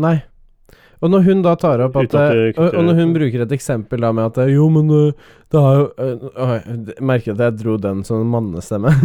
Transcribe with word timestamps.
Nei. 0.00 0.16
Og 1.00 1.08
når 1.08 1.22
hun 1.24 1.40
da 1.44 1.54
tar 1.56 1.80
opp 1.86 1.96
at, 1.96 2.12
at 2.12 2.34
eh, 2.36 2.50
og, 2.60 2.74
og 2.76 2.84
når 2.84 2.98
hun 2.98 3.12
bruker 3.16 3.44
et 3.46 3.52
eksempel 3.56 4.02
da 4.04 4.10
med 4.12 4.26
at 4.28 4.42
eh, 4.44 4.50
Jo, 4.52 4.66
men 4.72 4.90
eh, 4.92 5.30
det 5.52 5.62
har 5.64 5.78
jo 5.78 5.86
øh, 5.96 6.90
merker 7.00 7.32
at 7.32 7.44
jeg 7.46 7.56
dro 7.62 7.76
den 7.80 8.02
som 8.04 8.20
en 8.20 8.28
mannestemme. 8.34 8.92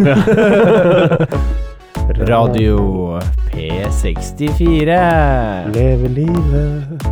Radio 2.30 3.20
P64. 3.52 4.98
Leve 5.74 6.12
livet. 6.12 7.08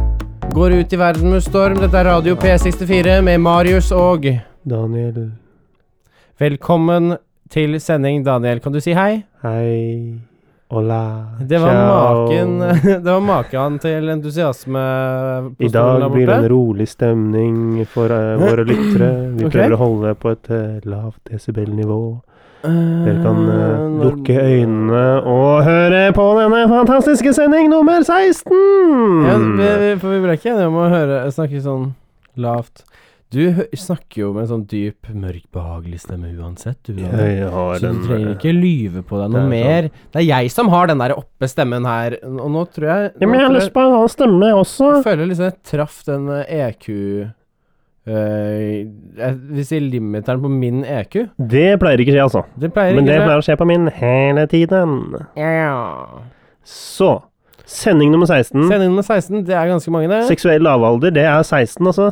Går 0.54 0.76
ut 0.80 0.94
i 0.94 1.00
verden 1.00 1.32
med 1.32 1.42
storm. 1.44 1.80
Dette 1.82 1.98
er 1.98 2.12
Radio 2.12 2.36
P64 2.36 3.22
med 3.26 3.40
Marius 3.42 3.92
og 3.96 4.28
Daniel. 4.70 5.32
Velkommen 6.40 7.16
til 7.50 7.80
sending, 7.82 8.22
Daniel. 8.26 8.60
Kan 8.60 8.76
du 8.76 8.84
si 8.84 8.94
hei? 8.94 9.24
Hei. 9.44 10.33
Hola. 10.74 11.26
Det 11.40 11.58
var 11.58 11.70
Ciao. 11.70 12.26
maken 12.26 12.60
Det 13.04 13.12
var 13.12 13.20
maken 13.20 13.80
til 13.80 14.10
entusiasme 14.10 14.80
I 15.60 15.68
dag 15.68 16.12
blir 16.12 16.28
det 16.28 16.36
en 16.36 16.50
rolig 16.50 16.88
stemning 16.90 17.86
for 17.86 18.10
uh, 18.10 18.40
våre 18.42 18.66
lyttere. 18.66 19.10
Vi 19.36 19.46
okay. 19.46 19.52
prøver 19.54 19.76
å 19.76 19.82
holde 19.84 20.08
det 20.08 20.18
på 20.24 20.32
et 20.34 20.50
uh, 20.50 20.80
lavt 20.90 21.22
desibelnivå. 21.30 22.00
Dere 22.64 23.20
kan 23.22 23.40
eh, 23.52 23.62
Eh, 23.84 23.98
lukke 24.02 24.40
øynene 24.40 25.06
og 25.28 25.64
høre 25.68 26.04
på 26.16 26.26
denne 26.40 26.64
fantastiske 26.72 27.34
sending 27.36 27.70
nummer 27.70 28.02
16! 28.02 29.28
Ja, 29.28 29.38
vi, 29.38 29.70
vi, 29.84 29.90
for 30.00 30.16
vi 30.16 30.22
ble 30.24 30.38
ikke 30.40 30.54
enige 30.56 30.70
om 30.72 30.80
å 30.80 30.88
høre 30.90 31.20
snakke 31.36 31.62
sånn 31.62 31.90
lavt. 32.34 32.86
Du 33.34 33.42
snakker 33.78 34.20
jo 34.20 34.30
med 34.36 34.46
en 34.46 34.50
sånn 34.52 34.64
dyp, 34.70 35.08
mørk, 35.10 35.46
behagelig 35.56 36.04
stemme 36.04 36.30
uansett, 36.38 36.78
du. 36.86 36.94
Daniel. 37.00 37.22
Jeg 37.24 37.52
har 37.54 37.80
Så 37.82 37.92
du 37.96 38.02
trenger 38.06 38.28
eh, 38.30 38.36
ikke 38.38 38.54
lyve 38.54 39.04
på 39.10 39.22
deg 39.22 39.32
noe 39.34 39.42
er 39.42 39.50
mer. 39.50 39.88
Det 40.14 40.22
er 40.22 40.28
jeg 40.28 40.52
som 40.54 40.70
har 40.74 40.92
den 40.92 41.02
der 41.02 41.16
oppe 41.18 41.50
stemmen 41.50 41.88
her, 41.90 42.18
og 42.30 42.52
nå 42.54 42.66
tror 42.76 42.90
jeg 42.92 43.08
Ja, 43.16 43.30
men 43.30 43.40
jeg 43.40 43.48
har 43.48 43.56
lyst 43.56 43.74
på 43.74 43.82
en 43.82 43.96
annen 43.96 44.14
stemme 44.14 44.52
også. 44.60 44.92
Jeg 45.00 45.08
føler 45.08 45.32
liksom 45.32 45.50
jeg 45.50 45.58
traff 45.72 45.98
den 46.10 46.30
eh, 46.36 46.54
EQ 46.68 46.88
eh, 48.06 48.70
Jeg 49.24 49.68
sier 49.72 49.86
limiteren 49.88 50.44
på 50.44 50.54
min 50.54 50.84
EQ. 50.86 51.20
Det 51.58 51.68
pleier 51.82 52.06
ikke 52.06 52.14
å 52.14 52.18
skje, 52.20 52.30
altså. 52.30 52.46
Det 52.60 52.74
pleier 52.76 53.00
Men 53.00 53.10
det 53.10 53.18
ikke 53.18 53.30
pleier 53.32 53.42
å 53.42 53.48
skje 53.50 53.60
på 53.64 53.70
min 53.74 53.90
hele 53.98 54.46
tiden. 54.52 54.98
Ja. 55.40 56.24
Så 56.64 57.16
Sending 57.64 58.12
nummer 58.12 58.28
16. 58.28 58.68
Sending 58.68 58.92
nummer 58.92 59.06
16, 59.08 59.46
det 59.48 59.56
er 59.56 59.70
ganske 59.72 59.92
mange, 59.94 60.10
det. 60.12 60.26
Seksuell 60.28 60.62
lavalder, 60.66 61.14
det 61.16 61.24
er 61.24 61.40
16, 61.42 61.80
altså. 61.88 62.12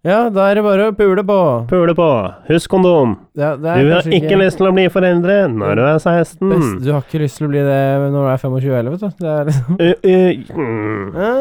Ja, 0.00 0.30
da 0.32 0.46
er 0.48 0.56
det 0.56 0.62
bare 0.64 0.86
å 0.88 0.92
pule 0.96 1.20
på. 1.28 1.38
Pule 1.68 1.92
på. 1.96 2.06
Husk 2.46 2.72
kondom. 2.72 3.18
Ja, 3.36 3.50
det 3.60 3.74
Du 3.84 3.90
har 3.92 4.06
ikke 4.16 4.38
lyst 4.40 4.56
til 4.56 4.70
å 4.70 4.72
bli 4.72 4.86
foreldre 4.88 5.36
når 5.52 5.76
du 5.76 5.82
er 5.84 5.98
16. 5.98 6.40
best. 6.54 6.70
Du 6.86 6.88
har 6.94 7.04
ikke 7.04 7.20
lyst 7.20 7.36
til 7.36 7.48
å 7.48 7.50
bli 7.52 7.64
det 7.66 7.82
når 8.06 8.16
du 8.16 8.30
er 8.32 8.40
25 8.40 8.78
heller, 8.78 8.94
vet 8.94 9.04
du. 9.04 9.20
Det 9.20 9.34
er 9.34 9.50
liksom 9.50 9.76
Uh, 9.76 9.92
uh, 10.00 10.56
mm. 10.56 11.04
ja, 11.20 11.34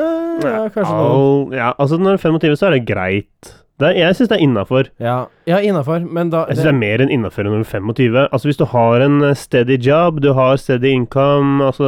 ja, 0.43 0.59
kanskje 0.75 0.91
noe. 0.91 1.55
Ja, 1.55 1.71
altså 1.79 1.99
når 2.01 2.17
du 2.17 2.19
er 2.19 2.23
25, 2.27 2.59
så 2.59 2.67
er 2.67 2.75
det 2.75 2.83
greit. 2.89 3.53
Det 3.79 3.87
er, 3.87 3.93
jeg 4.01 4.15
syns 4.17 4.27
det 4.29 4.35
er 4.37 4.43
innafor. 4.43 4.89
Ja, 4.99 5.17
ja 5.47 5.57
innafor, 5.63 6.03
men 6.11 6.29
da 6.33 6.45
Jeg 6.49 6.57
syns 6.57 6.65
det 6.67 6.73
er 6.73 6.79
mer 6.79 6.99
enn 7.05 7.11
innafor 7.15 7.43
når 7.47 7.51
du 7.55 7.59
er 7.63 7.69
25. 7.79 8.17
Altså 8.31 8.49
Hvis 8.49 8.57
du 8.59 8.65
har 8.65 9.01
en 9.05 9.21
eh, 9.23 9.33
steady 9.39 9.77
job, 9.79 10.19
du 10.21 10.33
har 10.33 10.57
steady 10.59 10.91
income, 10.91 11.63
altså 11.63 11.87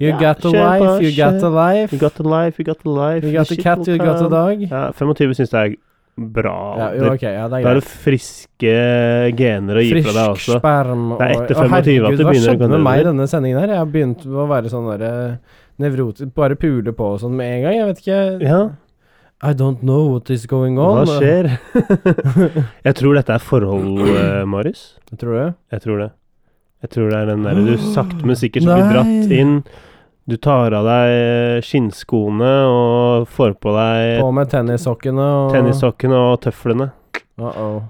You 0.00 0.08
ja, 0.10 0.16
got 0.18 0.40
a 0.44 0.48
på, 0.48 0.52
life, 0.56 1.02
you 1.04 1.12
got 1.16 1.42
a 1.44 1.50
life. 1.52 1.92
You 1.92 2.00
got 2.00 2.20
a 2.20 2.22
life, 2.24 2.58
you 2.58 2.64
got 2.64 2.86
a 2.86 2.88
life. 2.88 3.26
You 3.26 3.32
got 3.36 3.50
a 3.52 3.56
cat, 3.62 3.86
you 3.86 3.98
got 3.98 4.22
a 4.24 4.28
dog. 4.32 4.62
Ja, 4.70 4.90
25 4.92 5.34
syns 5.34 5.52
jeg 5.52 5.76
er 5.76 5.76
bra. 6.16 6.56
Ja, 6.78 6.88
jo, 6.94 7.10
Det- 7.10 7.22
ja, 7.22 7.48
det 7.48 7.50
Da 7.50 7.56
er 7.56 7.60
er 7.60 7.62
greit. 7.64 7.82
det 7.82 7.84
friske 7.84 9.36
gener 9.36 9.74
å 9.76 9.82
gi 9.82 10.02
fra 10.02 10.12
deg 10.12 10.36
Frisk 10.36 10.48
også. 10.48 10.58
sperm 10.60 11.12
og 11.12 11.18
Det 11.18 11.26
er 11.28 11.34
etter 11.42 11.54
Å, 11.54 11.58
25 11.58 11.64
at 11.64 11.84
herregud, 11.84 12.16
det 12.16 12.24
Hva 12.24 12.30
begynner 12.30 12.48
å 12.48 12.54
skjedde 12.54 12.68
med 12.70 12.80
meg 12.80 13.00
i 13.00 13.02
denne 13.08 13.26
sendingen 13.28 13.58
her? 13.60 13.68
Jeg 13.68 13.76
har 13.78 13.86
begynt 13.86 14.24
å 14.26 14.46
være 14.48 14.70
sånn 14.70 14.88
derre 14.98 15.38
nevrotisk 15.80 16.34
Bare 16.34 16.54
pule 16.56 16.92
på 16.94 17.00
og 17.14 17.20
sånn 17.20 17.34
med 17.34 17.50
en 17.58 17.62
gang. 17.62 17.74
Jeg 17.74 17.86
vet 17.86 17.98
ikke 18.04 18.42
Ja, 18.46 18.60
I 19.42 19.52
don't 19.52 19.80
know 19.82 20.12
what 20.12 20.30
is 20.30 20.46
going 20.46 20.78
on. 20.78 21.04
hva 21.04 21.18
skjer? 21.18 21.48
jeg 22.86 22.94
tror 22.96 23.18
dette 23.18 23.34
er 23.34 23.42
forhold, 23.42 23.98
Marius. 23.98 24.44
Marius. 24.46 24.84
Tror 25.18 25.34
det. 25.36 25.48
Jeg 25.74 25.82
tror 25.84 25.98
det. 26.04 26.10
Jeg 26.84 26.90
tror 26.94 27.10
det 27.10 27.18
er 27.18 27.26
den 27.32 27.44
derre 27.46 27.64
du 27.64 27.74
sakte, 27.96 28.22
men 28.24 28.36
sikkert 28.36 28.68
blir 28.68 28.88
dratt 28.92 29.32
inn. 29.32 29.58
Du 30.24 30.36
tar 30.40 30.72
av 30.72 30.86
deg 30.88 31.10
eh, 31.12 31.58
skinnskoene 31.64 32.52
og 32.70 33.26
får 33.28 33.52
på 33.60 33.74
deg 33.76 34.22
På 34.22 34.30
med 34.32 34.48
tennissokkene 34.52 35.26
og 35.40 35.52
tennissokkene 35.52 36.16
og 36.30 36.38
tøflene. 36.46 36.88
Uh 37.36 37.44
-oh. 37.44 37.82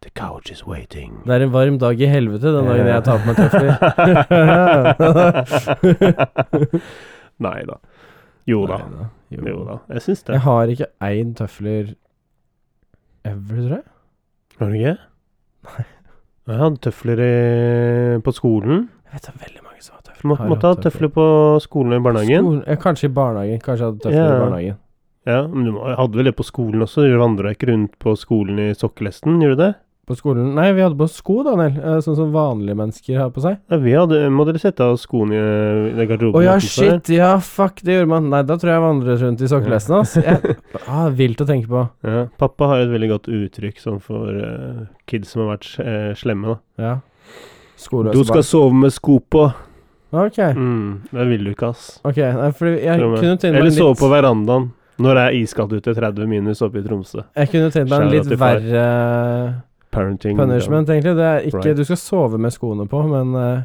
The 0.00 0.10
couch 0.10 0.50
is 0.52 0.66
waiting. 0.66 1.22
Det 1.26 1.34
er 1.34 1.40
en 1.42 1.52
varm 1.52 1.78
dag 1.78 2.00
i 2.00 2.06
helvete 2.06 2.52
den 2.54 2.64
dagen 2.64 2.86
jeg 2.86 3.04
tar 3.04 3.18
på 3.18 3.26
meg 3.26 3.36
tøfler. 3.36 3.76
Nei 7.46 7.62
da. 7.68 7.74
Jo 8.46 8.62
da. 8.70 8.76
Neida, 8.86 9.08
Jo 9.50 9.64
da. 9.66 9.78
Jeg 9.94 10.02
syns 10.04 10.22
det. 10.26 10.34
Jeg 10.36 10.44
har 10.46 10.72
ikke 10.76 10.86
eid 11.08 11.34
tøfler 11.40 11.94
ever, 13.26 13.56
tror 13.56 13.76
jeg. 13.76 13.84
Har 14.60 14.70
du 14.72 14.76
ikke? 14.78 14.96
Nei. 15.66 15.84
Jeg 16.46 16.60
hadde 16.62 16.78
tøfler 16.86 17.20
i, 17.26 17.30
på 18.22 18.32
skolen. 18.36 18.84
Jeg 19.10 19.16
vet 19.18 19.24
det 19.26 19.32
er 19.34 19.40
veldig 19.46 19.62
mange 19.66 19.82
som 19.82 19.96
har 19.96 20.02
tøfler. 20.06 20.28
Må, 20.30 20.36
Har 20.38 20.50
måtte 20.52 20.70
ha 20.70 20.76
tøfler 20.86 21.10
på 21.16 21.24
skolen 21.64 21.96
og 21.96 21.98
i 21.98 22.04
barnehagen. 22.06 22.44
Skolen, 22.46 22.62
ja, 22.70 22.76
kanskje 22.86 23.08
i 23.10 23.14
barnehagen. 23.16 23.62
Kanskje 23.64 23.82
jeg 23.82 23.90
hadde 23.90 24.04
tøfler 24.04 24.20
Ja. 24.20 24.26
i 24.36 24.42
barnehagen. 24.44 24.78
Ja, 25.26 25.40
men 25.50 25.64
du 25.66 25.80
hadde 25.82 26.20
vel 26.20 26.28
det 26.30 26.36
på 26.38 26.46
skolen 26.46 26.84
også? 26.86 27.02
Du 27.02 27.16
vandra 27.18 27.50
ikke 27.50 27.66
rundt 27.72 27.96
på 27.98 28.14
skolen 28.16 28.60
i 28.62 28.68
sokkelesten, 28.78 29.40
gjorde 29.42 29.56
du 29.58 29.62
det? 29.64 29.72
På 30.06 30.14
skolen 30.14 30.52
Nei, 30.54 30.68
vi 30.76 30.84
hadde 30.84 30.94
på 30.94 31.08
sko, 31.10 31.40
Daniel. 31.42 31.80
eh, 31.82 31.96
Sånn 32.04 32.14
som 32.14 32.28
vanlige 32.30 32.78
mennesker 32.78 33.18
har 33.18 33.32
på 33.34 33.42
seg. 33.42 33.56
Ja, 33.72 33.78
vi 33.82 33.94
hadde, 33.96 34.20
må 34.30 34.44
dere 34.46 34.60
sette 34.62 34.86
av 34.86 35.00
skoene 35.02 35.34
i, 35.34 36.06
garderoben. 36.06 36.38
Å 36.38 36.44
ja, 36.44 36.54
shit. 36.62 37.10
Ja, 37.10 37.32
fuck, 37.42 37.82
det 37.82 37.96
gjorde 37.96 38.12
man. 38.12 38.28
Nei, 38.30 38.44
da 38.46 38.54
tror 38.54 38.70
jeg 38.70 38.78
jeg 38.78 38.84
vandret 38.84 39.24
rundt 39.24 39.42
i 39.42 39.50
sokkelesten, 39.50 39.96
hans. 39.98 40.14
Altså. 40.20 40.54
ah, 40.86 41.08
vilt 41.10 41.42
å 41.42 41.48
tenke 41.48 41.70
på. 41.72 41.82
Ja, 42.06 42.22
pappa 42.38 42.70
har 42.70 42.84
et 42.84 42.92
veldig 42.92 43.10
godt 43.16 43.26
uttrykk 43.34 43.82
sånn 43.82 43.98
for 44.04 44.30
uh, 44.30 44.86
kids 45.10 45.34
som 45.34 45.42
har 45.42 45.56
vært 45.56 45.72
uh, 45.82 46.14
slemme, 46.18 46.54
da. 46.54 46.86
Ja. 46.86 46.94
Skoløse 47.76 48.14
Du 48.14 48.30
skal 48.30 48.46
sove 48.46 48.78
med 48.86 48.94
sko 48.94 49.18
på. 49.18 49.48
Ok. 50.14 50.38
Mm, 50.54 51.08
det 51.10 51.28
vil 51.34 51.48
du 51.48 51.50
ikke, 51.50 51.74
ass. 51.74 51.96
Ok, 52.06 52.22
nei, 52.22 52.50
fordi 52.54 52.78
jeg 52.78 53.02
Tror 53.02 53.18
kunne 53.18 53.38
tenkt 53.42 53.50
meg 53.50 53.64
Eller 53.64 53.74
sove 53.74 53.98
på 53.98 54.14
verandaen 54.14 54.70
når 55.02 55.18
det 55.18 55.22
er 55.26 55.34
iskaldt 55.42 55.74
ute, 55.76 55.92
30 55.92 56.28
minus 56.30 56.62
oppe 56.64 56.80
i 56.80 56.84
Tromsø. 56.86 57.26
Jeg 57.36 57.50
kunne 57.52 57.72
tenkt 57.74 57.90
meg 57.90 58.06
en 58.06 58.14
litt 58.14 58.30
verre 58.40 58.84
Parenting. 59.96 60.36
punishment, 60.38 60.88
egentlig. 60.92 61.16
Det 61.16 61.24
er 61.32 61.48
ikke 61.48 61.64
Right. 61.64 61.76
Du 61.80 61.84
skal 61.88 61.96
sove 62.04 62.38
med 62.38 62.52
skoene 62.54 62.86
på, 62.88 63.00
men 63.10 63.34
uh, 63.34 63.64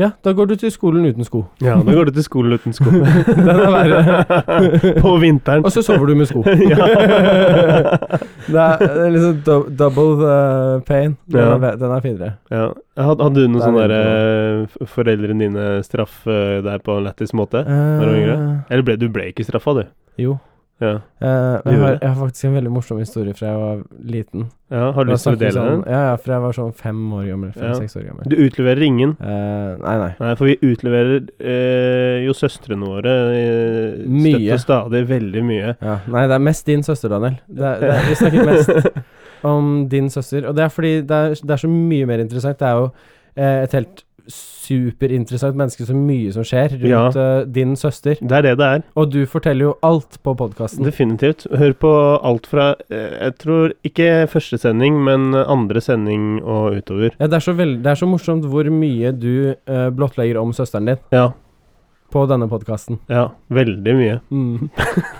ja, 0.00 0.06
da 0.24 0.32
går 0.32 0.46
du 0.48 0.54
til 0.56 0.70
skolen 0.72 1.04
uten 1.04 1.24
sko. 1.26 1.42
Ja, 1.60 1.74
da 1.84 1.92
går 1.92 2.06
du 2.08 2.12
til 2.16 2.24
skolen 2.24 2.54
uten 2.56 2.72
sko. 2.72 2.88
Den 3.36 3.48
er 3.52 3.72
verre. 3.74 3.98
på 5.04 5.10
vinteren. 5.20 5.66
Og 5.68 5.72
så 5.74 5.82
sover 5.84 6.06
du 6.08 6.14
med 6.16 6.30
sko. 6.30 6.40
Ja. 6.72 6.86
det, 8.48 8.62
er, 8.62 9.10
liksom 9.12 9.42
do 9.46 9.56
double 9.68 10.80
pain. 10.88 11.16
Den, 11.28 11.40
Ja. 11.40 11.58
er, 11.58 11.76
den 11.76 11.90
er 11.92 12.00
finere. 12.00 12.30
Ja. 12.50 12.62
Hadde, 12.96 13.22
hadde 13.26 13.34
du 13.44 13.48
noen 13.52 13.62
sånne 13.66 13.84
der, 13.88 13.98
eh, 13.98 14.86
foreldrene 14.94 15.44
dine 15.44 15.66
straff 15.84 16.22
eh, 16.26 16.62
der 16.64 16.80
på 16.84 16.96
en 16.98 17.04
lættis 17.10 17.32
måte? 17.36 17.62
du 17.64 18.06
var 18.06 18.16
yngre? 18.16 18.38
Eh, 18.38 18.72
Eller 18.72 18.82
ble 18.88 18.96
du 19.00 19.08
ble 19.12 19.28
ikke 19.32 19.44
straffa, 19.44 19.76
du? 19.82 19.84
jo. 20.24 20.38
Ja. 20.82 20.96
Uh, 21.22 21.60
jeg, 21.70 21.78
har, 21.78 21.94
jeg 21.94 22.08
har 22.08 22.16
faktisk 22.18 22.48
en 22.48 22.56
veldig 22.56 22.72
morsom 22.74 22.98
historie 22.98 23.34
fra 23.38 23.52
jeg 23.52 23.60
var 23.60 23.82
liten. 24.12 24.48
ja 24.72 24.88
har 24.96 25.06
du 25.06 25.12
lyst 25.12 25.28
til 25.28 25.36
å 25.36 25.40
dele 25.40 25.54
sånn, 25.54 25.68
den? 25.70 25.84
Ja, 25.94 26.00
ja, 26.08 26.16
for 26.18 26.34
jeg 26.34 26.42
var 26.42 26.56
sånn 26.56 26.72
fem 26.82 27.00
år 27.18 27.28
gammel. 27.28 27.52
Fem-seks 27.54 27.96
år 28.00 28.06
gammel. 28.08 28.28
Du 28.32 28.36
utleverer 28.42 28.86
ingen? 28.86 29.14
Uh, 29.20 29.78
nei, 29.84 29.94
nei. 30.02 30.10
Nei, 30.18 30.34
for 30.40 30.50
vi 30.50 30.58
utleverer 30.72 31.14
uh, 31.22 32.18
jo 32.26 32.36
søstrene 32.36 32.90
våre 32.90 33.16
eh, 33.38 34.04
Mye. 34.10 34.34
støtt 34.34 34.56
og 34.56 34.64
stadig 34.66 35.04
veldig 35.12 35.44
mye. 35.46 35.74
Ja, 35.78 35.98
nei, 36.10 36.26
det 36.30 36.38
er 36.38 36.46
mest 36.50 36.68
din 36.68 36.86
søster, 36.86 37.12
Daniel. 37.12 37.38
Det 37.46 37.68
er, 37.68 37.82
det 37.82 37.92
er, 37.96 38.06
vi 38.08 38.20
snakker 38.20 38.50
mest 38.50 39.02
om 39.52 39.74
din 39.92 40.10
søster. 40.10 40.48
Og 40.50 40.56
det 40.58 40.66
er 40.66 40.72
fordi 40.72 40.94
det 41.06 41.20
er, 41.26 41.36
det 41.42 41.56
er 41.56 41.62
så 41.62 41.70
mye 41.70 42.08
mer 42.10 42.24
interessant. 42.24 42.58
Det 42.58 42.68
er 42.68 42.80
jo 42.80 42.88
eh, 43.36 43.62
et 43.62 43.78
helt 43.78 44.04
superinteressant 44.30 45.56
menneske, 45.58 45.86
så 45.88 45.94
mye 45.96 46.32
som 46.34 46.44
skjer 46.46 46.76
rundt 46.82 47.16
eh, 47.18 47.42
din 47.50 47.74
søster. 47.78 48.16
Det 48.20 48.36
er 48.38 48.46
det 48.46 48.54
det 48.60 48.68
er. 48.78 48.84
Og 48.98 49.10
du 49.12 49.20
forteller 49.26 49.70
jo 49.70 49.74
alt 49.86 50.18
på 50.22 50.34
podkasten. 50.38 50.84
Definitivt. 50.86 51.46
Hør 51.58 51.72
på 51.82 51.92
alt 52.22 52.46
fra 52.50 52.72
eh, 52.88 53.16
Jeg 53.18 53.36
tror 53.42 53.74
ikke 53.86 54.08
første 54.32 54.58
sending, 54.62 55.00
men 55.04 55.34
andre 55.42 55.80
sending 55.82 56.42
og 56.42 56.78
utover. 56.78 57.14
Ja, 57.18 57.26
det 57.26 57.40
er, 57.40 57.46
så 57.48 57.56
veld, 57.58 57.80
det 57.84 57.92
er 57.94 58.00
så 58.02 58.08
morsomt 58.10 58.46
hvor 58.50 58.68
mye 58.72 59.12
du 59.16 59.54
uh, 59.68 59.88
blottlegger 59.94 60.38
om 60.40 60.52
søsteren 60.56 60.92
din 60.92 61.02
Ja. 61.12 61.30
på 62.12 62.26
denne 62.30 62.48
podkasten. 62.50 63.00
Ja. 63.10 63.28
Veldig 63.50 63.94
mye. 63.98 64.20
Mm. 64.30 64.70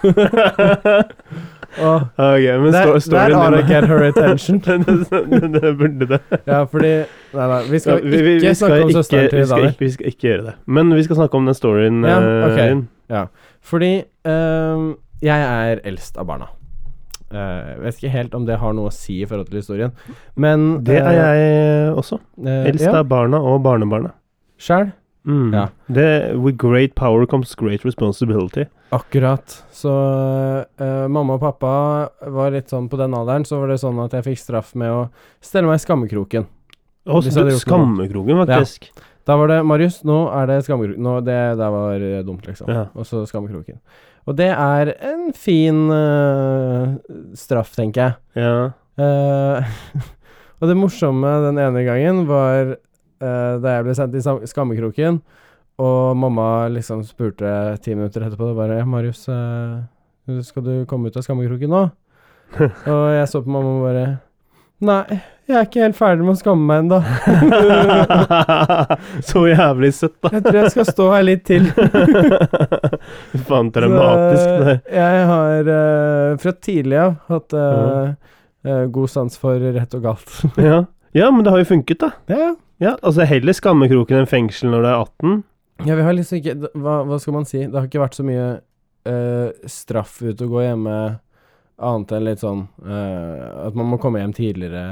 Åh, 1.81 2.03
Ok, 2.19 2.45
men 2.63 2.73
der, 2.73 2.99
der 3.11 3.35
har 3.35 3.55
jeg 3.57 3.65
get 3.69 3.85
her 3.89 4.03
attention. 4.09 4.59
det, 5.55 5.79
burde 5.79 6.07
det. 6.07 6.21
Ja, 6.47 6.63
fordi 6.65 6.91
Nei, 7.33 7.47
nei, 7.49 7.63
vi 7.71 7.79
skal 7.79 7.93
Ja, 7.93 8.01
vi- 8.05 8.23
vi- 8.23 8.35
ikke 8.37 8.49
vi 8.49 8.55
skal 8.55 8.69
snakke 8.69 8.85
om 8.85 8.91
søsteren 8.93 9.31
til 9.31 9.47
skal, 9.47 9.57
Daniel. 9.59 9.77
vi 9.79 9.91
skal 9.91 10.07
ikke 10.07 10.21
gjøre 10.29 10.43
det. 10.45 10.55
Men 10.67 10.95
vi 10.95 11.03
skal 11.03 11.17
snakke 11.17 11.35
om 11.41 11.47
den 11.47 11.55
storyen. 11.55 12.03
Ja, 12.05 12.19
okay. 12.47 12.69
din. 12.69 12.89
Ja, 13.11 13.25
Fordi 13.63 13.93
um, 14.29 14.97
jeg 15.23 15.41
er 15.73 15.81
eldst 15.85 16.19
av 16.19 16.27
barna. 16.27 16.45
Eh, 17.33 17.39
Jeg 17.39 17.79
vet 17.83 17.95
ikke 18.03 18.11
helt 18.13 18.35
om 18.35 18.45
det 18.47 18.59
har 18.61 18.73
noe 18.77 18.91
å 18.91 18.93
si 18.93 19.23
i 19.23 19.25
forhold 19.27 19.47
til 19.49 19.57
historien, 19.63 19.93
men 20.37 20.85
Det 20.85 20.99
er 21.01 21.13
jeg 21.17 21.95
også. 21.97 22.19
Eldst 22.37 22.69
Eldst 22.69 22.85
ja, 22.85 22.99
av 22.99 23.07
barna 23.09 23.39
og 23.41 23.63
barnebarna. 23.65 24.11
Sjæl. 24.61 24.93
Mm. 25.27 25.53
Ja. 25.55 25.69
Det, 25.87 26.35
with 26.35 26.57
great 26.59 26.95
power 26.95 27.27
comes 27.27 27.55
great 27.55 27.85
responsibility. 27.85 28.67
Akkurat. 28.91 29.65
Så 29.73 29.93
uh, 30.81 31.09
mamma 31.09 31.39
og 31.39 31.45
pappa 31.45 31.75
var 32.35 32.53
litt 32.55 32.73
sånn 32.73 32.91
på 32.93 32.99
den 33.01 33.15
alderen, 33.17 33.47
så 33.49 33.63
var 33.63 33.73
det 33.73 33.79
sånn 33.83 34.01
at 34.03 34.17
jeg 34.19 34.27
fikk 34.33 34.43
straff 34.43 34.75
med 34.79 34.93
å 34.93 35.07
stelle 35.45 35.71
meg 35.71 35.81
i 35.81 35.85
skammekroken. 35.87 36.49
Noe 37.09 37.57
skammekroken, 37.59 38.45
faktisk. 38.45 38.93
Da 39.27 39.37
var 39.39 39.51
det 39.51 39.61
Marius, 39.67 40.01
nå 40.07 40.25
er 40.35 40.49
det 40.51 40.63
skammekroken. 40.67 41.03
Nå, 41.03 41.19
det 41.27 41.39
der 41.59 41.75
var 41.75 42.03
eh, 42.03 42.23
dumt, 42.27 42.47
liksom. 42.47 42.71
Ja. 42.71 42.89
Og 42.99 43.07
så 43.07 43.23
skammekroken. 43.27 43.79
Og 44.27 44.37
det 44.39 44.51
er 44.55 44.93
en 45.03 45.31
fin 45.35 45.85
uh, 45.91 46.95
straff, 47.39 47.73
tenker 47.79 48.03
jeg. 48.03 48.45
Ja. 48.45 48.73
Uh, 48.99 50.03
og 50.61 50.71
det 50.71 50.79
morsomme 50.79 51.31
den 51.47 51.59
ene 51.63 51.85
gangen 51.87 52.25
var 52.29 52.77
eh, 53.23 53.55
da 53.63 53.77
jeg 53.77 53.87
ble 53.87 53.97
sendt 53.97 54.19
i 54.19 54.51
skammekroken, 54.51 55.23
og 55.83 56.17
mamma 56.21 56.69
liksom 56.73 57.05
spurte 57.07 57.49
ti 57.83 57.95
minutter 57.97 58.27
etterpå 58.27 58.51
det 58.51 58.59
bare 58.59 58.83
'Marius, 58.85 59.29
eh, 59.29 60.43
skal 60.43 60.67
du 60.67 60.75
komme 60.87 61.09
ut 61.09 61.17
av 61.17 61.25
skammekroken 61.27 61.71
nå?' 61.73 61.91
og 62.93 63.07
jeg 63.17 63.29
så 63.31 63.41
på 63.41 63.51
mamma 63.51 63.79
og 63.79 63.87
bare 63.87 64.07
'Nei, 64.83 65.23
jeg 65.47 65.57
er 65.59 65.67
ikke 65.69 65.83
helt 65.85 65.95
ferdig 65.99 66.25
med 66.27 66.33
å 66.33 66.39
skamme 66.41 66.65
meg 66.67 66.81
ennå. 66.83 66.99
Så 69.29 69.45
jævlig 69.47 69.91
søtt, 69.95 70.17
da. 70.25 70.31
Jeg 70.35 70.43
tror 70.47 70.59
jeg 70.59 70.73
skal 70.75 70.89
stå 70.89 71.07
her 71.13 71.23
litt 71.27 71.45
til'. 71.47 71.69
Faen 73.49 73.71
dramatisk, 73.75 74.49
det 74.67 74.75
jeg 74.91 75.29
har 75.31 75.71
uh, 75.71 76.35
fra 76.43 76.55
tidlig 76.59 76.99
av 76.99 77.15
hatt 77.31 77.57
eh, 77.59 78.11
uh, 78.67 78.85
god 78.97 79.13
sans 79.13 79.39
for 79.39 79.63
rett 79.79 79.99
og 79.99 80.03
galt. 80.07 80.35
Ja. 80.59 80.83
ja, 81.15 81.31
men 81.31 81.47
det 81.47 81.55
har 81.55 81.63
jo 81.63 81.71
funket, 81.75 82.03
da. 82.03 82.11
ja. 82.33 82.53
Ja, 82.83 82.97
altså 83.05 83.25
Heller 83.29 83.55
skammekroken 83.55 84.19
enn 84.23 84.29
fengsel 84.31 84.73
når 84.73 84.83
du 84.85 84.89
er 84.91 84.97
18. 84.99 85.37
Ja, 85.87 85.95
vi 85.99 86.05
har 86.07 86.15
liksom 86.15 86.39
ikke 86.41 86.55
Hva, 86.79 86.97
hva 87.09 87.19
skal 87.23 87.35
man 87.37 87.47
si? 87.49 87.61
Det 87.65 87.75
har 87.79 87.87
ikke 87.89 88.03
vært 88.03 88.17
så 88.19 88.25
mye 88.27 88.47
eh, 89.09 89.69
straff 89.71 90.17
ute 90.23 90.47
å 90.47 90.51
gå 90.53 90.61
hjemme, 90.65 90.97
annet 91.83 92.13
enn 92.17 92.27
litt 92.29 92.43
sånn 92.43 92.65
eh, 92.87 93.47
At 93.69 93.79
man 93.79 93.89
må 93.91 93.99
komme 94.03 94.21
hjem 94.23 94.35
tidligere 94.37 94.85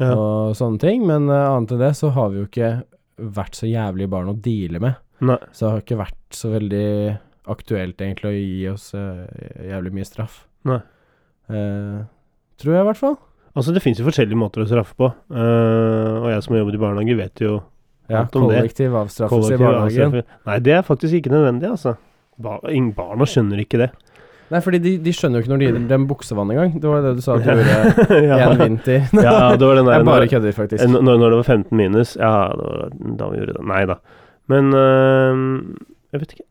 Ja. 0.00 0.10
og 0.14 0.54
sånne 0.58 0.80
ting. 0.82 1.04
Men 1.08 1.28
eh, 1.30 1.48
annet 1.48 1.74
enn 1.76 1.82
det 1.84 1.92
så 1.98 2.12
har 2.16 2.30
vi 2.32 2.40
jo 2.42 2.48
ikke 2.48 2.70
vært 3.36 3.54
så 3.58 3.68
jævlige 3.70 4.10
barn 4.10 4.32
å 4.32 4.36
deale 4.42 4.80
med. 4.82 4.96
Nei. 5.24 5.36
Så 5.54 5.66
det 5.66 5.70
har 5.74 5.82
ikke 5.84 6.00
vært 6.00 6.34
så 6.34 6.50
veldig 6.50 6.88
aktuelt 7.52 8.00
egentlig 8.02 8.30
å 8.30 8.34
gi 8.34 8.64
oss 8.72 8.88
jævlig 8.96 9.92
mye 9.94 10.08
straff. 10.08 10.40
Nei. 10.66 10.80
Tror 12.58 12.74
jeg 12.74 12.82
i 12.82 12.88
hvert 12.88 13.00
fall. 13.00 13.16
Altså, 13.54 13.70
det 13.74 13.82
fins 13.84 14.00
jo 14.00 14.06
forskjellige 14.08 14.38
måter 14.40 14.64
å 14.64 14.66
straffe 14.66 14.96
på. 14.98 15.12
Uh, 15.30 16.24
og 16.24 16.30
jeg 16.32 16.42
som 16.42 16.54
har 16.56 16.62
jobbet 16.64 16.74
i 16.78 16.82
barnehage, 16.82 17.16
vet 17.20 17.42
jo 17.44 17.52
Ja, 18.10 18.24
Alt 18.24 18.34
om 18.36 18.48
det. 18.50 18.58
kollektiv 18.60 18.96
avstraffelse 18.98 19.54
i 19.54 19.60
barnehagen. 19.60 20.08
avstraffing. 20.10 20.24
Nei, 20.48 20.56
det 20.66 20.72
er 20.74 20.82
faktisk 20.82 21.14
ikke 21.20 21.30
nødvendig, 21.32 21.70
altså. 21.70 21.94
Ba 22.42 22.58
ing- 22.74 22.90
barna 22.96 23.24
skjønner 23.30 23.62
ikke 23.62 23.78
det. 23.84 23.90
Nei, 24.50 24.60
fordi 24.60 24.78
de, 24.84 24.90
de 25.00 25.12
skjønner 25.14 25.38
jo 25.38 25.44
ikke 25.46 25.52
når 25.54 25.62
de 25.62 25.68
gir 25.70 25.78
dem 25.88 26.02
buksevann 26.10 26.50
engang. 26.52 26.74
Det 26.82 26.90
var 26.90 27.00
det 27.06 27.14
du 27.16 27.22
sa 27.24 27.36
at 27.38 27.46
du 27.46 27.48
gjorde 27.54 28.18
ja. 28.28 28.40
en 28.50 28.58
vinter. 28.60 29.06
ja, 29.22 29.36
det 29.56 29.68
var 29.70 29.78
den 29.78 29.86
der 29.88 29.96
Jeg 30.02 30.08
bare 30.10 30.28
kødder, 30.34 30.52
faktisk. 30.58 30.82
eh, 30.84 30.90
når, 30.90 31.16
når 31.22 31.30
det 31.30 31.38
var 31.40 31.48
15 31.54 31.78
minus. 31.78 32.16
Ja, 32.20 32.32
det 32.58 32.66
var 32.68 32.90
da 33.22 33.30
vi 33.30 33.38
gjorde 33.40 33.54
det. 33.56 33.64
Nei 33.70 33.84
da. 33.88 33.96
Men 34.52 34.74
uh, 34.74 35.78
jeg 36.12 36.20
vet 36.26 36.34
ikke. 36.36 36.46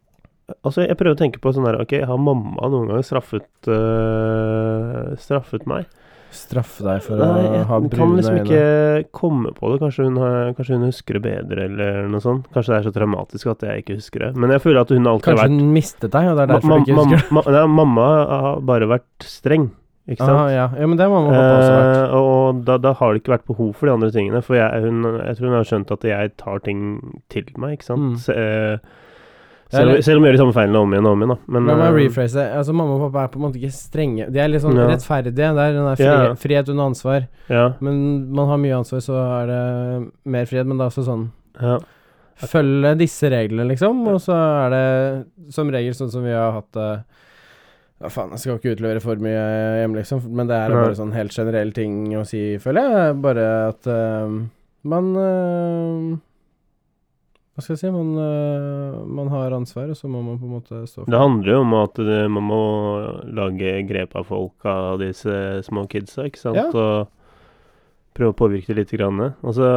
Altså, 0.66 0.88
jeg 0.88 0.98
prøver 1.00 1.14
å 1.14 1.20
tenke 1.20 1.40
på 1.40 1.52
sånn 1.56 1.68
her 1.70 1.78
Ok, 1.80 1.94
har 2.04 2.18
mamma 2.20 2.68
noen 2.74 2.90
gang 2.90 3.04
straffet 3.06 3.46
eh, 3.72 5.14
Straffet 5.22 5.64
meg? 5.70 5.86
Straffe 6.33 6.83
deg 6.85 7.03
for 7.06 7.19
Nei, 7.21 7.44
å 7.45 7.63
ha 7.69 7.77
jeg 7.80 7.89
brune 7.91 8.00
kan 8.00 8.15
liksom 8.18 8.38
øyne. 8.39 8.45
ikke 8.47 9.12
komme 9.13 9.51
på 9.53 9.69
det. 9.71 9.80
Kanskje 9.83 10.07
hun, 10.07 10.18
har, 10.24 10.53
kanskje 10.57 10.77
hun 10.80 10.88
husker 10.89 11.19
det 11.19 11.21
bedre, 11.27 11.68
eller 11.69 12.07
noe 12.09 12.24
sånt. 12.24 12.47
Kanskje 12.56 12.74
det 12.74 12.80
er 12.80 12.88
så 12.89 12.94
traumatisk 12.95 13.51
at 13.53 13.65
jeg 13.69 13.83
ikke 13.85 13.97
husker 14.01 14.25
det. 14.27 14.31
Men 14.41 14.50
jeg 14.56 14.63
føler 14.65 14.81
at 14.81 14.89
hun 14.95 15.07
alltid 15.13 15.30
Kanskje 15.30 15.38
har 15.38 15.44
vært 15.44 15.53
Kanskje 15.53 15.68
hun 15.68 15.77
mistet 15.77 16.12
deg, 16.18 16.27
og 16.31 16.35
det 16.35 16.44
er 16.44 16.51
Ma- 16.51 16.57
derfor 16.57 16.74
du 16.74 16.83
ikke 16.83 16.97
husker 17.00 17.21
det? 17.21 17.31
ma- 17.38 17.45
nei, 17.56 17.63
mamma 17.77 18.07
har 18.33 18.59
bare 18.74 18.89
vært 18.89 19.27
streng, 19.30 19.69
ikke 20.09 20.19
sant? 20.25 20.35
Ah, 20.35 20.50
ja. 20.51 20.65
ja, 20.81 20.88
men 20.89 20.97
det 21.00 21.06
har 21.07 21.13
mamma 21.13 21.30
pappa 21.31 21.53
også 21.62 21.75
vært. 21.77 21.94
Eh, 22.01 22.18
og 22.18 22.63
da, 22.68 22.77
da 22.83 22.94
har 23.00 23.13
det 23.13 23.21
ikke 23.24 23.35
vært 23.38 23.45
behov 23.53 23.69
for 23.77 23.85
de 23.88 23.94
andre 23.94 24.12
tingene. 24.12 24.41
For 24.44 24.57
jeg, 24.57 24.81
hun, 24.83 25.03
jeg 25.21 25.38
tror 25.38 25.47
hun 25.47 25.56
har 25.62 25.69
skjønt 25.69 25.94
at 25.95 26.03
jeg 26.09 26.33
tar 26.41 26.59
ting 26.65 26.81
til 27.31 27.45
meg, 27.62 27.77
ikke 27.77 27.88
sant. 27.94 28.09
Mm. 28.09 28.19
Så, 28.25 28.35
eh, 28.35 28.77
selv, 29.71 30.04
selv 30.04 30.18
om 30.18 30.24
vi 30.24 30.30
gjør 30.30 30.36
de 30.38 30.42
samme 30.44 30.54
feilene 30.54 30.81
om 30.83 30.92
igjen 30.94 31.06
og 31.07 31.12
om 31.15 31.24
igjen, 31.24 31.33
da. 31.33 31.38
Men, 31.56 31.65
La 31.65 31.75
meg 31.80 31.88
eh, 31.88 31.98
rephrase. 32.04 32.44
Altså, 32.60 32.74
mamma 32.74 32.98
og 32.98 33.06
pappa 33.07 33.24
er 33.24 33.31
på 33.33 33.39
en 33.39 33.45
måte 33.48 33.60
ikke 33.62 33.74
strenge. 33.74 34.27
De 34.33 34.39
er 34.39 34.48
litt 34.51 34.62
sånn 34.62 34.75
Ja. 34.77 34.88
rettferdige. 34.92 35.33
Det 35.36 35.45
er 35.48 35.74
den 35.74 35.88
der 35.88 35.95
fri, 35.95 36.06
Ja. 36.06 36.33
frihet 36.36 36.69
under 36.69 36.83
ansvar. 36.92 37.27
ja, 37.50 37.74
Men 37.80 38.31
man 38.33 38.48
har 38.48 38.57
mye 38.57 38.77
ansvar, 38.77 39.00
så 39.01 39.18
er 39.42 39.48
det 39.48 40.12
mer 40.25 40.45
frihet. 40.45 40.68
Men 40.68 40.77
det 40.77 40.83
er 40.86 40.89
også 40.92 41.06
sånn 41.07 41.31
ja. 41.62 41.80
Følge 42.36 42.98
disse 42.98 43.30
reglene, 43.30 43.68
liksom. 43.69 44.07
Og 44.07 44.19
så 44.19 44.33
er 44.33 44.69
det 44.74 45.54
som 45.54 45.69
regel 45.69 45.94
sånn 45.94 46.12
som 46.12 46.24
vi 46.24 46.31
har 46.31 46.51
hatt 46.51 46.71
det 46.74 47.04
Hva 48.01 48.09
faen, 48.12 48.31
jeg 48.31 48.39
skal 48.39 48.57
ikke 48.57 48.75
utlevere 48.75 49.01
for 49.01 49.16
mye 49.16 49.80
hjemme, 49.80 49.95
liksom. 49.95 50.25
Men 50.30 50.48
det 50.48 50.56
er 50.57 50.69
bare 50.74 50.95
sånn 50.98 51.13
helt 51.13 51.31
generell 51.31 51.71
ting 51.71 52.13
å 52.18 52.25
si, 52.27 52.57
føler 52.57 52.89
jeg. 52.89 53.21
Bare 53.21 53.45
at 53.69 53.88
uh, 53.88 54.27
man 54.83 55.16
eh, 55.16 56.18
Hva 57.54 57.62
skal 57.62 57.76
jeg 57.76 57.82
si? 57.84 57.90
Man, 57.94 58.14
eh, 58.18 59.00
man 59.14 59.28
har 59.30 59.54
ansvar, 59.54 59.90
og 59.94 59.98
så 60.00 60.10
må 60.10 60.24
man 60.26 60.40
på 60.42 60.48
en 60.48 60.56
måte 60.56 60.80
stå 60.90 61.04
for 61.04 61.06
Det 61.06 61.14
Det 61.14 61.20
handler 61.22 61.52
jo 61.54 61.60
om 61.62 61.74
at 61.78 62.00
man 62.34 62.48
må 62.50 62.62
lage 63.30 63.76
grep 63.90 64.16
av 64.18 64.26
folk 64.26 64.66
av 64.66 64.98
disse 65.04 65.36
små 65.68 65.86
kidsa, 65.92 66.26
ikke 66.30 66.42
sant? 66.42 66.58
Ja. 66.58 66.70
Og 66.74 67.12
prøve 68.14 68.34
å 68.34 68.38
påvirke 68.38 68.74
det 68.74 68.84
lite 68.84 68.98
grann. 68.98 69.22
Altså 69.44 69.68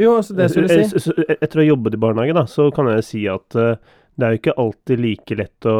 Jo, 0.00 0.16
altså 0.18 0.36
det 0.36 0.50
skulle 0.52 0.68
jeg 0.82 1.00
si. 1.00 1.12
Etter 1.40 1.60
å 1.60 1.64
ha 1.64 1.68
jobbet 1.70 1.96
i 1.96 2.00
barnehage, 2.00 2.36
da, 2.36 2.44
så 2.48 2.68
kan 2.74 2.88
jeg 2.92 3.04
si 3.08 3.24
at 3.28 3.56
eh, 3.60 3.76
det 4.16 4.24
er 4.24 4.32
jo 4.32 4.40
ikke 4.40 4.56
alltid 4.60 5.00
like 5.04 5.36
lett 5.36 5.66
å 5.68 5.76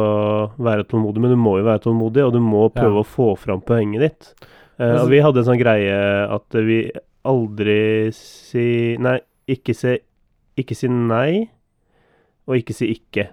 være 0.61 0.85
tålmodig, 0.89 1.21
men 1.23 1.33
du 1.33 1.39
må 1.41 1.55
jo 1.57 1.65
være 1.65 1.81
tålmodig, 1.87 2.25
og 2.27 2.35
du 2.35 2.41
må 2.45 2.67
prøve 2.73 2.99
Ja. 2.99 3.05
å 3.05 3.09
få 3.09 3.31
fram 3.37 3.61
poenget 3.65 4.03
ditt. 4.05 4.33
Uh, 4.77 5.01
og 5.01 5.07
vi 5.09 5.17
hadde 5.25 5.41
en 5.41 5.47
sånn 5.47 5.57
greie 5.57 5.95
at 6.29 6.53
vi 6.53 6.91
aldri 7.25 8.11
si 8.13 8.93
Nei, 9.01 9.15
ikke 9.49 9.73
si, 9.73 9.95
ikke 10.57 10.77
si 10.77 10.89
nei, 10.91 11.47
og 12.47 12.59
ikke 12.59 12.75
si 12.75 12.89
ikke. 12.93 13.29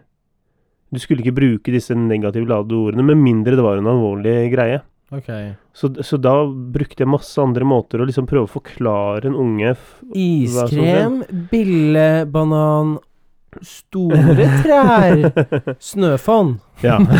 Du 0.94 1.00
skulle 1.02 1.24
ikke 1.24 1.36
bruke 1.36 1.74
disse 1.74 1.94
negativt 1.98 2.50
ladede 2.50 2.78
ordene, 2.78 3.06
med 3.06 3.18
mindre 3.18 3.56
det 3.58 3.64
var 3.64 3.80
en 3.80 3.90
alvorlig 3.90 4.36
greie. 4.52 4.82
Ok. 5.14 5.30
Så, 5.76 5.90
så 6.02 6.18
da 6.18 6.32
brukte 6.46 7.04
jeg 7.04 7.10
masse 7.10 7.38
andre 7.42 7.66
måter 7.68 8.00
å 8.02 8.06
liksom 8.08 8.26
prøve 8.30 8.48
å 8.48 8.54
forklare 8.54 9.28
en 9.28 9.36
unge 9.38 9.74
Iskrem, 10.18 11.20
billebanan, 11.50 12.96
store 13.62 14.48
trær, 14.64 15.26
snøfonn. 15.92 16.56
Ja. 16.82 16.98
Nei, 17.04 17.10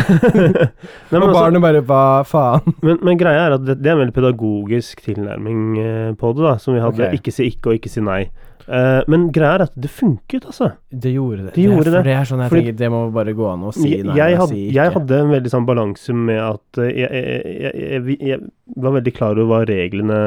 men, 1.09 1.21
og 1.21 1.29
altså, 1.29 1.37
barnet 1.37 1.63
bare 1.63 1.83
hva 1.87 2.01
faen? 2.27 2.75
men, 2.85 2.99
men 3.05 3.19
greia 3.19 3.47
er 3.47 3.57
at 3.59 3.63
det, 3.65 3.79
det 3.81 3.91
er 3.91 3.97
en 3.97 4.03
veldig 4.03 4.17
pedagogisk 4.17 5.05
tilnærming 5.05 5.61
eh, 5.81 6.11
på 6.19 6.33
det, 6.35 6.43
da, 6.47 6.57
som 6.61 6.75
vi 6.75 6.83
hadde. 6.83 7.07
Okay. 7.07 7.21
Ikke 7.21 7.35
si 7.35 7.47
ikke 7.53 7.71
og 7.71 7.79
ikke 7.79 7.93
si 7.93 8.03
nei. 8.05 8.25
Uh, 8.65 9.05
men 9.11 9.27
greia 9.29 9.59
er 9.59 9.63
at 9.67 9.75
det 9.77 9.91
funket, 9.93 10.47
altså. 10.49 10.71
Det 10.89 11.11
gjorde 11.13 11.43
det. 11.43 11.51
Det 11.53 11.65
gjorde 11.67 11.91
det. 11.91 11.99
For 11.99 12.07
det 12.07 12.15
er 12.17 12.29
sånn 12.29 12.41
jeg 12.41 12.49
Fordi- 12.49 12.63
tenker, 12.63 12.77
det 12.79 12.87
må 12.89 13.01
bare 13.13 13.35
gå 13.37 13.45
an 13.51 13.65
å 13.69 13.73
si 13.75 13.91
jeg, 13.91 14.05
nei 14.07 14.15
jeg, 14.17 14.37
hadde, 14.39 14.55
si 14.55 14.63
jeg 14.73 14.93
hadde 14.95 15.19
en 15.21 15.33
veldig 15.35 15.51
sånn 15.53 15.67
balanse 15.67 16.15
med 16.17 16.39
at 16.41 16.79
eh, 16.81 16.97
jeg, 17.03 18.17
jeg 18.25 18.39
var 18.81 18.95
veldig 18.97 19.13
klar 19.13 19.37
over 19.37 19.51
hva 19.51 19.59
reglene 19.69 20.17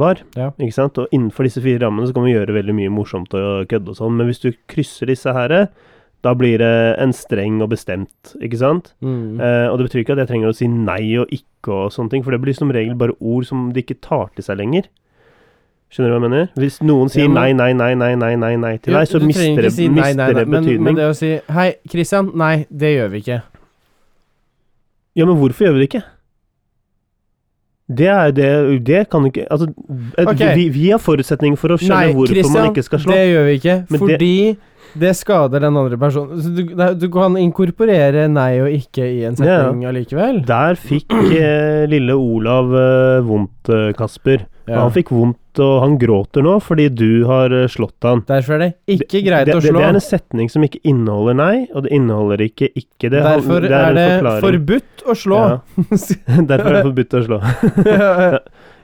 var. 0.00 0.24
Ja. 0.34 0.50
Ikke 0.58 0.74
sant? 0.74 0.98
Og 0.98 1.14
innenfor 1.14 1.46
disse 1.46 1.62
fire 1.62 1.84
rammene 1.84 2.10
så 2.10 2.16
kan 2.16 2.26
vi 2.26 2.34
gjøre 2.34 2.58
veldig 2.58 2.74
mye 2.80 2.96
morsomt 2.98 3.38
og 3.38 3.70
kødde 3.70 3.94
og 3.94 4.00
sånn, 4.00 4.18
men 4.18 4.26
hvis 4.26 4.42
du 4.42 4.50
krysser 4.66 5.14
disse 5.14 5.30
her, 5.38 5.54
da 6.26 6.32
blir 6.34 6.58
det 6.58 6.70
en 6.98 7.12
streng 7.14 7.60
og 7.62 7.70
bestemt, 7.70 8.32
ikke 8.42 8.58
sant? 8.58 8.92
Mm. 9.04 9.38
Eh, 9.40 9.66
og 9.70 9.78
det 9.78 9.88
betyr 9.88 10.02
ikke 10.02 10.16
at 10.16 10.24
jeg 10.24 10.30
trenger 10.32 10.50
å 10.50 10.56
si 10.56 10.66
nei 10.66 11.16
og 11.20 11.30
ikke 11.30 11.74
og 11.74 11.92
sånne 11.94 12.10
ting, 12.10 12.24
for 12.26 12.34
det 12.34 12.40
blir 12.42 12.56
som 12.58 12.72
regel 12.74 12.96
bare 12.98 13.14
ord 13.20 13.46
som 13.46 13.68
de 13.74 13.84
ikke 13.84 14.00
tar 14.02 14.28
til 14.34 14.46
seg 14.46 14.58
lenger. 14.58 14.88
Skjønner 15.88 16.10
du 16.10 16.14
hva 16.14 16.18
jeg 16.20 16.30
mener? 16.30 16.48
Hvis 16.58 16.82
noen 16.84 17.08
sier 17.08 17.24
Ja, 17.24 17.28
men- 17.28 17.56
nei, 17.56 17.72
nei, 17.72 17.72
nei, 17.72 17.94
nei, 17.94 18.14
nei, 18.14 18.34
nei, 18.36 18.56
nei 18.56 18.76
til 18.76 18.92
deg, 18.92 19.08
så 19.08 19.20
mister 19.24 19.62
det, 19.62 19.72
si 19.72 19.86
nei, 19.88 19.94
mister 19.94 20.16
nei, 20.16 20.26
nei, 20.26 20.34
det 20.34 20.48
men, 20.48 20.64
betydning. 20.64 20.82
men 20.84 20.94
det 20.98 21.06
å 21.08 21.14
si 21.16 21.40
Hei, 21.48 21.74
Christian. 21.88 22.32
Nei, 22.34 22.66
det 22.68 22.90
gjør 22.98 23.10
vi 23.14 23.22
ikke. 23.22 23.42
Ja, 25.16 25.24
men 25.24 25.36
hvorfor 25.36 25.64
gjør 25.64 25.78
vi 25.78 25.86
det 25.86 25.88
ikke? 25.88 26.02
Det 27.88 28.06
er 28.06 28.30
det 28.30 28.84
Det 28.84 29.08
kan 29.08 29.24
ikke 29.24 29.46
Altså, 29.50 29.72
okay. 30.18 30.54
Vi, 30.54 30.68
vi 30.68 30.90
har 30.90 30.98
forutsetninger 30.98 31.56
for 31.56 31.72
å 31.72 31.78
skjønne 31.80 31.94
Nei, 32.04 32.12
hvorfor 32.12 32.34
Christian, 32.34 32.66
man 32.66 32.74
ikke 32.74 32.84
skal 32.84 32.98
slå. 32.98 33.12
det 33.12 33.22
gjør 33.32 33.46
vi 33.46 33.54
ikke. 33.58 33.76
Men 33.88 34.00
fordi 34.02 34.34
det, 34.44 34.56
skader 35.14 35.60
den 35.60 35.76
andre 35.76 35.98
personen. 36.00 36.40
Så 36.42 36.52
du, 36.54 36.62
du 36.98 37.08
kan 37.12 37.36
inkorporere 37.40 38.28
nei 38.32 38.60
og 38.62 38.68
ikke 38.72 39.04
i 39.04 39.24
en 39.28 39.36
Ja. 39.38 39.58
setning 39.68 39.84
allikevel. 39.88 40.44
Der 40.48 40.74
fikk 40.80 41.12
eh, 41.32 41.84
lille 41.90 42.14
Olav 42.16 42.72
eh, 42.74 43.20
vondt, 43.26 43.68
eh, 43.72 43.92
Kasper. 43.98 44.46
Ja. 44.68 44.82
Han 44.82 44.92
fikk 44.92 45.08
vondt, 45.16 45.58
og 45.64 45.78
han 45.80 45.94
gråter 45.98 46.44
nå 46.44 46.58
fordi 46.60 46.88
du 46.92 47.24
har 47.28 47.52
eh, 47.56 47.66
slått 47.72 48.04
han. 48.04 48.20
Derfor 48.28 48.58
er 48.58 48.64
det 48.66 48.98
ikke 48.98 49.22
greit 49.24 49.48
det, 49.48 49.56
å 49.56 49.62
slå. 49.64 49.78
det 49.78 49.86
er 49.86 49.96
en 49.96 50.04
setning 50.04 50.50
som 50.52 50.64
ikke 50.66 50.82
inneholder 50.84 51.38
nei, 51.38 51.54
og 51.72 51.86
det 51.86 51.94
inneholder 51.96 52.42
ikke 52.44 52.68
ikke. 52.76 53.08
Det, 53.08 53.22
Derfor 53.24 53.64
det 53.64 53.72
er, 53.72 53.96
er 54.04 54.22
det 54.28 54.34
forbudt 54.44 55.06
å 55.08 55.16
slå. 55.16 55.40
Ja. 55.40 55.60
Derfor 56.52 56.68
er 56.68 56.80
det 56.80 56.86
forbudt 56.90 57.16
å 57.16 57.24
slå. 57.28 57.40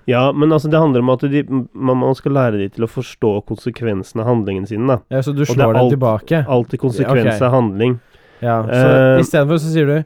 Ja, 0.07 0.33
men 0.33 0.53
altså 0.53 0.69
det 0.69 0.79
handler 0.79 1.01
om 1.01 1.09
at 1.15 1.21
de, 1.33 1.41
man, 1.73 1.97
man 2.03 2.15
skal 2.19 2.33
lære 2.37 2.59
dem 2.61 2.71
til 2.75 2.85
å 2.85 2.91
forstå 2.91 3.31
konsekvensene 3.49 4.21
av 4.21 4.29
handlingene 4.29 4.69
sine. 4.69 4.87
da. 4.87 4.99
Ja, 5.17 5.23
så 5.25 5.33
du 5.33 5.45
slår 5.49 5.73
dem 5.73 5.81
alt- 5.81 5.95
tilbake? 5.95 6.43
Alltid 6.49 6.81
konsekvens 6.83 7.25
Ja, 7.25 7.37
okay. 7.39 7.47
av 7.47 7.53
handling. 7.57 7.99
Ja, 8.45 8.59
så 8.69 8.87
uh, 9.17 9.21
istedenfor 9.23 9.57
så 9.63 9.71
sier 9.73 9.87
du 9.89 10.03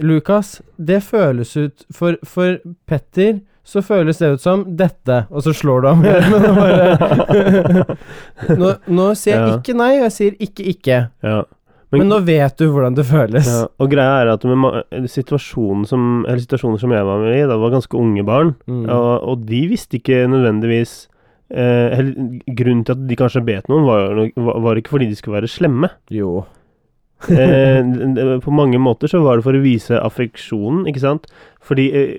Lukas, 0.00 0.62
det 0.80 1.02
føles 1.04 1.50
ut 1.56 1.82
For, 1.92 2.16
for 2.24 2.54
Petter 2.88 3.40
så 3.62 3.78
føles 3.84 4.18
det 4.18 4.26
ut 4.32 4.40
som 4.42 4.62
dette, 4.76 5.20
og 5.30 5.44
så 5.44 5.52
slår 5.54 5.84
du 5.84 5.86
ham 5.86 6.00
i 6.02 6.08
armen 6.10 6.42
nå, 8.58 8.70
nå 8.90 9.04
sier 9.14 9.36
jeg 9.36 9.44
Ja. 9.52 9.58
ikke 9.60 9.76
nei, 9.78 9.90
og 10.00 10.06
jeg 10.08 10.14
sier 10.16 10.32
ikke 10.42 10.64
ikke. 10.72 10.96
Ja. 11.22 11.36
Men, 11.92 12.08
nå 12.08 12.18
vet 12.24 12.56
du 12.56 12.66
hvordan 12.72 12.94
det 12.96 13.04
føles. 13.04 13.46
Ja, 13.48 13.66
og 13.78 13.90
greia 13.92 14.22
er 14.22 14.30
at 14.32 14.44
med 14.48 15.08
situasjonen 15.12 15.84
som, 15.88 16.22
eller 16.24 16.40
situasjoner 16.40 16.80
som 16.80 16.94
jeg 16.94 17.04
var 17.04 17.20
med 17.20 17.36
i, 17.36 17.42
da 17.50 17.58
var 17.60 17.74
ganske 17.74 17.98
unge 18.00 18.24
barn, 18.24 18.54
Mm. 18.66 18.86
og, 18.88 19.10
og 19.28 19.42
de 19.48 19.60
visste 19.68 19.98
ikke 19.98 20.22
nødvendigvis 20.32 20.94
eh, 21.52 22.00
Grunnen 22.56 22.84
til 22.88 22.96
at 22.96 23.04
de 23.10 23.18
kanskje 23.20 23.44
bet 23.44 23.68
noen, 23.68 23.84
var, 23.84 24.22
var, 24.64 24.80
ikke 24.80 24.94
fordi 24.96 25.10
de 25.10 25.16
skulle 25.18 25.36
være 25.42 25.50
slemme. 25.52 25.90
Jo. 26.10 26.46
Eh, 27.28 28.40
på 28.46 28.50
mange 28.56 28.80
måter 28.82 29.10
så 29.12 29.20
var 29.22 29.36
det 29.38 29.44
for 29.46 29.54
å 29.58 29.62
vise 29.62 30.00
affeksjonen, 30.00 30.86
ikke 30.90 31.04
sant? 31.04 31.28
Fordi 31.62 31.90
eh, 31.92 32.16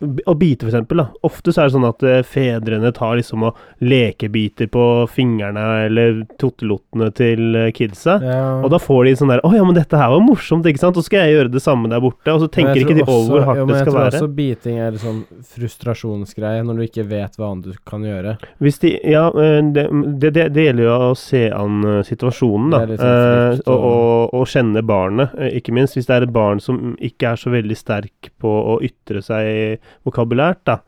Å 0.00 0.32
bite, 0.38 0.64
for 0.64 0.70
eksempel. 0.72 0.96
Da. 1.02 1.08
Ofte 1.28 1.52
så 1.52 1.60
er 1.60 1.68
det 1.68 1.74
sånn 1.74 1.84
at 1.88 2.02
eh, 2.08 2.22
fedrene 2.24 2.90
tar 2.96 3.18
liksom 3.18 3.42
og 3.50 3.58
lekebiter 3.84 4.70
på 4.72 4.84
fingrene 5.12 5.64
eller 5.90 6.22
tottelottene 6.40 7.10
til 7.18 7.56
eh, 7.58 7.70
kidsa. 7.76 8.14
Ja. 8.24 8.38
Og 8.64 8.70
da 8.72 8.78
får 8.80 9.04
de 9.10 9.12
sånn 9.20 9.32
der 9.34 9.42
Å 9.44 9.50
ja, 9.54 9.64
men 9.66 9.76
dette 9.76 9.98
her 10.00 10.08
var 10.14 10.22
morsomt, 10.24 10.64
ikke 10.70 10.80
sant? 10.80 10.96
Så 10.96 11.04
skal 11.04 11.26
jeg 11.26 11.36
gjøre 11.36 11.52
det 11.52 11.62
samme 11.64 11.90
der 11.92 12.00
borte. 12.00 12.32
Og 12.32 12.40
så 12.40 12.48
tenker 12.48 12.80
ikke 12.80 12.96
de 12.96 13.04
over 13.04 13.28
hvor 13.34 13.46
hardt 13.50 13.60
jo, 13.60 13.66
men 13.68 13.74
det 13.76 13.82
skal 13.84 13.92
Jeg 14.00 14.14
tror 14.14 14.20
også 14.24 14.30
biting 14.40 14.78
er 14.80 14.88
en 14.94 15.02
sånn 15.04 15.20
frustrasjonsgreie, 15.52 16.64
når 16.66 16.80
du 16.80 16.84
ikke 16.86 17.06
vet 17.10 17.36
hva 17.38 17.50
annet 17.52 17.70
du 17.70 17.78
kan 17.88 18.04
gjøre. 18.06 18.36
Hvis 18.62 18.80
de 18.82 18.94
Ja, 19.10 19.26
eh, 19.36 19.60
det, 19.72 19.86
det, 20.20 20.32
det, 20.36 20.46
det 20.56 20.66
gjelder 20.68 20.86
jo 20.88 20.96
å 21.10 21.12
se 21.18 21.44
an 21.54 21.80
situasjonen, 22.06 22.72
da. 22.74 22.82
Sånn 22.86 22.96
Eh, 23.00 23.60
og, 23.66 23.68
og- 23.68 23.88
og, 23.90 24.34
og 24.40 24.46
kjenne 24.48 24.82
barnet, 24.86 25.32
ikke 25.56 25.72
minst. 25.74 25.96
Hvis 25.96 26.06
det 26.08 26.14
er 26.16 26.22
et 26.26 26.32
barn 26.34 26.60
som 26.62 26.94
ikke 27.00 27.32
er 27.32 27.36
så 27.40 27.50
veldig 27.52 27.76
sterk 27.76 28.30
på 28.40 28.50
å 28.74 28.76
ytre 28.84 29.22
seg 29.24 29.78
vokabulært, 30.06 30.62
da, 30.68 30.78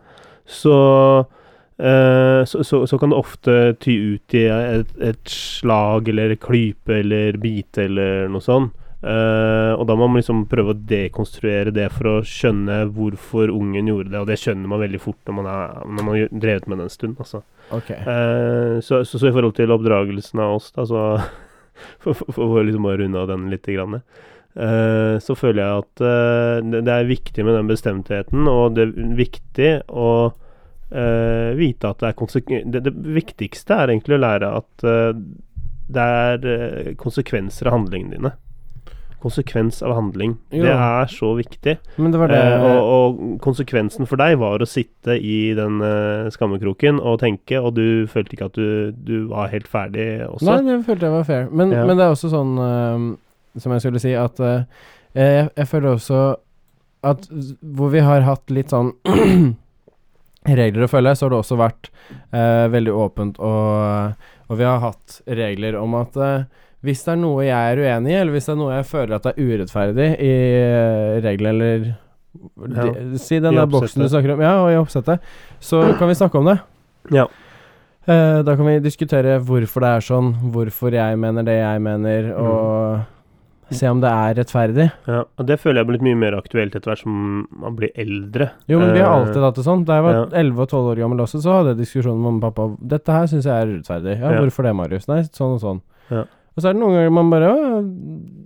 så 0.48 0.76
eh, 1.78 2.42
så, 2.48 2.62
så, 2.66 2.84
så 2.86 2.98
kan 2.98 3.12
det 3.12 3.18
ofte 3.18 3.56
ty 3.82 3.96
ut 4.14 4.36
i 4.38 4.46
et, 4.52 4.94
et 5.00 5.22
slag 5.28 6.10
eller 6.12 6.36
klype 6.40 7.00
eller 7.02 7.38
bite 7.42 7.86
eller 7.88 8.30
noe 8.32 8.44
sånt. 8.44 8.78
Eh, 9.02 9.72
og 9.74 9.82
da 9.90 9.96
må 9.98 10.06
man 10.06 10.20
liksom 10.20 10.44
prøve 10.46 10.76
å 10.76 10.78
dekonstruere 10.78 11.72
det 11.74 11.88
for 11.90 12.06
å 12.06 12.18
skjønne 12.22 12.84
hvorfor 12.94 13.50
ungen 13.50 13.88
gjorde 13.90 14.12
det, 14.12 14.20
og 14.20 14.28
det 14.30 14.38
skjønner 14.38 14.70
man 14.70 14.82
veldig 14.84 15.00
fort 15.02 15.18
når 15.26 15.36
man, 15.40 15.48
er, 15.50 15.72
når 15.82 16.06
man 16.06 16.12
har 16.14 16.36
drevet 16.44 16.68
med 16.70 16.78
det 16.78 16.86
en 16.86 16.92
stund. 16.92 17.16
Altså. 17.18 17.42
Okay. 17.74 17.98
Eh, 17.98 18.76
så, 18.78 19.02
så, 19.02 19.18
så 19.18 19.26
i 19.26 19.34
forhold 19.34 19.56
til 19.58 19.74
oppdragelsen 19.74 20.44
av 20.44 20.58
oss, 20.60 20.70
da, 20.76 20.86
så 20.86 21.06
For, 22.02 22.14
for, 22.14 22.28
for 22.36 22.60
å 22.60 22.62
liksom 22.62 22.84
å 22.86 22.92
runde 23.00 23.18
av 23.18 23.30
den 23.30 23.46
litt, 23.50 23.64
grann, 23.66 23.96
eh, 23.96 24.26
så 25.22 25.34
føler 25.38 25.62
jeg 25.62 25.82
at 25.82 26.02
eh, 26.04 26.70
det, 26.84 26.92
er 26.92 27.08
viktig 27.08 27.44
med 27.46 27.56
den 27.56 27.70
bestemtheten, 27.70 28.46
og 28.50 28.76
det 28.76 28.88
er 28.88 29.16
viktig 29.16 29.70
å 29.88 30.10
eh, 30.92 31.56
vite 31.56 31.88
at 31.88 32.02
det 32.02 32.10
er 32.10 32.18
konsek 32.18 32.52
det, 32.68 32.92
viktigste 32.92 33.78
er 33.80 33.94
egentlig 33.94 34.18
å 34.18 34.22
lære 34.26 34.52
at 34.60 34.86
eh, 34.88 35.10
det 35.92 36.08
er 36.28 36.48
eh, 36.52 36.94
konsekvenser 37.00 37.68
av 37.68 37.78
handlingene 37.78 38.16
dine. 38.18 38.34
Konsekvens 39.22 39.76
av 39.86 39.92
handling. 39.94 40.32
Jo. 40.50 40.64
Det 40.66 40.72
er 40.74 41.10
så 41.12 41.28
viktig. 41.38 41.76
Men 42.02 42.10
det 42.10 42.18
var 42.18 42.32
det 42.32 42.38
Eh, 42.42 42.64
og, 42.66 42.78
og 42.92 43.34
konsekvensen 43.44 44.08
for 44.10 44.18
deg 44.18 44.34
var 44.40 44.60
å 44.64 44.66
sitte 44.66 45.14
i 45.14 45.52
den 45.54 45.78
eh, 45.86 46.30
skammekroken 46.34 46.98
og 46.98 47.20
tenke, 47.22 47.60
og 47.60 47.76
du 47.78 48.08
følte 48.10 48.34
ikke 48.34 48.48
at 48.50 48.58
du, 48.58 48.90
du 48.92 49.28
var 49.30 49.52
helt 49.52 49.68
ferdig 49.70 50.26
også. 50.26 50.48
Nei, 50.48 50.58
det 50.66 50.80
følte 50.88 51.06
jeg 51.06 51.14
var 51.14 51.28
fair. 51.28 51.46
Men, 51.52 51.70
Ja. 51.70 51.84
men 51.86 52.00
det 52.00 52.08
er 52.08 52.16
også 52.16 52.32
sånn 52.32 52.56
Som 53.60 53.72
jeg 53.74 53.82
skulle 53.84 54.00
si, 54.00 54.14
at 54.16 54.40
uh, 54.40 54.62
jeg, 55.16 55.50
jeg 55.56 55.68
føler 55.68 55.92
også 55.96 56.22
at 57.04 57.24
hvor 57.60 57.90
vi 57.90 58.00
har 58.00 58.22
hatt 58.24 58.50
litt 58.54 58.70
sånn 58.70 58.92
regler 60.62 60.84
å 60.86 60.90
følge, 60.90 61.14
så 61.18 61.26
har 61.26 61.32
det 61.34 61.40
også 61.42 61.58
vært 61.60 61.88
uh, 62.34 62.66
veldig 62.72 62.92
åpent, 62.98 63.38
og, 63.42 64.14
og 64.48 64.58
vi 64.58 64.66
har 64.66 64.80
hatt 64.82 65.20
regler 65.26 65.76
om 65.78 65.94
at 66.00 66.16
uh, 66.18 66.44
hvis 66.82 67.04
det 67.06 67.12
er 67.12 67.20
noe 67.22 67.44
jeg 67.46 67.74
er 67.74 67.78
uenig 67.82 68.10
i, 68.10 68.16
eller 68.18 68.34
hvis 68.34 68.48
det 68.48 68.54
er 68.56 68.58
noe 68.58 68.72
jeg 68.80 68.88
føler 68.90 69.14
at 69.18 69.26
det 69.28 69.32
er 69.36 69.50
urettferdig 69.52 70.08
i 70.18 70.32
uh, 70.62 71.20
reglene, 71.26 71.52
eller 71.52 71.90
Ja. 72.32 72.86
de, 72.88 73.18
Si 73.20 73.36
den 73.44 73.54
der 73.58 73.66
boksen 73.68 74.02
du 74.02 74.08
snakker 74.08 74.32
om, 74.34 74.40
ja, 74.40 74.54
og 74.64 74.70
i 74.72 74.78
oppsettet, 74.80 75.20
så 75.60 75.82
kan 75.98 76.08
vi 76.08 76.14
snakke 76.16 76.40
om 76.40 76.46
det. 76.48 76.54
Ja. 77.12 77.26
Uh, 78.08 78.40
da 78.42 78.54
kan 78.56 78.66
vi 78.66 78.78
diskutere 78.82 79.36
hvorfor 79.46 79.84
det 79.84 79.90
er 79.98 80.06
sånn, 80.06 80.30
hvorfor 80.54 80.96
jeg 80.96 81.18
mener 81.22 81.44
det 81.46 81.58
jeg 81.60 81.82
mener, 81.84 82.30
Mm. 82.32 83.02
Og 83.72 83.78
se 83.80 83.88
om 83.90 84.00
det 84.04 84.10
er 84.12 84.34
rettferdig. 84.38 84.86
Ja, 85.08 85.22
og 85.38 85.46
det 85.48 85.56
føler 85.62 85.80
jeg 85.80 85.86
er 85.86 85.90
blitt 85.90 86.04
mye 86.06 86.18
mer 86.20 86.36
aktuelt 86.38 86.76
etter 86.76 86.92
hvert 86.92 87.02
som 87.02 87.46
man 87.50 87.74
blir 87.78 87.90
eldre. 87.96 88.50
Jo, 88.68 88.78
men 88.78 88.92
vi 88.92 89.00
har 89.00 89.10
Eh, 89.16 89.22
alltid 89.26 89.42
hatt 89.42 89.54
det 89.56 89.64
sånn. 89.64 89.84
Da 89.88 89.96
jeg 89.98 90.04
var 90.06 90.14
ja. 90.14 90.24
11 90.44 90.60
og 90.62 90.68
12 90.68 90.92
år 90.92 91.00
gammel 91.02 91.24
også, 91.24 91.40
så 91.42 91.56
hadde 91.58 91.72
jeg 91.74 91.80
diskusjon 91.82 92.14
med 92.20 92.28
mamma 92.28 92.46
og 92.46 92.54
pappa. 92.54 92.68
Dette 92.94 93.12
her 93.12 93.26
syns 93.32 93.44
jeg 93.48 93.56
er 93.56 93.72
urettferdig. 93.72 94.18
Ja, 94.20 94.30
Ja. 94.32 94.40
hvorfor 94.44 94.62
det, 94.68 94.74
Marius? 94.76 95.08
Nei, 95.08 95.22
sånn 95.22 95.54
og 95.56 95.60
sånn. 95.60 95.80
Ja. 96.10 96.24
Og 96.54 96.60
så 96.62 96.68
er 96.68 96.72
det 96.74 96.82
noen 96.82 96.92
ganger 96.92 97.12
man 97.16 97.30
bare 97.32 97.50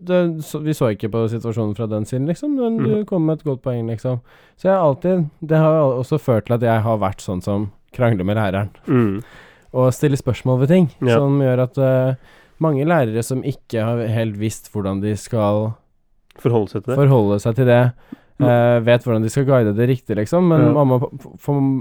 det, 0.07 0.45
så, 0.47 0.61
Vi 0.63 0.71
så 0.79 0.93
ikke 0.95 1.11
på 1.11 1.25
situasjonen 1.29 1.75
fra 1.77 1.87
den 1.91 2.05
siden, 2.07 2.27
liksom. 2.29 2.55
Men 2.57 2.77
du 2.79 2.91
Mhm. 3.03 3.07
kom 3.07 3.27
med 3.27 3.39
et 3.39 3.45
godt 3.45 3.63
poeng, 3.63 3.87
liksom. 3.89 4.21
Så 4.57 4.63
jeg 4.69 4.73
har 4.73 4.83
alltid 4.95 5.31
Det 5.45 5.57
har 5.59 5.73
også 5.83 6.19
ført 6.21 6.47
til 6.47 6.55
at 6.55 6.61
jeg 6.63 6.83
har 6.83 6.99
vært 6.99 7.19
sånn 7.21 7.43
som 7.43 7.73
krangler 7.93 8.25
med 8.25 8.37
læreren. 8.37 8.69
Mm. 8.87 9.23
og 9.75 9.93
stiller 9.93 10.17
spørsmål 10.17 10.61
ved 10.61 10.69
ting. 10.69 10.91
Ja. 11.03 11.17
Som 11.19 11.39
gjør 11.41 11.63
at 11.65 11.77
eh, 11.77 12.15
mange 12.61 12.85
lærere 12.89 13.23
som 13.23 13.43
ikke 13.43 13.83
har 13.85 14.07
helt 14.09 14.37
visst 14.41 14.71
hvordan 14.73 15.01
de 15.03 15.15
skal 15.17 15.75
Forholde 16.39 16.69
seg 16.69 16.83
til 16.85 16.93
det. 16.93 16.97
forholde 17.01 17.41
seg 17.41 17.55
til 17.57 17.67
det, 17.67 17.93
Uh, 18.37 18.81
vet 18.85 19.01
hvordan 19.01 19.23
de 19.25 19.31
skal 19.33 19.47
guide 19.49 19.71
det 19.75 19.87
riktig, 19.89 20.15
liksom. 20.19 20.45
Men 20.51 20.61
Ja. 20.67 20.73
mamma 20.85 20.99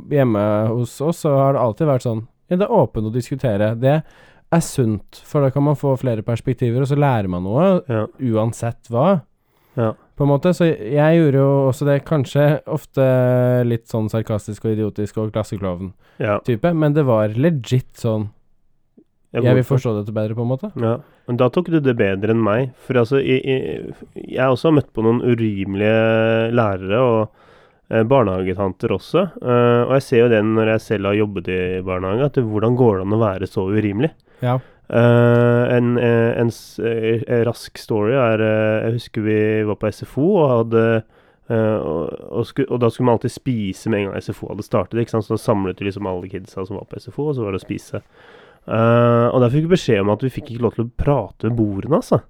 hjemme 0.08 0.68
hos 0.70 1.02
oss 1.04 1.26
så 1.26 1.34
har 1.36 1.52
det 1.52 1.60
alltid 1.60 1.88
vært 1.90 2.06
sånn 2.06 2.22
Ja, 2.50 2.56
det 2.56 2.68
er 2.70 2.72
åpent 2.78 3.10
å 3.10 3.12
diskutere. 3.12 3.76
Det 3.78 4.04
er 4.54 4.62
sunt, 4.62 5.20
for 5.26 5.42
da 5.42 5.50
kan 5.50 5.64
man 5.64 5.76
få 5.76 5.98
flere 6.00 6.22
perspektiver, 6.24 6.80
og 6.80 6.88
så 6.88 6.96
lærer 6.96 7.28
man 7.28 7.44
noe 7.44 7.82
Ja. 7.90 8.06
uansett 8.22 8.88
hva. 8.90 9.24
Ja. 9.76 9.92
På 10.16 10.24
en 10.24 10.30
måte, 10.30 10.54
så 10.56 10.64
jeg 10.72 11.20
gjorde 11.20 11.34
jo 11.44 11.68
også 11.70 11.86
det 11.86 12.06
kanskje 12.06 12.62
ofte 12.66 13.66
litt 13.68 13.88
sånn 13.90 14.08
sarkastisk 14.10 14.64
og 14.64 14.78
idiotisk 14.78 15.18
og 15.18 15.34
klassekloven-type, 15.34 16.74
men 16.74 16.94
det 16.94 17.04
var 17.06 17.28
legit 17.36 17.94
sånn 18.00 18.30
Jeg 19.36 19.44
Jeg 19.44 19.60
vil 19.60 19.68
forstå 19.68 19.94
dette 20.00 20.14
bedre, 20.16 20.36
på 20.38 20.46
en 20.46 20.52
måte. 20.52 20.70
Ja, 20.80 20.98
men 21.28 21.40
da 21.40 21.50
tok 21.52 21.72
du 21.74 21.80
det 21.84 21.98
bedre 22.00 22.32
enn 22.32 22.44
meg. 22.44 22.70
For 22.88 23.02
altså, 23.02 23.20
jeg, 23.20 23.42
jeg, 23.44 23.96
jeg 24.16 24.40
har 24.40 24.54
også 24.54 24.72
møtt 24.76 24.94
på 24.96 25.04
noen 25.04 25.20
urimelige 25.26 26.54
lærere, 26.56 27.02
og 27.02 27.92
eh, 27.92 28.06
barnehagetanter 28.08 28.96
også. 28.96 29.26
Eh, 29.42 29.82
og 29.88 29.98
jeg 29.98 30.06
ser 30.08 30.24
jo 30.24 30.30
det 30.32 30.40
når 30.48 30.76
jeg 30.76 30.86
selv 30.86 31.12
har 31.12 31.20
jobbet 31.20 31.52
i 31.52 31.60
barnehage, 31.86 32.30
at 32.30 32.40
det, 32.40 32.46
hvordan 32.48 32.80
går 32.80 33.02
det 33.02 33.08
an 33.08 33.18
å 33.18 33.22
være 33.26 33.52
så 33.52 33.68
urimelig? 33.68 34.14
Ja. 34.46 34.56
Eh, 34.86 35.76
en 35.76 35.98
en, 35.98 36.40
en 36.46 36.52
eh, 36.86 37.44
rask 37.48 37.80
story 37.82 38.14
er 38.14 38.42
eh, 38.46 38.84
Jeg 38.86 38.98
husker 39.00 39.24
vi 39.26 39.38
var 39.66 39.80
på 39.82 39.90
SFO 39.90 40.28
og 40.44 40.52
hadde 40.60 40.88
Uh, 41.46 41.78
og, 41.78 42.14
og, 42.34 42.46
sku, 42.50 42.64
og 42.66 42.80
da 42.82 42.88
skulle 42.90 43.06
man 43.06 43.20
alltid 43.20 43.36
spise 43.36 43.90
med 43.94 44.00
en 44.00 44.08
gang 44.08 44.24
SFO 44.26 44.48
hadde 44.50 44.66
startet. 44.66 44.98
Ikke 44.98 45.14
sant? 45.14 45.28
Så 45.28 45.36
da 45.36 45.44
samlet 45.44 45.82
vi 45.82 45.86
liksom 45.86 46.08
alle 46.10 46.30
kidsa 46.32 46.66
som 46.66 46.80
var 46.80 46.88
på 46.90 46.98
SFO, 46.98 47.28
og 47.30 47.36
så 47.38 47.46
var 47.46 47.54
det 47.54 47.60
å 47.62 47.66
spise. 47.66 48.02
Eh, 48.66 49.28
og 49.30 49.44
der 49.44 49.52
fikk 49.54 49.68
vi 49.68 49.76
beskjed 49.76 50.02
om 50.02 50.14
at 50.16 50.24
vi 50.26 50.32
fikk 50.34 50.54
ikke 50.54 50.66
lov 50.66 50.74
til 50.78 50.88
å 50.88 50.94
prate 50.98 51.50
ved 51.50 51.58
bordene, 51.60 52.00
altså. 52.02 52.22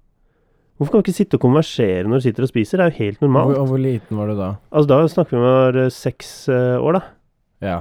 Hvorfor 0.75 0.91
kan 0.91 0.99
vi 1.01 1.07
ikke 1.07 1.19
sitte 1.21 1.37
og 1.39 1.43
konversere 1.45 2.03
når 2.03 2.19
du 2.19 2.25
sitter 2.25 2.43
og 2.43 2.51
spiser? 2.51 2.81
Det 2.81 2.85
er 2.85 2.91
jo 2.91 3.03
helt 3.05 3.19
Hvor, 3.21 3.29
normalt. 3.29 3.57
og 3.61 3.69
hvor 3.71 3.79
liten 3.79 4.19
var 4.19 4.27
du 4.27 4.35
da? 4.35 4.49
Altså 4.75 4.89
Da 4.91 4.97
snakker 5.07 5.31
vi 5.31 5.39
om 5.39 5.45
å 5.47 5.53
var 5.55 5.77
seks 5.95 6.31
uh, 6.51 6.75
år, 6.83 6.97
da. 6.97 7.03
Ja. 7.63 7.77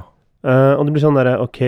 Uh, 0.46 0.78
og 0.78 0.86
det 0.86 0.94
blir 0.94 1.02
sånn 1.02 1.18
derre 1.18 1.40
OK. 1.42 1.60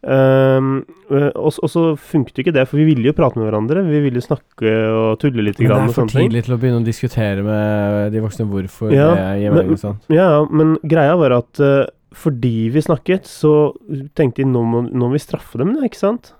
Eh, 0.00 0.66
og, 1.12 1.58
og 1.60 1.68
så 1.68 1.82
funket 2.00 2.38
jo 2.38 2.44
ikke 2.46 2.54
det, 2.56 2.64
for 2.70 2.80
vi 2.80 2.86
ville 2.88 3.10
jo 3.10 3.16
prate 3.16 3.36
med 3.36 3.50
hverandre. 3.50 3.82
Vi 3.84 4.00
ville 4.06 4.22
snakke 4.24 4.72
og 4.96 5.18
tulle 5.20 5.44
litt. 5.44 5.60
Men 5.60 5.74
det 5.74 5.80
er 5.90 5.96
for 5.98 6.08
tidlig 6.08 6.44
til 6.46 6.56
å 6.56 6.60
begynne 6.62 6.80
å 6.80 6.86
diskutere 6.86 7.44
med 7.44 8.14
de 8.14 8.22
voksne 8.24 8.46
hvorfor 8.48 8.94
Ja, 8.94 9.10
det 9.12 9.42
gir 9.42 9.52
men- 9.52 9.66
mening 9.66 9.80
sånn. 9.82 9.98
Ja, 10.08 10.30
men 10.48 10.78
greia 10.88 11.18
var 11.20 11.36
at 11.42 11.60
eh, 11.60 11.84
fordi 12.12 12.68
vi 12.74 12.82
snakket, 12.82 13.26
så 13.30 13.72
tenkte 14.18 14.42
de 14.42 14.48
nå 14.50 14.62
må, 14.66 14.80
nå 14.90 15.08
må 15.08 15.12
vi 15.14 15.22
straffe 15.22 15.58
dem, 15.60 15.76
ikke 15.86 15.98
sant? 16.00 16.32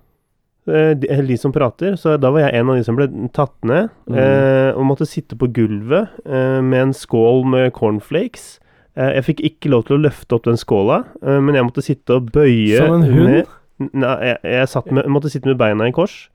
Eh, 0.69 0.93
de, 0.99 1.09
de 1.27 1.37
som 1.41 1.53
prater. 1.55 1.95
Så 1.99 2.17
da 2.21 2.31
var 2.35 2.45
jeg 2.49 2.59
en 2.61 2.71
av 2.73 2.77
de 2.81 2.85
som 2.87 2.99
ble 2.99 3.07
tatt 3.37 3.55
ned, 3.67 3.89
Mm. 4.11 4.17
eh, 4.19 4.71
og 4.75 4.85
måtte 4.89 5.07
sitte 5.09 5.39
på 5.39 5.49
gulvet 5.55 6.11
eh, 6.27 6.61
med 6.61 6.81
en 6.89 6.93
skål 6.97 7.45
med 7.47 7.73
cornflakes. 7.77 8.59
Eh, 8.99 9.13
jeg 9.21 9.25
fikk 9.29 9.41
ikke 9.47 9.71
lov 9.71 9.87
til 9.87 9.97
å 9.99 10.03
løfte 10.09 10.35
opp 10.37 10.45
den 10.51 10.59
skåla, 10.61 11.05
eh, 11.23 11.39
men 11.41 11.55
jeg 11.55 11.65
måtte 11.69 11.83
sitte 11.87 12.19
og 12.19 12.31
bøye 12.35 12.77
Som 12.83 12.99
en 12.99 13.07
hund? 13.07 13.31
Med, 13.31 13.91
nei, 13.95 14.17
jeg, 14.33 14.39
jeg 14.45 14.69
satt 14.75 14.91
med, 14.93 15.07
måtte 15.07 15.31
sitte 15.33 15.47
med 15.49 15.57
beina 15.63 15.87
i 15.89 15.95
kors. 15.97 16.29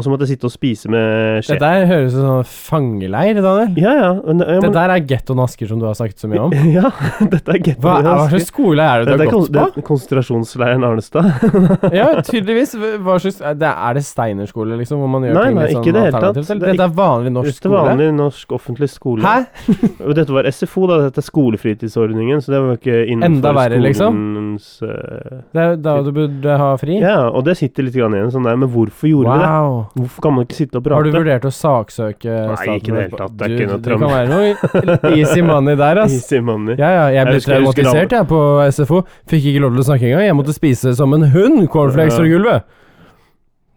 Og 0.00 0.04
så 0.06 0.12
måtte 0.12 0.24
jeg 0.24 0.32
sitte 0.38 0.48
og 0.48 0.52
spise 0.54 0.88
med 0.92 1.42
skje. 1.44 1.58
Det 1.58 1.60
der 1.60 1.82
høres 1.90 2.14
ut 2.16 2.22
som 2.22 2.44
fangeleir, 2.48 3.36
Daniel. 3.44 3.74
Ja, 3.76 3.92
ja. 3.98 4.10
Men, 4.24 4.40
ja, 4.40 4.54
Det 4.56 4.62
men, 4.64 4.72
der 4.78 4.92
er 4.94 5.02
gettoen 5.10 5.42
Asker 5.44 5.68
som 5.68 5.80
du 5.82 5.84
har 5.84 5.96
snakket 5.98 6.22
så 6.24 6.30
mye 6.30 6.40
om. 6.46 6.54
ja, 6.78 6.88
dette 7.20 7.52
er 7.52 7.60
getto. 7.60 7.82
Hva, 7.84 7.98
hva 8.06 8.14
slags 8.32 8.48
skole 8.48 8.86
er 8.86 9.04
det 9.04 9.10
du 9.10 9.12
har 9.12 9.20
gått 9.26 9.34
kon- 9.34 9.52
det 9.52 9.64
er 9.66 9.86
konsentrasjonsleiren 9.90 10.86
Arnestad. 10.88 11.28
Ja, 12.00 12.08
tydeligvis. 12.30 12.72
Hva 13.04 13.18
slags 13.20 13.42
det, 13.60 13.68
er 13.70 13.98
det 13.98 14.04
Steinerskole, 14.08 14.78
liksom? 14.80 15.02
Hvor 15.04 15.10
man 15.12 15.26
gjør 15.28 15.36
Nei, 15.36 15.44
ting 15.50 15.58
nei, 15.60 15.66
litt 15.68 15.76
sånn 15.76 16.00
alternativt? 16.00 16.50
Eller? 16.54 16.64
Det 16.64 16.72
Dette 16.78 16.86
er 16.88 16.96
vanlig 17.02 17.34
norsk 17.36 17.50
Dette 17.50 17.60
er 17.60 17.68
skole? 17.68 17.84
vanlig 17.90 18.08
norsk 18.16 18.56
offentlig 18.56 18.88
skole. 18.94 19.20
Hæ? 19.26 20.14
Dette 20.16 20.36
var 20.38 20.48
SFO, 20.54 20.86
da. 20.90 20.98
Dette 21.08 21.20
er 21.20 21.28
skolefritidsordningen, 21.28 22.40
så 22.44 22.54
det 22.54 22.62
var 22.64 22.78
ikke 22.80 22.98
innenfor 23.04 23.36
Enda 23.36 23.52
verre, 23.60 23.80
liksom? 23.84 24.16
skolens 24.16 24.70
eh, 24.86 25.40
Det 25.52 25.64
er 25.66 25.76
da 25.84 25.96
du 26.06 26.10
burde 26.16 26.56
ha 26.62 26.70
fri? 26.80 26.96
Ja, 27.02 27.18
og 27.28 27.44
det 27.46 27.56
sitter 27.60 27.86
litt 27.86 27.96
grann 27.98 28.14
igjen 28.16 28.32
sånn 28.34 28.46
der, 28.48 28.56
men 28.60 28.70
hvorfor 28.72 29.10
gjorde 29.10 29.34
vi 29.34 29.42
det? 29.44 29.50
Hvorfor 29.90 30.22
kan 30.22 30.34
man 30.36 30.44
ikke 30.46 30.54
sitte 30.54 30.78
og 30.78 30.84
prate? 30.86 30.94
Har 31.00 31.06
du 31.08 31.14
vurdert 31.16 31.46
å 31.48 31.50
saksøke 31.50 32.34
Nei, 32.50 32.76
ikke 32.78 32.92
i 32.92 32.94
det 32.94 33.04
hele 33.04 33.18
tatt. 33.18 33.32
Det 33.34 33.46
er 33.46 33.50
Du, 33.50 33.54
ikke 33.56 33.70
noe 33.70 33.80
Det 33.82 33.96
kan 33.98 34.12
være 34.14 34.28
noe 34.30 35.14
easy 35.18 35.42
money 35.42 35.74
der, 35.80 36.02
ass. 36.04 36.14
Easy 36.20 36.38
money. 36.46 36.76
Ja, 36.78 36.90
ja, 36.94 37.06
jeg 37.16 37.26
ble 37.26 37.34
jeg 37.34 37.40
husker 37.40 37.56
traumatisert 37.56 38.14
jeg 38.14 38.28
på 38.30 38.42
SFO. 38.76 39.00
Fikk 39.32 39.48
ikke 39.50 39.64
lov 39.66 39.74
til 39.74 39.82
å 39.82 39.88
snakke 39.90 40.06
engang. 40.10 40.26
Jeg 40.28 40.38
måtte 40.38 40.54
spise 40.54 40.94
som 40.98 41.16
en 41.18 41.26
hund 41.34 41.64
cornflakes 41.74 42.20
fra 42.20 42.28
gulvet. 42.30 42.76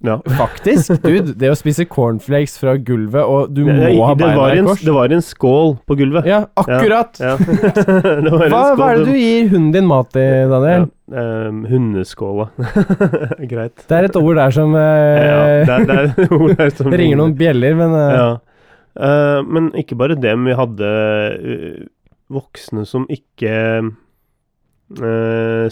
Ja. 0.03 0.17
Faktisk, 0.41 0.97
dude. 1.03 1.31
Det 1.39 1.47
å 1.47 1.55
spise 1.55 1.85
cornflakes 1.87 2.57
fra 2.59 2.73
gulvet, 2.75 3.23
og 3.23 3.53
du 3.55 3.61
må 3.63 3.75
Det- 3.79 3.93
ha 4.03 4.13
beina 4.19 4.47
i 4.51 4.63
kors 4.65 4.81
det 4.83 4.93
var 4.95 5.13
en 5.15 5.23
skål 5.23 5.77
på 5.87 5.95
gulvet. 6.01 6.25
Ja, 6.27 6.41
akkurat! 6.59 7.21
Ja. 7.23 7.37
Hva, 7.39 8.49
skål 8.49 8.75
hva 8.81 8.89
er 8.91 8.99
det 8.99 9.05
du 9.07 9.15
gir 9.15 9.47
hunden 9.53 9.71
din 9.77 9.87
mat 9.87 10.19
i, 10.19 10.25
Daniel? 10.51 10.89
Ehm, 11.13 11.63
hundeskåla. 11.71 12.49
Greit. 13.47 13.85
Det 13.87 13.95
er 14.01 14.09
et 14.09 14.19
ord 14.19 14.35
der 14.39 14.51
som 14.55 14.75
uh, 14.75 14.81
Ja, 14.81 15.41
det, 15.63 15.77
er- 15.77 16.11
det 16.17 16.27
er 16.27 16.35
ord 16.35 16.55
der 16.59 16.75
som 16.75 16.91
ringer 16.91 17.19
noen 17.23 17.37
bjeller, 17.39 17.75
men 17.79 17.95
uh, 17.95 18.07
Ja. 18.19 18.27
Eh, 18.93 19.39
men 19.49 19.71
ikke 19.79 19.95
bare 19.97 20.13
det, 20.19 20.35
men 20.37 20.51
vi 20.51 20.53
hadde 20.59 20.89
voksne 22.29 22.83
som 22.85 23.07
ikke 23.09 23.55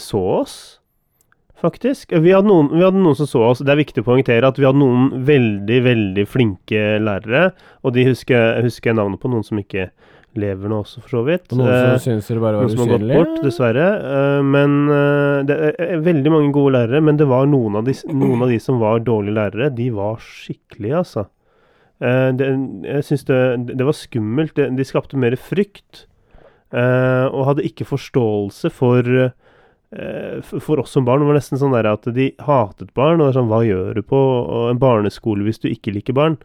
så 0.01 0.21
oss, 0.41 0.79
faktisk. 1.61 2.11
Vi 2.11 2.33
hadde, 2.33 2.49
noen, 2.49 2.71
vi 2.73 2.83
hadde 2.83 3.01
noen 3.01 3.17
som 3.17 3.29
så 3.29 3.43
oss. 3.51 3.61
Det 3.63 3.71
er 3.73 3.79
viktig 3.79 4.03
å 4.03 4.07
poengtere 4.07 4.49
at 4.49 4.59
vi 4.59 4.67
hadde 4.67 4.81
noen 4.81 5.25
veldig, 5.27 5.81
veldig 5.87 6.25
flinke 6.29 6.85
lærere, 7.03 7.51
og 7.85 7.93
de 7.95 8.07
husker, 8.09 8.61
husker 8.65 8.91
jeg 8.91 8.99
navnet 8.99 9.21
på, 9.21 9.31
noen 9.31 9.45
som 9.47 9.61
ikke 9.61 9.89
lever 10.39 10.71
nå 10.71 10.77
også, 10.79 11.01
for 11.03 11.17
så 11.17 11.21
vidt. 11.27 11.49
og 11.51 11.59
noen 11.59 11.71
Eh, 11.73 11.81
som 11.97 12.03
syns 12.05 12.29
dere 12.31 12.43
bare 12.43 12.59
var 12.59 12.67
noen 12.67 12.75
som 12.77 12.83
har 12.85 12.93
gått 12.93 13.09
bort, 13.11 13.41
dessverre. 13.43 13.87
Eh, 14.13 14.43
men 14.47 14.77
eh, 14.87 15.41
det 15.49 15.57
er 15.67 15.81
er 15.97 16.05
veldig 16.05 16.31
mange 16.31 16.53
gode 16.55 16.77
lærere. 16.77 17.01
Men 17.03 17.19
det 17.19 17.27
var 17.27 17.49
noen 17.51 17.81
av 17.81 17.87
de, 17.89 17.95
noen 18.13 18.45
av 18.45 18.53
de 18.53 18.59
som 18.63 18.79
var 18.79 19.03
dårlige 19.03 19.35
lærere. 19.35 19.71
De 19.75 19.89
var 19.95 20.21
skikkelige, 20.23 21.01
altså. 21.03 21.25
Eh, 22.01 22.29
det, 22.39 22.47
jeg 22.87 23.07
syns 23.09 23.27
det, 23.27 23.41
det 23.75 23.85
var 23.85 23.97
skummelt. 23.97 24.55
De 24.55 24.87
skapte 24.87 25.19
mer 25.19 25.35
frykt. 25.35 26.07
eh, 26.71 27.25
og 27.27 27.45
hadde 27.49 27.67
ikke 27.67 27.83
forståelse 27.89 28.71
for 28.71 29.03
eh, 29.03 29.33
for- 30.47 30.59
For 30.63 30.79
oss 30.79 30.91
som 30.91 31.03
barn 31.05 31.25
var 31.25 31.33
det 31.33 31.41
nesten 31.41 31.59
sånn 31.59 31.73
der 31.75 31.89
at 31.91 32.03
de 32.15 32.31
hatet 32.39 32.93
barn. 32.93 33.19
Og 33.19 33.27
det 33.27 33.35
er 33.35 33.39
sånn, 33.41 33.49
hva 33.51 33.61
gjør 33.67 33.93
du 33.95 34.01
på 34.01 34.21
en 34.71 34.79
barneskole 34.79 35.43
hvis 35.43 35.59
du 35.59 35.67
ikke 35.69 35.93
liker 35.93 36.13
barn? 36.13 36.37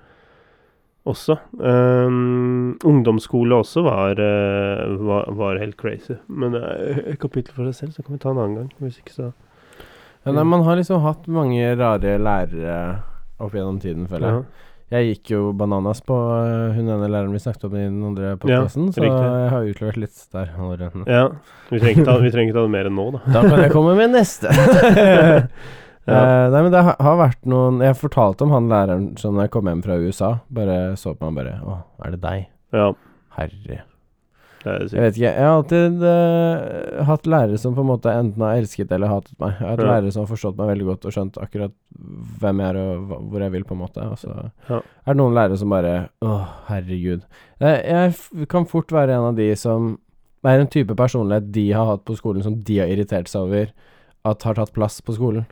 Også. 1.07 1.37
Um, 1.63 2.77
ungdomsskole 2.83 3.55
også 3.63 3.85
var, 3.87 4.19
eh, 4.19 4.97
var, 4.99 5.29
var 5.39 5.59
helt 5.63 5.77
crazy. 5.79 6.17
Men 6.27 6.51
det 6.57 6.63
er 6.67 7.03
et 7.13 7.21
kapittel 7.23 7.55
for 7.55 7.69
seg 7.71 7.77
selv, 7.79 7.93
så 7.95 8.03
kan 8.05 8.17
vi 8.17 8.23
ta 8.25 8.31
en 8.33 8.39
annen 8.43 8.57
gang. 8.57 8.73
Hvis 8.83 8.99
ikke 8.99 9.15
så 9.15 9.33
Ja, 10.27 10.33
nei, 10.33 10.43
man 10.43 10.65
har 10.67 10.75
liksom 10.75 11.01
hatt 11.05 11.29
mange 11.31 11.63
rare 11.79 12.17
lærere 12.19 13.03
opp 13.39 13.53
gjennom 13.55 13.79
tiden, 13.81 14.09
føler 14.11 14.27
jeg. 14.27 14.41
ja. 14.43 14.43
Jeg 14.95 15.07
gikk 15.09 15.31
jo 15.33 15.39
bananas 15.59 15.99
på 16.07 16.15
øh, 16.15 16.77
hun 16.77 16.87
ene 16.95 17.09
læreren 17.11 17.33
vi 17.35 17.41
snakket 17.43 17.65
om 17.67 17.73
i 17.75 17.81
den 17.89 18.05
andre 18.07 18.37
podkasten, 18.39 18.93
så 18.95 19.03
jeg 19.03 19.49
har 19.51 19.67
utlevert 19.67 19.99
litt 19.99 20.21
der 20.31 20.53
ja. 21.11 21.25
Vi 21.73 21.81
trenger 21.81 21.97
ikke 21.97 22.05
ta, 22.07 22.15
vi 22.23 22.31
trenger 22.31 22.53
ikke 22.53 22.59
ta 22.61 22.63
det 22.69 22.75
mer 22.77 22.91
enn 22.91 22.95
nå, 22.95 23.09
da. 23.17 23.25
Da 23.35 23.43
kan 23.49 23.65
jeg 23.65 23.75
komme 23.75 23.97
med 23.99 24.15
neste. 24.15 24.53
Ja. 26.07 26.21
Eh, 26.23 26.49
nei, 26.53 26.61
men 26.63 26.71
det 26.71 26.85
har, 26.87 26.95
har 27.03 27.17
vært 27.19 27.49
noen 27.51 27.81
Jeg 27.83 27.97
fortalte 27.99 28.47
om 28.47 28.53
han 28.55 28.69
læreren 28.71 29.09
som 29.19 29.35
da 29.35 29.49
jeg 29.49 29.51
kom 29.57 29.67
hjem 29.67 29.83
fra 29.83 29.97
USA, 29.99 30.29
bare 30.55 30.95
så 30.95 31.17
på 31.19 31.27
meg 31.27 31.41
bare 31.41 31.59
Å, 31.67 31.81
er 32.07 32.15
det 32.15 32.23
deg? 32.23 32.47
Ja, 32.71 32.93
Herre. 33.35 33.83
Det 34.67 34.91
si. 34.91 34.97
Jeg 34.97 35.03
vet 35.07 35.17
ikke. 35.17 35.31
Jeg 35.33 35.47
har 35.47 35.57
alltid 35.57 36.03
uh, 36.03 37.05
hatt 37.09 37.27
lærere 37.33 37.59
som 37.63 37.75
på 37.77 37.81
en 37.85 37.89
måte 37.91 38.13
enten 38.13 38.43
har 38.45 38.57
elsket 38.61 38.93
eller 38.93 39.09
hatet 39.13 39.35
meg. 39.43 39.53
Jeg 39.55 39.63
har 39.65 39.71
hatt 39.77 39.83
Ja. 39.85 39.89
lærere 39.93 40.13
som 40.13 40.25
har 40.25 40.31
forstått 40.37 40.57
meg 40.61 40.69
veldig 40.73 40.87
godt 40.91 41.07
og 41.07 41.13
skjønt 41.17 41.39
akkurat 41.43 41.73
hvem 42.43 42.61
jeg 42.65 42.69
er 42.75 42.79
og 42.83 43.13
hvor 43.31 43.41
jeg 43.47 43.53
vil, 43.53 43.65
på 43.65 43.75
en 43.77 43.83
måte. 43.85 44.03
Og 44.11 44.19
så 44.19 44.51
Ja. 44.69 44.79
er 45.07 45.13
det 45.13 45.17
noen 45.17 45.35
lærere 45.35 45.57
som 45.59 45.71
bare 45.71 46.09
Å, 46.23 46.47
herregud. 46.69 47.23
Jeg, 47.61 47.85
jeg 47.87 48.49
kan 48.49 48.67
fort 48.67 48.89
være 48.93 49.15
en 49.17 49.29
av 49.33 49.37
de 49.37 49.55
som 49.57 49.99
Det 50.45 50.53
er 50.53 50.61
en 50.61 50.69
type 50.71 50.95
personlighet 50.95 51.51
de 51.53 51.73
har 51.73 51.87
hatt 51.87 52.05
på 52.05 52.15
skolen 52.17 52.43
som 52.45 52.61
de 52.63 52.79
har 52.79 52.87
irritert 52.93 53.27
seg 53.29 53.43
over 53.49 53.73
at 54.25 54.43
har 54.43 54.55
tatt 54.55 54.73
plass 54.75 55.01
på 55.01 55.15
skolen. 55.17 55.47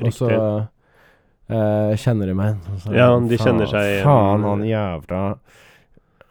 Og 0.00 0.12
så 0.14 0.28
Riktig. 0.30 0.68
eh, 1.50 1.96
kjenner 1.96 2.26
de 2.30 2.34
meg. 2.34 2.56
igjen. 2.64 2.94
Ja, 2.96 3.08
de 3.18 3.36
kjenner 3.40 3.66
seg 3.68 3.82
igjen. 3.82 4.04
Faen, 4.06 4.42
han 4.46 4.62
jævla 4.68 5.20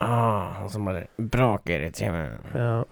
ah, 0.04 0.64
Og 0.64 0.72
så 0.72 0.82
bare 0.84 1.08
braker 1.18 1.88
i 1.88 1.92
timen. 1.96 2.38
Ja. 2.54 2.84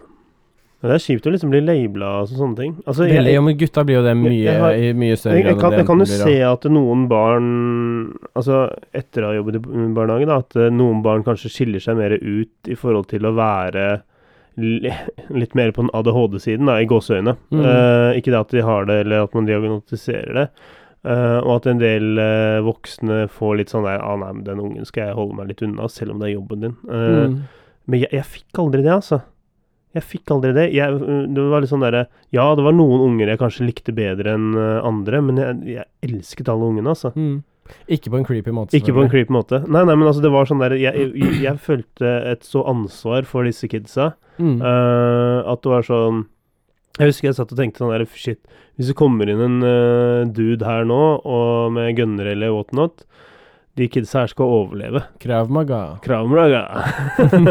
Men 0.85 0.91
det 0.91 0.95
er 0.99 1.01
kjipt 1.01 1.25
å 1.25 1.31
liksom 1.33 1.49
bli 1.49 1.61
labela 1.65 2.09
og 2.21 2.27
sånne 2.29 2.59
ting. 2.59 2.73
Altså, 2.85 3.07
Veldig, 3.07 3.15
jeg, 3.31 3.33
ja, 3.33 3.41
men 3.41 3.55
gutta 3.57 3.83
blir 3.87 3.95
jo 3.97 4.01
det 4.05 4.15
mye, 4.19 4.41
jeg 4.43 4.59
har- 4.61 4.75
i 4.77 4.91
mye 4.93 5.15
større 5.17 5.37
jeg, 5.39 5.45
jeg, 5.45 5.55
grad 5.55 5.61
kan, 5.63 5.77
jeg 5.79 5.87
kan 5.87 6.03
jo 6.03 6.05
se 6.11 6.35
at 6.45 6.67
noen 6.69 7.07
barn 7.09 7.47
Altså 8.35 8.59
etter 8.93 9.23
å 9.23 9.31
ha 9.31 9.37
jobbet 9.39 9.55
i 9.55 9.87
barnehage, 9.95 10.27
da, 10.29 10.37
at 10.43 10.55
eh, 10.59 10.69
noen 10.69 11.01
barn 11.01 11.23
kanskje 11.25 11.49
skiller 11.49 11.81
seg 11.81 11.97
mer 11.97 12.13
ut 12.19 12.69
i 12.69 12.77
forhold 12.77 13.07
til 13.09 13.25
å 13.25 13.33
være 13.33 13.87
litt 15.41 15.55
mer 15.57 15.71
på 15.75 15.81
den 15.83 15.91
ADHD-siden, 15.91 16.69
da, 16.69 16.77
i 16.79 16.87
gåseøyne. 16.87 17.33
Mm. 17.51 17.59
Uh, 17.65 18.11
ikke 18.15 18.31
det 18.31 18.39
at 18.39 18.53
de 18.55 18.61
har 18.63 18.85
det, 18.87 19.01
eller 19.03 19.25
at 19.25 19.33
man 19.35 19.49
diagnostiserer 19.49 20.37
det. 20.37 20.45
Eh, 21.05 21.37
og 21.43 21.51
at 21.59 21.67
en 21.69 21.77
del 21.81 22.17
uh, 22.17 22.63
voksne 22.65 23.27
får 23.29 23.59
litt 23.59 23.69
sånn 23.69 23.85
der 23.85 24.01
ah, 24.01 24.15
'Nei, 24.17 24.31
men 24.39 24.43
den 24.47 24.61
ungen 24.63 24.87
skal 24.89 25.11
jeg 25.11 25.17
holde 25.19 25.37
meg 25.37 25.51
litt 25.51 25.61
unna, 25.61 25.85
selv 25.91 26.15
om 26.15 26.19
det 26.21 26.31
er 26.31 26.37
jobben 26.39 26.65
din'. 26.65 26.77
Uh, 26.89 27.25
Mm. 27.25 27.39
Men 27.85 27.99
jeg, 28.01 28.09
jeg 28.17 28.25
fikk 28.25 28.57
aldri 28.63 28.81
det, 28.81 28.89
altså. 28.89 29.19
Jeg 29.93 30.03
fikk 30.03 30.31
aldri 30.33 30.51
det. 30.55 30.63
Jeg, 30.73 30.95
det 31.35 31.43
var 31.51 31.61
litt 31.61 31.69
sånn 31.69 31.83
derre 31.85 32.07
Ja, 32.33 32.47
det 32.57 32.65
var 32.65 32.73
noen 32.73 33.03
unger 33.05 33.29
jeg 33.29 33.39
kanskje 33.39 33.67
likte 33.67 33.93
bedre 33.93 34.33
enn 34.33 34.57
andre, 34.57 35.21
men 35.21 35.37
jeg, 35.37 35.59
jeg 35.75 35.85
elsket 36.09 36.49
alle 36.49 36.65
ungene, 36.65 36.89
altså. 36.89 37.13
Mm. 37.13 37.43
Ikke 37.87 38.09
på 38.09 38.17
en 38.17 38.25
creepy 38.25 38.51
måte. 38.51 38.75
Ikke 38.77 38.93
på 38.93 39.05
en 39.05 39.09
creepy 39.13 39.33
måte. 39.33 39.61
Nei, 39.69 39.83
nei, 39.85 39.95
men 39.95 40.09
altså, 40.09 40.21
det 40.25 40.33
var 40.33 40.49
sånn 40.49 40.59
derre 40.65 40.81
jeg, 40.81 41.13
jeg, 41.45 41.55
følte 41.61 42.11
et 42.33 42.43
så 42.45 42.65
ansvar 42.65 43.29
for 43.29 43.45
disse 43.45 43.69
kidsa 43.69 44.15
Mm. 44.35 44.59
at 45.47 45.61
det 45.63 45.69
var 45.71 45.85
sånn 45.87 46.25
Jeg 46.95 47.11
husker 47.11 47.27
jeg 47.27 47.35
satt 47.35 47.51
og 47.51 47.59
tenkte 47.59 47.83
sånn 47.83 47.91
der 47.91 48.05
Shit, 48.15 48.39
hvis 48.77 48.91
det 48.91 48.95
kommer 48.99 49.27
inn 49.27 49.41
en 49.43 49.57
uh, 49.65 50.23
dude 50.31 50.63
her 50.67 50.87
nå, 50.87 51.01
og 51.27 51.73
med 51.75 51.91
gunner 51.97 52.29
eller 52.31 52.53
whatnot 52.55 53.03
De 53.75 53.89
kidsa 53.91 54.23
her 54.23 54.31
skal 54.31 54.53
overleve. 54.61 55.01
Krav 55.19 55.51
Maga. 55.51 55.81
Krav 56.05 56.29
Maga. 56.31 56.63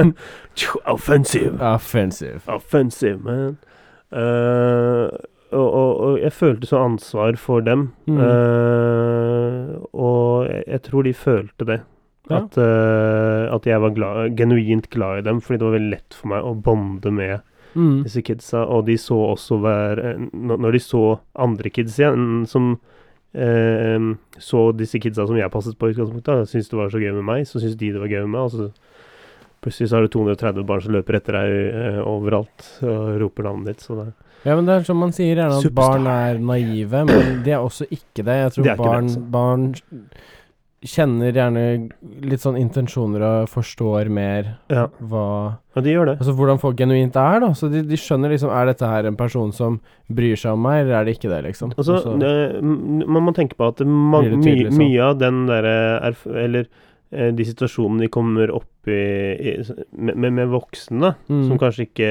Offensive. 0.95 1.59
Offensive. 1.61 2.41
Offensive, 2.49 3.21
man. 3.21 3.59
Uh, 4.09 5.13
og, 5.53 5.67
og, 5.69 5.91
og 6.07 6.17
jeg 6.23 6.33
følte 6.33 6.71
så 6.71 6.81
ansvar 6.87 7.37
for 7.37 7.61
dem. 7.67 7.91
Mm. 8.09 8.23
Uh, 8.25 9.85
og 9.93 10.49
jeg, 10.49 10.65
jeg 10.73 10.85
tror 10.89 11.05
de 11.05 11.13
følte 11.27 11.69
det. 11.69 11.83
Ja. 12.33 12.39
At, 12.39 12.57
at 12.57 13.67
jeg 13.69 13.83
var 13.85 13.93
glad, 13.93 14.33
genuint 14.39 14.89
glad 14.89 15.21
i 15.21 15.25
dem, 15.27 15.45
fordi 15.45 15.61
det 15.61 15.67
var 15.67 15.75
veldig 15.77 15.93
lett 15.93 16.17
for 16.17 16.33
meg 16.33 16.47
å 16.49 16.55
bonde 16.57 17.13
med 17.13 17.43
Mm. 17.75 18.03
disse 18.05 18.23
kidsa. 18.23 18.65
Og 18.71 18.87
de 18.87 18.97
så 19.01 19.17
også 19.35 19.59
hver 19.61 20.03
Når 20.33 20.57
når 20.63 20.73
de 20.73 20.79
så 20.79 21.19
andre 21.35 21.71
kids 21.71 21.99
igjen, 21.99 22.47
som 22.47 22.79
eh, 23.35 24.15
så 24.39 24.65
disse 24.77 25.01
kidsa 25.03 25.27
som 25.27 25.37
jeg 25.37 25.51
passet 25.51 25.79
på 25.79 25.89
i 25.91 25.95
utgangspunktet, 25.95 26.49
syntes 26.51 26.71
det 26.71 26.79
var 26.79 26.91
så 26.93 27.03
gøy 27.03 27.13
med 27.19 27.25
meg, 27.25 27.47
så 27.47 27.59
syntes 27.61 27.77
de 27.81 27.93
det 27.93 28.01
var 28.03 28.09
gøy 28.13 28.23
med 28.27 28.35
meg. 28.37 28.43
Og 28.47 28.51
så 28.51 28.71
plutselig 29.65 29.89
så 29.91 29.97
har 29.97 30.03
du 30.05 30.13
230 30.13 30.67
barn 30.69 30.83
som 30.85 30.93
løper 30.93 31.17
etter 31.19 31.39
deg 31.39 31.55
eh, 31.73 32.01
overalt 32.05 32.67
og 32.85 33.15
roper 33.23 33.49
navnet 33.49 33.73
ditt. 33.75 33.81
Så 33.87 33.97
det 34.01 34.13
Ja, 34.45 34.55
men 34.59 34.67
det 34.69 34.75
er 34.75 34.83
som 34.85 34.99
man 35.01 35.13
sier 35.17 35.39
gjerne 35.39 35.57
at 35.57 35.63
Superstar. 35.65 36.05
barn 36.05 36.07
er 36.07 36.39
naive, 36.39 37.05
men 37.09 37.43
de 37.47 37.51
er 37.57 37.63
også 37.65 37.87
ikke 37.89 38.21
det. 38.27 38.35
Jeg 38.43 38.51
tror 38.53 38.65
De 38.65 38.69
er 38.69 38.75
ikke 38.75 38.83
det, 38.85 38.91
barn, 38.91 39.05
altså. 39.09 39.21
barn 39.33 39.63
kjenner 40.85 41.33
gjerne 41.33 41.62
litt 42.29 42.42
sånn 42.42 42.59
intensjoner 42.61 43.23
og 43.25 43.49
forstår 43.49 44.11
mer 44.12 44.51
Ja, 44.68 44.87
hva 45.01 45.25
ja 45.75 45.83
de 45.83 45.94
gjør 45.94 46.11
det. 46.11 46.14
Altså 46.20 46.35
hvordan 46.37 46.61
folk 46.62 46.77
genuint 46.79 47.16
er, 47.18 47.40
da. 47.42 47.49
Så 47.57 47.70
de, 47.73 47.81
de 47.88 47.97
skjønner 47.99 48.31
liksom 48.35 48.53
Er 48.55 48.68
dette 48.70 48.87
her 48.87 49.09
en 49.09 49.16
person 49.18 49.51
som 49.57 49.81
bryr 50.12 50.37
seg 50.38 50.53
om 50.55 50.62
meg, 50.62 50.83
eller 50.85 51.01
er 51.01 51.09
det 51.09 51.16
ikke 51.16 51.33
det, 51.33 51.40
liksom? 51.49 51.73
Altså, 51.79 51.97
så- 52.05 52.18
det, 52.20 52.35
man 52.62 53.25
må 53.27 53.35
tenke 53.35 53.57
på 53.59 53.66
at 53.73 53.81
man, 53.87 54.29
tydelig, 54.42 54.68
my, 54.68 54.70
sånn? 54.70 54.85
mye 54.85 55.09
av 55.09 55.18
den 55.25 55.40
derre 55.51 56.14
Eller 56.44 56.68
eh, 57.12 57.33
de 57.33 57.44
situasjonene 57.49 58.05
de 58.07 58.12
kommer 58.12 58.53
opp 58.55 58.68
i, 58.92 59.53
i 59.53 59.53
med, 59.97 60.33
med, 60.33 60.49
voksne, 60.53 61.14
Mm. 61.29 61.42
som 61.49 61.59
kanskje 61.59 61.87
ikke 61.88 62.11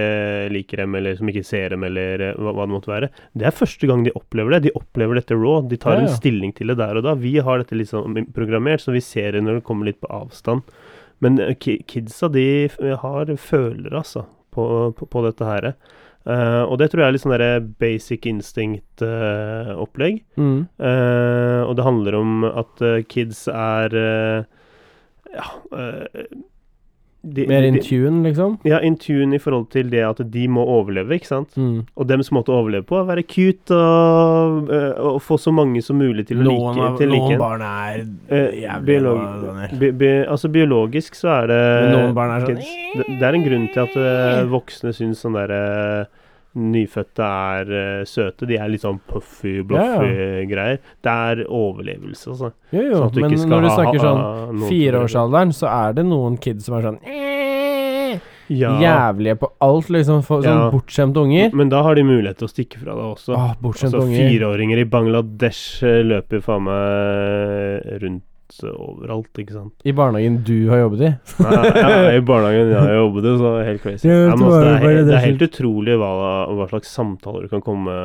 liker 0.53 0.77
dem, 0.83 0.95
eller 0.95 1.15
som 1.19 1.27
ikke 1.29 1.43
ser 1.45 1.69
dem, 1.75 1.83
eller 1.83 2.21
eh, 2.29 2.33
hva, 2.39 2.53
hva 2.55 2.65
det 2.67 2.73
måtte 2.75 2.91
være. 2.91 3.09
Det 3.37 3.45
er 3.47 3.55
første 3.55 3.87
gang 3.89 4.03
de 4.05 4.13
opplever 4.17 4.55
det. 4.55 4.61
De 4.67 4.73
opplever 4.79 5.15
dette 5.19 5.35
raw. 5.37 5.61
De 5.67 5.77
tar 5.77 5.97
Ja, 5.97 6.01
ja. 6.03 6.07
en 6.09 6.15
stilling 6.17 6.53
til 6.57 6.67
det 6.73 6.77
der 6.81 6.97
og 6.97 7.03
da. 7.05 7.13
Vi 7.19 7.35
har 7.37 7.57
dette 7.61 7.75
litt 7.77 7.91
sånn 7.91 8.17
programmert, 8.33 8.81
så 8.81 8.91
vi 8.95 9.01
ser 9.03 9.31
det 9.37 9.43
når 9.43 9.59
det 9.61 9.65
kommer 9.67 9.85
litt 9.91 10.01
på 10.01 10.09
avstand. 10.11 10.61
Men 11.23 11.39
eh, 11.39 11.53
kidsa, 11.55 12.27
de 12.33 12.47
har 13.01 13.35
følere, 13.37 13.95
altså, 14.01 14.25
på, 14.53 14.65
på, 14.97 15.05
på 15.09 15.25
dette 15.27 15.45
her. 15.47 15.73
Uh, 16.23 16.63
og 16.71 16.77
det 16.79 16.85
tror 16.87 17.01
jeg 17.01 17.07
er 17.09 17.11
litt 17.17 17.21
sånn 17.25 17.33
derre 17.35 17.59
basic 17.83 18.23
instinct-opplegg. 18.31 20.21
Mm. 20.39 20.61
uh, 20.79 21.61
og 21.67 21.73
det 21.75 21.83
handler 21.83 22.15
om 22.15 22.45
at 22.47 22.79
kids 23.11 23.41
er 23.51 23.97
Ja 25.33 25.47
de, 27.23 27.45
Mer 27.47 27.63
in 27.63 27.79
tune, 27.79 28.23
liksom? 28.27 28.57
ja, 28.67 28.81
in 28.83 28.97
tune 28.99 29.35
i 29.35 29.39
forhold 29.39 29.69
til 29.71 29.87
det 29.91 30.01
at 30.03 30.19
de 30.33 30.47
må 30.51 30.65
overleve, 30.67 31.15
ikke 31.15 31.29
sant? 31.29 31.53
Mm. 31.55 31.85
Og 31.95 32.07
dems 32.09 32.29
måte 32.35 32.51
å 32.51 32.57
overleve 32.59 32.83
på 32.89 32.97
er 32.99 33.05
å 33.05 33.07
være 33.07 33.23
cute 33.23 33.77
og, 33.77 34.67
eh, 34.67 34.89
og 34.99 35.21
få 35.23 35.37
så 35.39 35.53
mange 35.55 35.79
som 35.85 36.01
mulig 36.01 36.27
til 36.27 36.41
å 36.41 36.47
Noen, 36.49 36.75
like, 36.75 36.89
av, 36.89 36.97
til 36.99 37.13
noen 37.13 37.29
like 37.31 37.39
barn 37.39 37.63
er 37.63 38.01
Eh, 38.27 38.59
jævlig 38.63 38.87
biolog-. 38.89 39.77
Bi, 39.79 39.91
bi, 39.95 40.09
altså 40.27 40.51
biologisk 40.51 41.15
så 41.15 41.31
er 41.37 41.47
det 41.53 41.61
Men 41.63 41.95
noen 41.95 42.17
barn 42.17 42.35
er 42.35 42.47
sånn 42.47 42.59
det, 42.59 43.07
det 43.07 43.29
er 43.29 43.37
en 43.39 43.47
grunn 43.47 43.69
til 43.71 43.85
at 43.85 43.97
eh, 44.03 44.43
voksne 44.57 44.93
syns 44.95 45.23
sånn 45.23 45.39
derre 45.39 45.63
nyfødte 46.55 47.25
er 47.25 47.71
uh, 47.73 48.03
søte. 48.05 48.45
De 48.49 48.57
er 48.61 48.69
litt 48.69 48.83
sånn 48.83 48.99
puffy, 49.09 49.61
bluffy 49.65 50.45
greier. 50.51 50.77
Det 51.03 51.13
er 51.13 51.43
overlevelse, 51.49 52.29
altså. 52.35 52.51
Jo, 52.73 52.81
jo, 52.91 52.99
Sånn 53.07 53.21
men 53.23 53.37
når 53.49 53.65
du 53.65 53.69
snakker 53.73 53.99
ha- 53.99 54.11
sånn 54.11 54.67
fireårsalderen, 54.69 55.53
så 55.57 55.69
er 55.71 55.93
det 55.97 56.05
noen 56.09 56.37
kids 56.41 56.65
som 56.69 56.77
er 56.77 56.87
sånn 56.89 56.99
eh, 57.03 58.19
Ja. 58.53 58.73
Jævlige 58.77 59.37
på 59.39 59.47
alt, 59.65 59.87
liksom. 59.89 60.21
For, 60.27 60.43
sånn 60.45 60.67
bortskjemte 60.75 61.21
unger. 61.23 61.53
Men 61.57 61.69
da 61.71 61.81
har 61.87 61.95
de 61.95 62.03
mulighet 62.05 62.37
til 62.41 62.49
å 62.49 62.51
stikke 62.51 62.81
fra 62.83 62.93
det 62.99 63.07
også. 63.15 63.33
Ah, 63.39 63.55
Altså. 63.63 64.03
Fireåringer 64.11 64.77
i 64.83 64.85
Bangladesh 64.85 65.81
eh, 65.87 66.03
løper 66.05 66.41
faen 66.43 66.67
meg 66.67 68.01
rundt 68.03 68.23
overalt, 68.61 69.31
ikke 69.41 69.55
sant. 69.55 69.73
I 69.87 69.93
barnehagen 69.95 70.37
du 70.45 70.69
har 70.69 70.83
jobbet 70.83 71.01
i. 71.07 71.09
Nei, 71.45 71.53
ja, 71.79 72.11
I 72.13 72.21
barnehagen 72.25 72.69
jeg 72.73 72.79
har 72.79 72.93
jobbet 72.99 73.25
i, 73.25 73.33
så 73.39 73.47
er 73.49 73.57
det 73.57 73.65
helt 73.69 73.83
crazy. 73.85 74.07
Ja, 74.09 74.19
Ja, 74.19 74.35
men 74.35 74.45
altså, 74.47 74.59
det, 74.59 74.69
er, 74.73 74.83
helt, 74.83 75.07
det 75.07 75.15
er 75.17 75.25
helt 75.25 75.47
utrolig 75.47 75.97
hva, 76.01 76.11
hva 76.59 76.67
slags 76.71 76.93
samtaler 76.93 77.47
du 77.47 77.53
kan 77.53 77.65
komme 77.65 77.97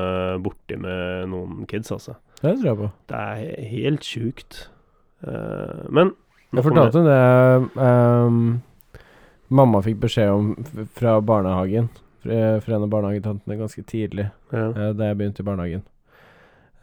borti 0.45 0.79
med 0.81 1.29
noen 1.33 1.69
kids, 1.71 1.93
altså. 1.95 2.17
Det 2.39 2.55
tror 2.55 2.71
jeg 2.71 2.81
på. 2.81 2.91
Det 3.11 3.23
er 3.27 3.69
helt 3.75 4.09
sjukt. 4.09 4.65
Uh, 5.27 5.85
men 5.91 6.15
Jeg 6.55 6.65
fortalte 6.65 7.01
det 7.03 7.23
um, 7.75 8.61
Mamma 9.51 9.81
fikk 9.83 9.99
beskjed 10.05 10.31
om 10.31 10.53
fra 10.97 11.19
barnehagen. 11.21 11.91
Fra 12.23 12.59
fra 12.63 12.77
en 12.77 12.85
av 12.85 12.91
barnehagetantene 12.93 13.57
ganske 13.59 13.83
tidlig 13.89 14.29
ja. 14.53 14.69
uh, 14.69 14.91
da 14.97 15.11
jeg 15.11 15.19
begynte 15.19 15.43
i 15.43 15.49
barnehagen. 15.49 15.85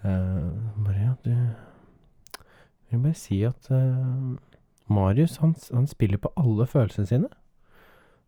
Uh, 0.06 0.52
Maria, 0.86 1.16
du 1.24 1.32
Jeg 2.96 3.02
vil 3.02 3.10
bare 3.10 3.20
si 3.20 3.42
at 3.44 3.72
uh, 3.72 4.36
Marius, 4.96 5.38
han, 5.38 5.56
han 5.74 5.88
spiller 5.88 6.18
på 6.18 6.30
alle 6.40 6.64
følelsene 6.66 7.08
sine. 7.10 7.28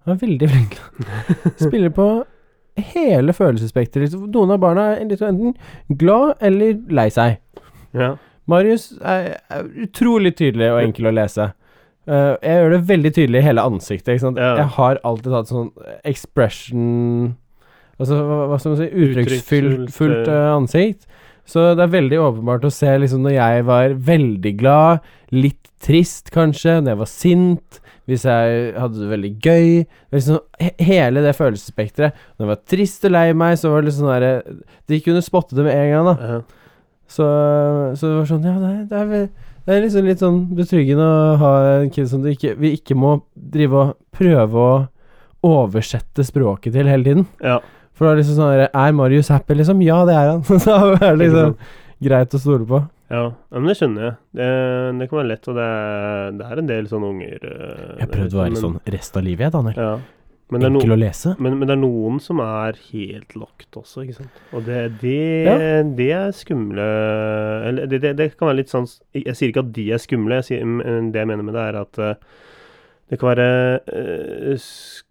Han 0.04 0.14
er 0.14 0.18
veldig 0.20 0.50
flink. 0.50 0.76
spiller 1.70 1.90
på 1.90 2.08
hele 2.78 3.34
følelsesspekteret. 3.34 4.02
Liksom. 4.10 4.26
Noen 4.34 4.52
av 4.52 4.60
barna 4.60 4.90
er 4.98 5.14
sånn 5.16 5.38
enten 5.38 5.96
glad 6.02 6.44
eller 6.44 6.76
lei 6.92 7.08
seg. 7.14 7.40
ja. 7.96 8.18
Marius 8.48 8.94
er, 9.04 9.38
er 9.52 9.66
utrolig 9.84 10.34
tydelig 10.40 10.70
og 10.72 10.82
enkel 10.82 11.10
å 11.10 11.16
lese. 11.16 11.50
Uh, 12.08 12.36
jeg 12.44 12.60
gjør 12.60 12.76
det 12.76 12.82
veldig 12.92 13.14
tydelig 13.16 13.40
i 13.40 13.48
hele 13.48 13.64
ansiktet. 13.72 14.24
Ja. 14.24 14.54
Jeg 14.62 14.70
har 14.78 15.00
alltid 15.08 15.36
hatt 15.36 15.52
sånn 15.52 15.72
expression 16.08 17.36
Altså, 17.98 18.20
hva, 18.22 18.44
hva 18.52 18.60
skal 18.62 18.76
man 18.76 18.80
si 18.84 19.08
Uttrykksfullt 19.08 20.28
uh, 20.30 20.52
ansikt. 20.54 21.08
Så 21.48 21.64
det 21.80 21.86
er 21.86 21.94
veldig 21.94 22.18
åpenbart 22.20 22.66
å 22.68 22.72
se 22.76 22.92
liksom 23.00 23.22
når 23.24 23.38
jeg 23.38 23.66
var 23.70 23.94
veldig 24.10 24.52
glad, 24.60 25.06
litt 25.32 25.70
trist 25.84 26.32
kanskje, 26.34 26.82
når 26.82 26.92
jeg 26.94 27.00
var 27.00 27.10
sint, 27.12 27.78
hvis 28.08 28.24
jeg 28.28 28.74
hadde 28.80 29.00
det 29.02 29.08
veldig 29.12 29.30
gøy 29.44 29.70
liksom, 30.16 30.38
Hele 30.80 31.24
det 31.26 31.34
følelsesspekteret. 31.38 32.16
Når 32.38 32.46
jeg 32.46 32.52
var 32.54 32.62
trist 32.72 33.08
og 33.08 33.12
lei 33.16 33.26
meg, 33.36 33.58
så 33.60 33.72
var 33.74 33.84
det 33.84 33.94
sånn 33.96 34.08
derre 34.12 34.32
De 34.88 35.00
kunne 35.04 35.24
spotte 35.26 35.56
det 35.58 35.66
med 35.68 35.76
en 35.76 35.92
gang, 35.96 36.08
da. 36.12 36.16
ja. 36.36 36.40
Så, 37.08 37.24
så 37.96 38.04
det 38.10 38.16
var 38.18 38.26
sånn 38.32 38.48
Ja, 38.48 38.56
det 38.60 38.70
er, 38.74 38.84
det 38.92 38.98
er, 39.02 39.06
vel- 39.12 39.30
det 39.68 39.76
er 39.76 39.82
liksom 39.84 40.06
litt 40.08 40.22
sånn 40.24 40.40
betryggende 40.56 41.04
å 41.08 41.36
ha 41.42 41.52
en 41.82 41.90
kid 41.92 42.08
som 42.12 42.22
du 42.24 42.30
ikke, 42.32 42.54
vi 42.60 42.74
ikke 42.78 42.96
må 43.00 43.18
drive 43.36 43.82
og 43.86 43.96
prøve 44.16 44.64
å 44.64 44.76
oversette 45.48 46.24
språket 46.28 46.74
til 46.76 46.88
hele 46.92 47.04
tiden. 47.08 47.28
ja. 47.44 47.60
For 47.98 48.06
da 48.06 48.14
er 48.14 48.20
liksom 48.22 48.38
sånn 48.38 48.66
Er 48.68 48.94
Marius 48.94 49.32
happy, 49.34 49.58
liksom? 49.58 49.82
Ja, 49.86 50.04
det 50.06 50.14
er 50.18 50.30
han. 50.36 50.44
Så 50.64 50.76
er 50.78 51.00
det 51.02 51.16
liksom 51.24 51.56
greit 52.08 52.36
å 52.38 52.42
stole 52.42 52.68
på. 52.70 52.84
Ja, 53.10 53.24
men 53.56 53.70
det 53.72 53.78
skjønner 53.80 54.04
jeg. 54.04 54.16
Det, 54.36 54.48
det 55.00 55.08
kan 55.08 55.22
være 55.22 55.30
lett, 55.32 55.48
og 55.48 55.56
det 55.58 55.66
er, 55.72 56.36
det 56.38 56.48
er 56.52 56.62
en 56.62 56.70
del 56.70 56.90
sånne 56.92 57.10
unger 57.14 57.46
eh, 57.48 57.96
Jeg 58.04 58.10
prøvde 58.12 58.36
å 58.36 58.42
være 58.42 58.52
men- 58.54 58.62
sånn 58.66 58.78
resten 58.98 59.22
av 59.22 59.26
livet, 59.30 59.46
jeg, 59.48 59.54
Daniel. 59.56 59.80
Ja. 59.80 59.96
Men 60.48 60.64
det, 60.64 60.68
Enkel 60.72 60.92
no, 60.92 60.96
å 60.96 61.00
lese. 61.02 61.32
men, 61.44 61.56
men 61.60 61.68
det 61.68 61.74
er 61.76 61.80
noen 61.82 62.20
som 62.24 62.40
er 62.40 62.78
helt 62.94 63.34
locked 63.36 63.80
også, 63.82 64.06
ikke 64.06 64.16
sant. 64.22 64.38
Og 64.56 64.64
det, 64.64 64.78
det, 65.02 65.16
Ja. 65.44 65.56
det 65.98 66.08
er 66.16 66.30
skumle 66.36 66.86
Eller 67.68 67.90
det, 67.92 68.00
det, 68.16 68.30
kan 68.40 68.48
være 68.48 68.62
litt 68.62 68.72
sånn 68.72 68.88
Jeg 69.12 69.36
sier 69.36 69.52
ikke 69.52 69.66
at 69.66 69.74
de 69.76 69.90
er 69.92 70.00
skumle, 70.00 70.38
jeg 70.40 70.48
sier, 70.48 70.64
det 71.12 71.20
jeg 71.20 71.28
mener 71.34 71.44
med 71.44 71.58
det, 71.58 71.66
er 71.68 71.80
at 71.82 72.00
eh, 72.00 72.16
det 73.12 73.20
kan 73.20 73.34
være 73.34 73.50
eh, 73.92 74.56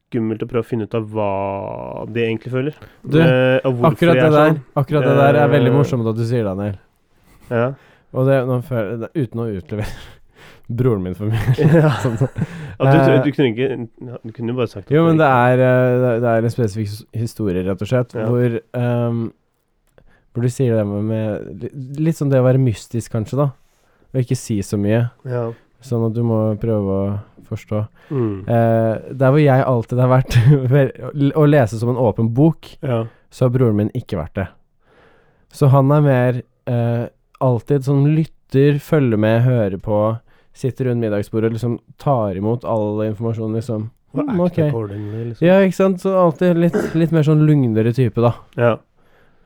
skummelt 0.07 0.43
å 0.43 0.49
prøve 0.49 0.63
å 0.63 0.67
finne 0.69 0.87
ut 0.87 0.95
av 0.95 1.07
hva 1.11 2.07
de 2.13 2.23
egentlig 2.23 2.53
føler. 2.53 2.75
Du, 3.03 3.19
Eh, 3.21 3.59
Akkurat 3.65 4.15
det 4.15 4.23
er 4.23 4.31
der 4.31 4.51
sånn. 4.53 4.61
Akkurat 4.79 5.03
det 5.07 5.17
der 5.19 5.39
er 5.43 5.49
veldig 5.51 5.73
Eh, 5.73 5.77
morsomt 5.77 6.07
at 6.09 6.17
du 6.17 6.25
sier, 6.25 6.45
Daniel. 6.47 6.77
Ja. 7.51 7.73
Og 8.15 8.27
det, 8.29 8.37
føler, 8.69 9.09
uten 9.15 9.41
å 9.43 9.49
utlevere 9.51 9.91
broren 10.79 11.03
min 11.03 11.15
for 11.19 11.27
mye. 11.27 11.57
ja. 11.83 11.91
Sånn, 12.03 12.17
Og 12.23 12.87
du, 12.87 12.97
Eh, 12.97 13.23
du 13.25 13.31
kunne 13.33 13.51
ikke 13.51 13.69
Du 14.23 14.33
kunne 14.33 14.53
jo 14.53 14.57
bare 14.61 14.69
sagt 14.71 14.89
det. 14.89 14.95
Jo, 14.97 15.05
men 15.09 15.19
det 15.19 15.27
er, 15.27 15.65
eh, 15.67 16.21
det 16.21 16.31
er- 16.31 16.45
en 16.45 16.55
spesifikk 16.55 17.07
historie, 17.17 17.63
rett 17.67 17.83
og 17.83 17.89
slett, 17.89 18.15
Ja. 18.15 18.27
hvor 18.31 18.61
um, 18.75 19.33
Hvor 20.35 20.43
du 20.43 20.49
sier 20.53 20.77
det 20.77 20.87
med, 20.87 21.05
med 21.05 21.99
Litt 21.99 22.15
sånn 22.19 22.31
det 22.31 22.39
å 22.39 22.45
være 22.47 22.61
mystisk, 22.61 23.11
kanskje, 23.11 23.37
da. 23.41 23.51
Og 24.15 24.21
ikke 24.23 24.37
si 24.37 24.59
så 24.63 24.77
mye. 24.79 25.11
Ja. 25.25 25.51
Sånn 25.83 26.07
at 26.07 26.15
du 26.15 26.23
må 26.23 26.57
prøve 26.61 26.95
å 26.95 27.21
forstå. 27.49 27.83
Mm. 28.11 28.37
Eh, 28.49 28.93
der 29.17 29.33
hvor 29.35 29.43
jeg 29.43 29.67
alltid 29.73 30.03
har 30.03 30.13
vært 30.13 30.39
å 31.41 31.47
lese 31.49 31.81
som 31.81 31.93
en 31.93 32.01
åpen 32.01 32.33
bok, 32.37 32.71
ja. 32.83 33.05
så 33.31 33.47
har 33.47 33.57
broren 33.57 33.81
min 33.81 33.93
ikke 33.97 34.21
vært 34.21 34.39
det. 34.39 34.47
Så 35.55 35.71
han 35.73 35.93
er 35.95 36.05
mer 36.05 36.41
eh, 36.69 37.05
alltid 37.45 37.87
sånn 37.87 38.07
lytter, 38.17 38.81
følger 38.83 39.21
med, 39.21 39.45
hører 39.47 39.79
på, 39.83 40.01
sitter 40.57 40.91
rundt 40.91 41.05
middagsbordet 41.05 41.51
og 41.51 41.59
liksom 41.59 41.79
tar 42.01 42.39
imot 42.39 42.65
all 42.69 43.05
informasjon, 43.07 43.57
liksom. 43.57 43.91
Mm, 44.17 44.41
ok. 44.41 44.57
liksom. 44.57 45.45
Ja, 45.45 45.61
ikke 45.61 45.77
sant. 45.77 46.01
Så 46.01 46.15
alltid 46.17 46.57
litt, 46.57 46.77
litt 46.97 47.13
mer 47.13 47.27
sånn 47.27 47.45
lugnere 47.49 47.93
type, 47.97 48.23
da. 48.25 48.33
Ja. 48.57 48.77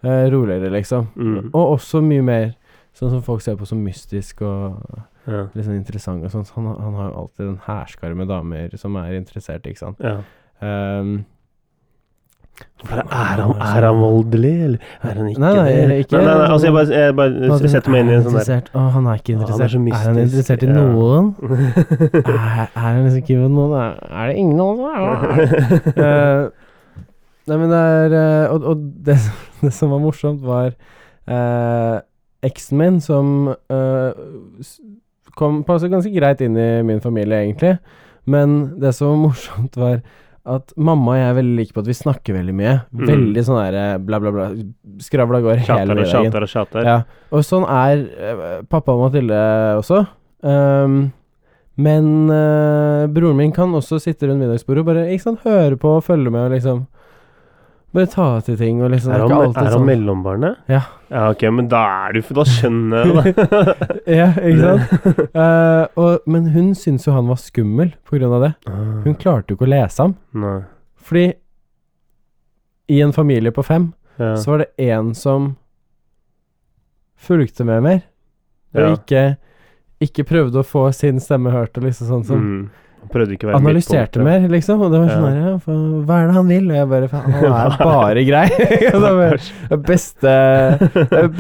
Eh, 0.07 0.27
roligere, 0.31 0.71
liksom. 0.73 1.11
Mm. 1.17 1.51
Og 1.51 1.77
også 1.77 2.03
mye 2.05 2.23
mer 2.25 2.45
sånn 3.01 3.15
som 3.17 3.25
folk 3.25 3.43
ser 3.45 3.59
på 3.59 3.69
som 3.69 3.81
mystisk 3.85 4.45
og 4.47 4.79
ja. 5.27 5.47
litt 5.55 5.67
sånn 5.67 5.79
interessant 5.81 6.25
og 6.27 6.33
sånn. 6.33 6.47
Så 6.49 6.59
Han, 6.59 6.71
han 6.77 6.97
har 6.99 7.11
jo 7.11 7.19
alltid 7.25 7.47
en 7.49 7.61
hærskare 7.67 8.17
med 8.19 8.31
damer 8.31 8.77
som 8.81 8.97
er 9.01 9.19
interessert, 9.19 9.67
ikke 9.69 9.87
sant. 9.87 10.01
ja. 10.05 10.21
Um, 10.61 11.23
Er 12.85 13.41
han, 13.41 13.55
er 13.57 13.85
han 13.87 13.97
voldelig, 13.97 14.51
eller 14.65 14.79
er 15.01 15.15
han 15.17 15.29
ikke 15.31 15.41
Nei, 15.41 15.53
nei, 15.57 15.65
det? 15.65 15.99
ikke- 16.03 16.17
nei, 16.19 16.25
nei, 16.27 16.35
nei, 16.35 16.49
altså 16.53 16.67
jeg 16.67 16.75
bare, 16.75 16.99
jeg 17.07 17.15
bare 17.17 17.71
setter 17.73 17.91
meg 17.95 18.01
inn 18.03 18.11
i 18.11 18.15
en 18.19 18.27
sånn 18.27 18.37
der? 18.37 18.69
Å, 18.75 18.83
han 18.97 19.07
er 19.07 19.21
ikke 19.23 19.33
interessert. 19.37 19.73
han 19.73 19.87
er 19.87 19.95
er, 19.95 20.03
han 20.05 20.19
interessert 20.25 20.63
i 20.63 20.69
ja. 20.69 20.75
noen? 20.77 21.31
er, 22.21 22.61
er 22.69 22.85
han 22.85 23.01
liksom 23.07 23.23
ikke 23.23 23.39
med 23.41 23.57
noen? 23.57 23.73
Er, 23.81 24.27
det 24.29 24.37
ingen 24.37 24.61
andre? 24.61 24.91
Eh, 26.11 26.51
Nei, 27.49 27.57
men 27.57 27.73
det 27.73 27.81
er 27.81 28.15
uh, 28.15 28.55
Og, 28.55 28.69
og 28.73 28.85
det, 29.09 29.17
det 29.65 29.73
som 29.75 29.91
var 29.95 30.03
morsomt, 30.05 30.45
var 30.45 30.75
uh, 31.27 32.01
eksen 32.47 32.81
min 32.81 32.99
som 33.05 33.51
eh, 33.51 34.23
kom 35.39 35.61
passet 35.67 35.93
ganske 35.93 36.13
greit 36.15 36.41
inn 36.45 36.57
i 36.59 36.71
min 36.87 37.03
familie, 37.05 37.45
egentlig. 37.45 37.77
Men 38.31 38.81
det 38.81 38.95
som 38.97 39.13
var 39.13 39.23
morsomt, 39.29 39.79
var 39.81 40.01
at 40.51 40.73
mamma 40.81 41.13
og 41.13 41.19
jeg 41.19 41.29
er 41.29 41.37
veldig 41.37 41.57
like 41.59 41.75
på 41.77 41.83
at 41.83 41.89
vi 41.91 41.97
snakker 41.99 42.37
veldig 42.39 42.55
mye. 42.57 42.75
Mm. 42.97 43.07
Veldig 43.11 43.47
sånn 43.47 43.61
der 43.61 43.79
eh, 43.79 43.95
bla, 44.03 44.21
bla, 44.23 44.33
bla. 44.35 44.49
Skravla 45.05 45.43
går 45.45 45.63
hele 45.67 45.95
dagen. 45.95 46.09
tjater 46.09 46.47
og 46.47 46.53
tjater. 46.53 46.89
Ja, 46.89 46.99
og 47.31 47.45
sånn 47.47 47.67
er 47.69 48.05
eh, 48.09 48.45
pappa 48.71 48.97
og 48.97 49.05
Mathilde 49.05 49.41
også. 49.81 50.05
Um, 50.41 51.11
men 51.81 52.31
eh, 52.33 53.05
broren 53.13 53.39
min 53.39 53.53
kan 53.53 53.73
også 53.77 54.01
sitte 54.03 54.29
rundt 54.29 54.43
middagsbordet 54.43 54.83
og 54.83 54.89
bare 54.89 55.05
ikke 55.13 55.27
sant, 55.29 55.45
høre 55.45 55.77
på 55.81 55.93
og 55.99 56.05
følge 56.05 56.33
med 56.33 56.49
og 56.49 56.57
liksom 56.57 56.83
Bare 57.93 58.07
ta 58.07 58.25
til 58.47 58.55
ting 58.61 58.79
og 58.85 58.93
liksom 58.93 59.11
Er 59.17 59.25
han, 59.27 59.55
er 59.59 59.73
han 59.75 59.87
mellombarnet? 59.89 60.61
Ja. 60.71 60.83
Ja, 61.11 61.25
ok, 61.33 61.41
men 61.51 61.67
da 61.73 61.81
er 62.07 62.13
du 62.15 62.21
Da 62.37 62.45
skjønner 62.47 63.01
jeg 63.03 63.35
det. 63.35 63.47
Ja, 64.21 64.29
ikke 64.39 64.61
sant? 64.61 65.19
uh, 65.35 65.87
og, 65.99 66.21
men 66.31 66.47
hun 66.55 66.69
syntes 66.79 67.09
jo 67.09 67.15
han 67.17 67.27
var 67.31 67.41
skummel 67.43 67.91
på 68.07 68.15
grunn 68.19 68.37
av 68.39 68.45
det. 68.47 68.53
Hun 69.07 69.17
klarte 69.19 69.51
jo 69.51 69.59
ikke 69.59 69.67
å 69.67 69.73
lese 69.73 70.05
ham. 70.07 70.15
Nei. 70.39 70.61
Fordi 71.03 71.25
i 72.91 73.01
en 73.03 73.13
familie 73.17 73.51
på 73.55 73.63
fem 73.67 73.91
Ja. 74.21 74.35
så 74.37 74.51
var 74.53 74.59
det 74.63 74.71
én 74.91 75.15
som 75.17 75.57
fulgte 77.21 77.65
med 77.65 77.83
mer, 77.85 78.01
og 78.75 78.81
ja. 78.83 78.91
ikke, 78.97 79.23
ikke 80.05 80.25
prøvde 80.29 80.61
å 80.63 80.67
få 80.67 80.87
sin 80.97 81.19
stemme 81.21 81.53
hørt, 81.55 81.77
og 81.79 81.85
liksom 81.89 82.09
sånn 82.11 82.25
som 82.29 82.41
Mm. 82.45 82.71
Prøvde 83.11 83.35
ikke 83.35 83.49
å 83.49 83.51
være 83.51 83.59
analyserte 83.63 84.23
mer, 84.23 84.45
liksom. 84.53 84.83
Og 84.85 84.93
det 84.93 85.01
var 85.03 85.09
sånn 85.11 85.39
Ja. 85.41 85.55
for, 85.65 85.79
hva 86.07 86.19
er 86.23 86.29
det 86.29 86.35
han 86.37 86.51
vil? 86.53 86.69
Og 86.71 86.77
jeg 86.77 86.89
bare 86.93 87.09
faen, 87.11 87.33
han 87.41 87.57
er 87.57 87.79
bare 87.91 88.25
grei. 88.29 88.45
Det 89.71 89.81
beste, 89.89 90.35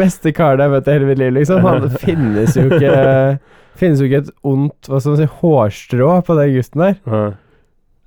beste 0.01 0.33
karen 0.35 0.59
jeg 0.65 0.67
har 0.69 0.75
møtt 0.75 0.89
i 0.91 0.97
hele 0.97 1.11
mitt 1.13 1.21
liv, 1.23 1.33
liksom. 1.39 1.63
Han 1.69 1.87
finnes 2.03 2.57
jo 2.59 2.67
ikke 2.71 3.39
Finnes 3.81 4.01
jo 4.03 4.09
ikke 4.11 4.19
et 4.27 4.33
ondt 4.45 4.89
hva 4.91 4.99
skal 5.01 5.15
man 5.15 5.21
si, 5.23 5.29
hårstrå 5.41 6.09
på 6.27 6.35
den 6.37 6.51
gutten 6.57 6.83
der. 6.85 6.97
Ja. 7.09 7.23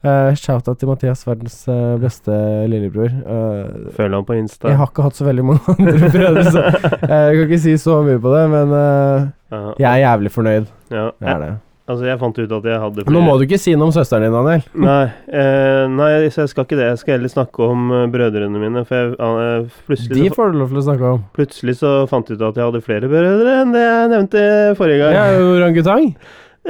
Uh, 0.04 0.34
Shout-out 0.36 0.78
til 0.82 0.90
Mathias, 0.92 1.22
verdens 1.26 1.56
eh, 1.72 1.94
beste 1.98 2.36
lillebror. 2.70 3.08
Uh, 3.24 3.88
Følg 3.96 4.18
han 4.20 4.26
på 4.28 4.36
Insta? 4.36 4.68
jeg 4.70 4.78
har 4.82 4.90
ikke 4.92 5.06
hatt 5.08 5.16
så 5.18 5.26
veldig 5.30 5.46
mange 5.48 5.74
andre 5.78 6.10
brødre, 6.14 6.44
så 6.52 6.66
jeg 6.68 7.00
kan 7.08 7.42
ikke 7.48 7.62
si 7.64 7.78
så 7.80 8.02
mye 8.06 8.20
på 8.22 8.34
det, 8.36 8.44
men 8.52 8.76
eh, 8.82 9.70
jeg 9.80 9.88
er 9.94 10.02
jævlig 10.04 10.34
fornøyd. 10.36 10.68
ja. 10.92 11.06
Jeg 11.24 11.32
er 11.38 11.40
det. 11.46 11.52
Altså, 11.84 12.06
jeg 12.08 12.16
fant 12.22 12.38
ut 12.40 12.52
at 12.56 12.64
jeg 12.70 12.80
hadde 12.80 13.04
Nå 13.12 13.22
må 13.26 13.34
du 13.36 13.42
ikke 13.44 13.58
si 13.60 13.74
noe 13.76 13.90
om 13.90 13.92
søsteren 13.92 14.24
din, 14.24 14.32
Daniel. 14.32 14.62
Nei, 14.88 15.02
eh, 15.36 15.82
nei, 15.92 16.12
så 16.32 16.46
jeg 16.46 16.52
skal 16.54 16.64
ikke 16.64 16.78
det. 16.80 16.86
Jeg 16.94 17.00
skal 17.02 17.18
heller 17.18 17.32
snakke 17.34 17.66
om 17.66 17.90
eh, 17.92 18.06
brødrene 18.14 18.62
mine. 18.62 18.86
For 18.88 18.96
jeg, 18.96 19.18
eh, 19.20 19.82
plutselig, 19.90 20.16
De 20.22 20.30
så, 20.30 20.38
får 20.38 20.54
du 20.54 20.60
lov 20.62 20.72
til 20.72 20.80
å 20.80 20.86
snakke 20.88 21.10
om. 21.18 21.26
plutselig 21.36 21.76
så 21.82 21.92
fant 22.08 22.32
jeg 22.32 22.40
ut 22.40 22.46
at 22.48 22.62
jeg 22.62 22.70
hadde 22.70 22.84
flere 22.86 23.10
brødre 23.12 23.58
enn 23.66 23.76
det 23.76 23.84
jeg 23.84 24.14
nevnte 24.14 24.46
forrige 24.80 25.02
gang. 25.04 25.18
Jeg 25.18 25.34
er 25.34 25.44
jo 25.44 25.52
orangutang. 25.58 26.08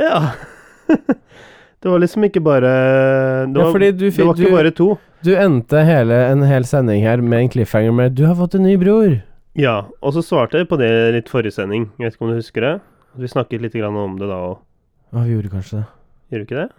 Ja. 0.01 0.23
det 1.83 1.91
var 1.93 2.01
liksom 2.01 2.25
ikke 2.25 2.41
bare 2.43 2.73
Det 2.73 3.59
Ja, 3.59 3.67
var, 3.67 3.71
fordi 3.77 3.91
du 3.93 4.03
det 4.07 4.11
fikk 4.17 4.25
var 4.31 4.33
ikke 4.41 4.49
du, 4.49 4.57
bare 4.57 4.73
to. 4.81 4.89
du 5.29 5.31
endte 5.37 5.85
hele, 5.85 6.17
en 6.33 6.41
hel 6.49 6.65
sending 6.65 7.05
her 7.05 7.21
med 7.21 7.45
en 7.45 7.53
cliffhanger 7.53 7.93
med 7.93 8.15
'Du 8.17 8.25
har 8.25 8.35
fått 8.41 8.55
en 8.57 8.65
ny 8.65 8.73
bror'. 8.81 9.21
Ja, 9.53 9.83
og 10.01 10.13
så 10.17 10.25
svarte 10.25 10.57
jeg 10.57 10.67
på 10.73 10.81
det 10.81 10.89
litt 11.13 11.29
forrige 11.29 11.53
sending. 11.53 11.91
Jeg 12.01 12.09
vet 12.09 12.15
ikke 12.17 12.25
om 12.25 12.33
du 12.33 12.39
husker 12.41 12.61
det? 12.65 12.75
Vi 13.21 13.27
snakket 13.29 13.61
litt 13.61 13.77
grann 13.77 13.93
om 13.95 14.17
det 14.17 14.25
da 14.25 14.41
òg. 14.49 14.57
Å, 15.13 15.23
vi 15.23 15.35
gjorde 15.35 15.51
kanskje 15.53 15.79
det. 15.81 15.85
Gjør 16.33 16.41
du 16.41 16.45
ikke 16.47 16.59
det? 16.63 16.69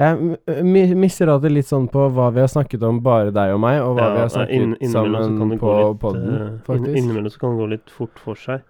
Jeg 0.00 0.64
mi- 0.64 0.94
misser 0.96 1.28
alltid 1.28 1.52
litt 1.52 1.66
sånn 1.68 1.88
på 1.92 2.06
hva 2.14 2.30
vi 2.32 2.40
har 2.40 2.48
snakket 2.48 2.82
om, 2.86 3.00
bare 3.04 3.32
deg 3.34 3.52
og 3.52 3.60
meg, 3.60 3.80
og 3.84 3.96
hva 3.98 4.06
vi 4.14 4.20
har 4.22 4.28
snakket 4.32 4.54
inn- 4.80 4.92
sammen 4.92 5.58
på 5.60 5.72
litt, 5.74 5.98
podden, 6.00 6.28
eh, 6.30 6.44
inn- 6.46 6.60
faktisk. 6.64 6.96
Innimellom 6.96 7.30
så 7.34 7.38
kan 7.42 7.50
det 7.56 7.60
gå 7.64 7.68
litt 7.74 7.90
fort 7.90 8.18
for 8.22 8.34
seg. 8.38 8.62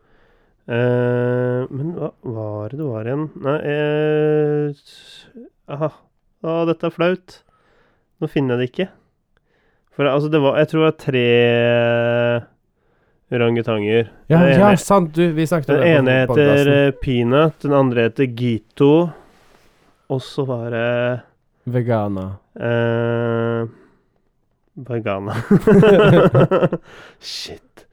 Uh, 0.70 1.66
men 1.70 1.94
hva 1.96 2.12
var 2.22 2.68
det 2.70 2.78
det 2.78 2.86
var 2.86 3.04
igjen? 3.08 3.24
Nei 3.42 3.56
uh, 4.70 4.72
Aha. 5.74 5.88
Å, 6.44 6.66
dette 6.68 6.86
er 6.86 6.94
flaut. 6.94 7.42
Nå 8.20 8.28
finner 8.30 8.54
jeg 8.56 8.60
det 8.60 8.68
ikke. 8.70 8.88
For 9.96 10.06
altså, 10.06 10.30
det 10.30 10.40
var 10.40 10.58
Jeg 10.60 10.68
tror 10.70 10.84
det 10.84 10.90
var 10.90 10.98
tre 11.04 11.24
orangutanger. 13.30 14.10
ja, 14.30 14.40
ja, 14.50 14.70
sant, 14.76 15.14
du, 15.14 15.28
vi 15.36 15.46
snakket 15.46 15.70
om 15.70 15.76
Den 15.80 15.88
ene 16.00 16.16
heter 16.24 16.70
eh, 16.74 16.90
Peanut, 17.02 17.58
den 17.62 17.72
andre 17.76 18.08
heter 18.08 18.24
Gito. 18.26 18.92
Og 20.10 20.22
så 20.26 20.44
var 20.48 20.70
det 20.74 21.20
Vegana. 21.70 22.24
eh, 22.58 23.68
Vegana. 24.90 25.34
Shit. 27.20 27.86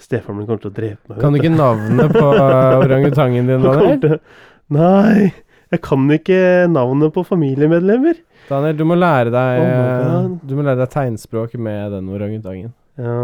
Stefaren 0.00 0.38
min 0.38 0.46
kommer 0.48 0.62
til 0.62 0.70
å 0.70 0.74
drepe 0.74 1.12
meg. 1.12 1.20
Kan 1.20 1.34
du 1.34 1.40
ikke 1.42 1.52
navnet 1.52 2.14
på 2.14 2.24
uh, 2.32 2.80
orangutangen 2.80 3.50
din, 3.50 3.62
Daniel? 3.66 4.18
Nei, 4.72 5.28
jeg 5.74 5.82
kan 5.84 6.06
ikke 6.14 6.40
navnet 6.72 7.12
på 7.14 7.24
familiemedlemmer. 7.28 8.16
Daniel, 8.48 8.78
du 8.78 8.84
må 8.88 8.96
lære 8.98 9.32
deg 9.34 9.60
Oh. 9.60 10.30
Du 10.46 10.54
må 10.56 10.64
lære 10.64 10.80
deg 10.80 10.90
tegnspråk 10.94 11.52
med 11.60 11.92
den 11.98 12.08
orangutangen. 12.14 12.72
Ja. 12.98 13.20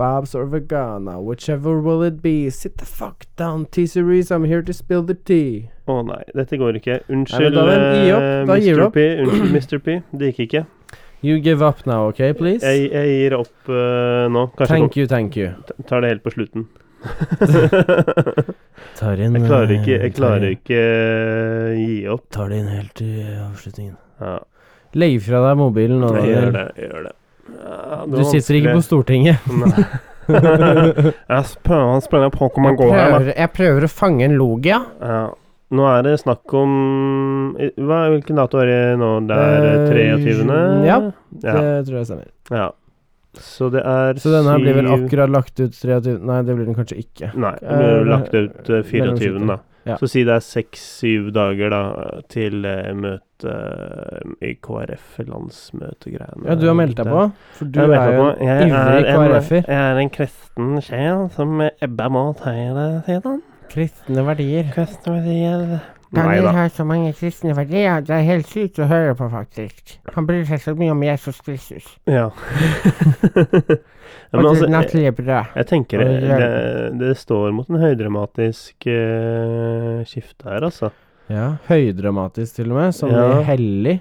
Bob's 0.00 0.34
or 0.34 0.46
vegana, 0.48 1.18
whichever 1.20 1.74
will 1.84 2.02
it 2.06 2.20
be. 2.24 2.34
Sit 2.50 2.78
the 2.78 2.86
fuck 2.88 3.26
down, 3.36 3.66
T-series, 3.66 4.30
I'm 4.30 4.44
here 4.48 4.62
to 4.62 4.72
spill 4.72 5.02
the 5.04 5.14
tea. 5.14 5.68
Å 5.90 6.00
nei, 6.08 6.22
dette 6.34 6.56
går 6.60 6.78
ikke. 6.80 7.00
Unnskyld, 7.12 7.56
men 7.60 7.84
da 7.84 7.94
gi 8.00 8.12
opp. 8.16 8.26
eh, 8.32 8.44
Da 8.48 8.58
gir 8.64 8.76
Mr. 8.80 8.84
opp. 8.86 8.94
P. 8.96 9.06
Unnskyld, 9.24 9.50
Mr. 9.58 9.78
P. 9.88 9.98
Det 10.22 10.32
gikk 10.32 10.44
ikke. 10.48 10.64
You 11.22 11.36
give 11.44 11.60
up 11.60 11.82
now, 11.84 12.06
OK, 12.08 12.22
please? 12.38 12.64
Jeg, 12.64 12.86
jeg 12.94 13.08
gir 13.18 13.34
opp 13.36 13.68
uh, 13.68 14.24
nå. 14.32 14.46
Kanskje 14.56 14.70
Thank 14.72 14.96
you, 14.96 15.06
thank 15.10 15.36
you. 15.36 15.50
tar 15.90 16.00
det 16.00 16.14
helt 16.14 16.24
på 16.24 16.32
slutten. 16.32 16.64
Tar 19.00 19.20
inn 19.24 19.36
Jeg 19.36 19.44
klarer 19.46 19.70
eh, 19.72 19.78
ikke, 19.80 19.94
jeg 20.04 20.14
klarer 20.16 20.46
inn- 20.46 20.56
ikke 20.58 20.80
uh, 20.80 21.76
gi 21.80 21.98
opp. 22.12 22.24
Tar 22.34 22.50
det 22.52 22.58
inn 22.62 22.70
helt 22.72 22.94
til 22.98 23.20
avslutningen. 23.46 23.96
Ja, 24.20 24.38
Legg 25.00 25.20
fra 25.22 25.40
deg 25.46 25.60
mobilen 25.60 26.00
nå, 26.02 26.08
jeg 26.18 26.32
gjør 26.34 26.50
det. 26.56 26.64
Jeg 26.80 26.88
gjør 26.90 27.04
det. 27.08 27.14
Ja, 27.58 28.04
Du 28.06 28.22
sitter 28.30 28.54
ikke 28.60 28.74
på. 28.78 28.82
Stortinget. 28.86 29.50
Nei. 29.50 29.84
jeg 30.30 31.44
prøver 31.66 31.92
å 31.96 32.00
spille 32.04 32.28
Pokémon 32.34 32.76
Go 32.78 32.90
her, 32.92 33.16
da. 33.18 33.32
jeg 33.34 33.50
prøver 33.56 33.86
å 33.86 33.90
fange 33.90 34.26
en 34.28 34.36
logia. 34.38 34.80
Ja. 35.02 35.22
Nå 35.70 35.84
er 35.86 36.02
det 36.02 36.16
snakk 36.18 36.50
om 36.58 36.70
hva, 37.78 37.98
Hvilken 38.10 38.38
dato 38.40 38.58
er 38.58 38.66
det 38.70 38.78
nå? 38.98 39.10
Det 39.28 39.36
er 39.38 39.66
Eh, 39.94 40.16
23.? 40.18 40.60
ja. 40.88 40.96
ja. 41.44 41.54
Det 41.54 41.86
tror 41.88 41.98
jeg 42.00 42.08
stemmer. 42.10 42.28
ja. 42.50 42.68
Så 43.38 43.68
det 43.70 43.84
er 43.86 44.18
Så 44.18 44.32
denne 44.34 44.50
her 44.50 44.58
blir 44.58 44.74
vel 44.80 44.88
akkurat 44.90 45.30
lagt 45.30 45.60
ut 45.62 45.70
23 45.78 46.16
Nei, 46.26 46.40
det 46.42 46.54
blir 46.56 46.66
den 46.66 46.74
kanskje 46.74 46.96
ikke. 46.98 47.28
Nei, 47.38 47.52
den 47.62 47.78
blir 47.78 48.00
Eh, 48.00 48.08
lagt 48.10 48.34
ut 48.34 48.70
eh, 48.74 48.80
24., 48.82 49.46
da. 49.46 49.56
Ja. 49.88 49.96
Så 49.96 50.10
si 50.12 50.24
det 50.28 50.34
er 50.34 50.44
seks-syv 50.44 51.30
dager 51.32 51.72
da 51.72 51.82
til 52.32 52.66
eh, 52.68 52.90
møte 52.92 53.54
eh, 53.54 54.50
i 54.50 54.54
KrF, 54.60 55.20
landsmøtegreiene. 55.24 56.44
Ja, 56.44 56.56
du 56.60 56.66
har 56.68 56.76
meldt 56.76 56.98
deg 57.00 57.08
på? 57.08 57.22
For 57.56 57.70
du 57.70 57.80
Jeg 57.80 57.96
er 57.96 58.18
jo 58.18 58.26
en 58.34 58.66
ivrig 58.66 59.06
er 59.06 59.16
KrF-er. 59.16 59.62
Jeg 59.64 59.86
er 59.86 60.02
en 60.02 60.12
kristen 60.12 60.74
sjel 60.84 61.24
som 61.36 61.64
ebber 61.70 62.12
mot 62.12 62.44
høyresiden. 62.44 63.40
Kristne 63.70 64.26
verdier. 64.26 64.68
Kristne 64.74 65.16
verdier 65.16 65.64
Nei 66.10 66.22
Daniel 66.24 66.44
da. 66.44 66.52
har 66.52 66.68
så 66.74 66.84
mange 66.84 67.12
kristne 67.14 67.54
verdier. 67.56 68.00
Det 68.02 68.16
er 68.16 68.24
helt 68.26 68.48
sykt 68.50 68.80
å 68.82 68.88
høre 68.90 69.14
på, 69.14 69.28
faktisk. 69.30 69.94
Han 70.16 70.26
bryr 70.26 70.42
seg 70.48 70.58
så 70.64 70.74
mye 70.74 70.90
om 70.90 71.04
Jesus 71.06 71.38
Kristus. 71.46 71.86
Ja. 72.10 72.32
men 74.32 74.46
altså, 74.46 74.66
jeg, 74.70 75.14
jeg 75.56 75.66
tenker 75.66 75.98
det, 75.98 76.10
det- 76.22 76.98
det, 77.00 77.16
står 77.18 77.52
mot 77.56 77.68
en 77.70 77.80
høydramatisk 77.82 78.86
uh, 78.86 80.04
skifte 80.06 80.44
her, 80.46 80.60
altså. 80.68 80.90
Ja, 81.30 81.56
høydramatisk 81.68 82.54
til 82.60 82.70
og 82.72 82.76
med, 82.80 82.94
som 82.94 83.10
Ja. 83.10 83.40
i 83.40 83.42
hellig. 83.46 84.00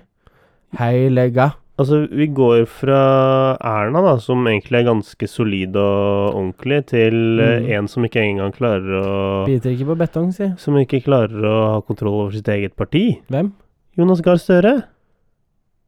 Heilega. 0.78 1.52
Altså, 1.80 2.02
vi 2.12 2.26
går 2.28 2.66
fra 2.68 3.56
Erna, 3.64 4.02
da, 4.04 4.18
som 4.20 4.44
egentlig 4.52 4.82
er 4.82 4.88
ganske 4.90 5.28
solid 5.32 5.78
og 5.80 6.36
ordentlig, 6.36 6.82
til 6.92 7.40
eh, 7.40 7.62
Mm. 7.62 7.70
en 7.78 7.88
som 7.88 8.04
ikke 8.04 8.20
engang 8.22 8.52
klarer 8.52 8.98
å 9.00 9.46
Biter 9.48 9.72
ikke 9.72 9.88
på 9.88 9.96
betong, 9.98 10.34
si. 10.36 10.50
Som 10.58 10.76
ikke 10.76 11.00
klarer 11.06 11.40
å 11.40 11.56
ha 11.76 11.82
kontroll 11.82 12.20
over 12.26 12.32
sitt 12.36 12.48
eget 12.52 12.76
parti. 12.76 13.22
Hvem? 13.32 13.54
Jonas 13.98 14.22
Gahr 14.22 14.36
Støre. 14.38 14.84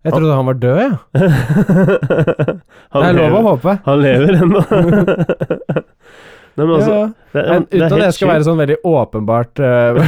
Jeg 0.01 0.13
trodde 0.15 0.35
han 0.35 0.47
var 0.49 0.57
død, 0.57 0.77
jeg. 0.81 0.91
Ja. 1.13 1.27
Det 3.01 3.07
er 3.07 3.15
lov 3.15 3.37
å 3.37 3.41
håpe. 3.51 3.77
Han 3.85 4.01
lever 4.01 4.37
ennå. 4.41 4.63
Nei, 6.51 6.65
men 6.65 6.73
altså 6.75 6.95
ja. 6.95 7.03
Men 7.31 7.65
det 7.71 7.77
er 7.79 7.85
uten 7.85 7.93
at 7.95 8.01
jeg 8.03 8.15
skal 8.17 8.27
være 8.27 8.43
sånn 8.43 8.57
veldig 8.59 8.75
åpenbart 8.89 9.61
uh, 9.63 9.99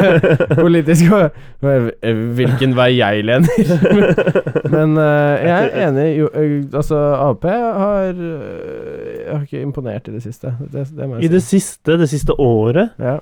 politisk 0.64 1.10
eh, 1.12 1.90
Hvilken 2.38 2.72
vei 2.78 2.86
jeg 2.96 3.26
lener. 3.28 3.74
Men 4.72 4.96
uh, 4.96 5.34
jeg 5.44 5.52
er 5.58 5.76
enig. 5.90 6.06
Jo, 6.22 6.30
uh, 6.32 6.56
altså, 6.80 7.02
Ap 7.20 7.44
har 7.44 8.08
Jeg 8.16 9.28
Har 9.28 9.44
ikke 9.44 9.60
imponert 9.60 10.08
i 10.08 10.16
det 10.16 10.24
siste. 10.24 10.54
Det, 10.72 10.86
det 10.88 11.10
I 11.10 11.28
si. 11.28 11.32
det 11.34 11.42
siste, 11.50 12.00
det 12.00 12.10
siste 12.14 12.38
året 12.40 12.96
Ja. 12.96 13.18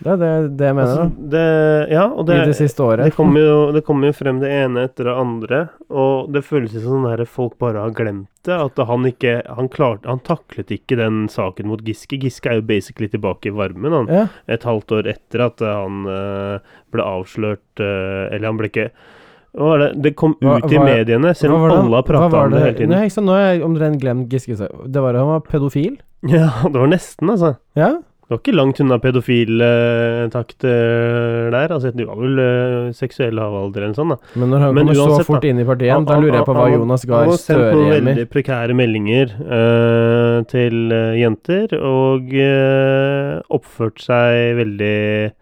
Det 0.00 0.08
er 0.14 0.16
det, 0.20 0.56
det 0.56 0.64
jeg 0.70 0.74
mener, 0.78 0.90
altså, 0.96 1.28
det, 1.34 1.44
Ja, 1.92 2.04
og 2.08 2.24
det, 2.28 2.36
I 2.40 2.46
det 2.48 2.56
siste 2.56 2.80
året. 2.80 3.04
det 3.04 3.12
kommer 3.12 3.42
jo, 3.44 3.56
det 3.76 3.82
kommer 3.84 4.08
jo 4.08 4.16
frem 4.16 4.38
det 4.40 4.48
ene 4.48 4.86
etter 4.88 5.10
det 5.10 5.16
andre, 5.20 5.58
og 5.92 6.30
det 6.32 6.40
føles 6.46 6.72
som 6.72 6.86
sånn 7.04 7.08
at 7.12 7.28
folk 7.28 7.58
bare 7.60 7.82
har 7.84 7.92
glemt 7.92 8.28
det. 8.48 8.56
At 8.56 8.80
han 8.88 9.04
ikke 9.04 9.34
Han 9.58 9.68
klarte 9.68 10.08
Han 10.08 10.22
taklet 10.24 10.70
ikke 10.72 10.96
den 10.96 11.26
saken 11.28 11.68
mot 11.68 11.82
Giske. 11.84 12.16
Giske 12.16 12.48
er 12.48 12.60
jo 12.62 12.66
basically 12.70 13.10
tilbake 13.12 13.50
i 13.50 13.54
varmen, 13.54 13.92
han. 13.92 14.08
Ja. 14.08 14.26
et 14.48 14.64
halvt 14.64 14.92
år 14.96 15.10
etter 15.12 15.44
at 15.50 15.60
eh, 15.60 15.76
han 15.82 16.06
eh, 16.08 16.76
ble 16.90 17.04
avslørt 17.04 17.80
eh, 17.84 18.32
Eller 18.32 18.48
han 18.48 18.56
ble 18.56 18.70
ikke 18.72 18.88
Hva 19.52 19.76
det? 19.82 19.90
Det 20.02 20.14
kom 20.16 20.36
ut 20.40 20.46
Hva- 20.48 20.72
i 20.72 20.78
mediene, 20.80 21.34
selv 21.36 21.58
Hva 21.58 21.68
om 21.68 21.80
alle 21.84 22.00
har 22.00 22.06
prata 22.08 22.44
om 22.46 22.52
det 22.54 22.60
hele 22.64 22.76
tiden. 22.78 22.94
Nei, 22.96 23.08
sant, 23.12 23.26
nå 23.28 23.34
har 23.36 23.50
jeg 23.52 23.64
omtrent 23.66 24.00
glemt 24.00 24.32
Giske. 24.32 24.56
Det 24.56 25.02
var 25.04 25.18
han 25.20 25.28
var 25.36 25.40
pedofil. 25.44 25.98
Ja, 26.30 26.50
det 26.64 26.76
var 26.76 26.88
nesten, 26.88 27.30
altså. 27.32 27.56
Ja. 27.76 27.98
Det 28.30 28.36
var 28.36 28.40
ikke 28.44 28.52
langt 28.54 28.78
unna 28.78 28.94
pedofiltakter 29.02 31.48
der. 31.50 31.72
Altså, 31.74 31.90
du 31.90 32.04
var 32.06 32.14
vel 32.20 32.36
uh, 32.38 32.92
seksuell 32.94 33.34
lavalder 33.34 33.82
eller 33.88 33.96
sånt, 33.98 34.12
da. 34.14 34.18
Men 34.38 34.52
når 34.54 34.60
han 34.62 34.70
Men 34.76 34.86
kommer 34.92 35.16
så 35.18 35.24
fort 35.26 35.42
da. 35.42 35.48
inn 35.50 35.58
i 35.58 35.64
partiet 35.66 35.90
Han- 35.96 36.06
da 36.06 36.14
lurer 36.20 36.36
jeg 36.38 36.46
på 36.46 36.54
hva 36.54 36.62
han- 36.68 36.76
Jonas 36.76 37.02
Han 37.02 37.10
Gahr 37.10 37.24
har 37.26 37.32
sendt 37.32 37.42
Støre 37.58 37.72
noen 37.74 37.90
veldig 38.06 38.26
prekære 38.30 38.70
meldinger 38.78 39.26
uh, 39.34 40.46
til 40.46 40.94
uh, 40.94 41.10
jenter, 41.18 41.74
og 41.80 42.30
eh, 42.30 43.42
oppført 43.50 43.98
seg 43.98 44.54
veldig 44.60 45.32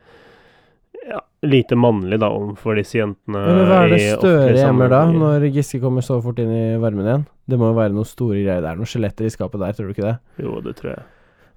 ja, 1.13 1.21
lite 1.45 1.77
mannlig 1.77 2.17
da 2.25 2.33
overfor 2.33 2.73
disse 2.81 2.97
jentene. 3.03 3.37
Men 3.37 3.69
hva 3.69 3.85
er 3.85 3.89
det 3.93 4.01
Støre 4.17 4.57
gjemmer 4.57 4.89
da, 4.89 5.05
når 5.13 5.45
Giske 5.53 5.77
kommer 5.85 6.01
så 6.01 6.23
fort 6.25 6.41
inn 6.41 6.49
i 6.57 6.81
varmen 6.81 7.05
igjen? 7.05 7.29
Det 7.45 7.59
må 7.61 7.69
jo 7.69 7.77
være 7.83 7.93
noen 7.93 8.09
store 8.09 8.41
greier. 8.41 8.65
Det 8.65 8.71
er 8.73 8.77
noen 8.81 8.89
skjeletter 8.89 9.29
i 9.29 9.35
skapet 9.37 9.61
der, 9.61 9.77
tror 9.77 9.89
du 9.89 9.93
ikke 9.93 10.09
det? 10.09 10.17
Jo, 10.41 10.57
det 10.65 10.73
tror 10.81 10.95
jeg. 10.97 11.05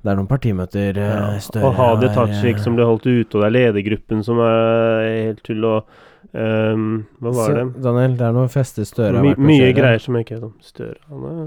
Det 0.01 0.09
er 0.09 0.17
noen 0.17 0.29
partimøter 0.29 0.97
eh, 0.97 1.09
Ja. 1.11 1.25
Støre 1.45 1.67
Og 1.69 1.75
Hadia 1.77 2.13
Tajik 2.15 2.55
eh, 2.57 2.63
som 2.63 2.77
ble 2.77 2.87
holdt 2.89 3.05
ute, 3.05 3.35
og 3.35 3.43
det 3.43 3.49
er 3.49 3.55
ledergruppen 3.57 4.23
som 4.25 4.41
er 4.45 5.05
helt 5.27 5.43
tull, 5.45 5.67
og 5.69 5.99
um, 6.33 6.87
Hva 7.21 7.35
var 7.35 7.51
så, 7.51 7.59
det? 7.59 7.67
Daniel, 7.85 8.17
det 8.17 8.25
er 8.29 8.33
noen 8.39 8.49
fester 8.53 8.87
Støre 8.89 9.13
har 9.19 9.27
vært 9.27 9.37
på 9.37 9.45
kjøret. 9.45 9.61
mye 9.61 9.77
greier 9.77 10.01
som 10.01 10.17
jeg 10.17 10.27
ikke 10.27 10.39
vet 10.39 10.49
om. 10.49 10.57
Støre 10.65 10.97
Han 11.11 11.29
er 11.29 11.37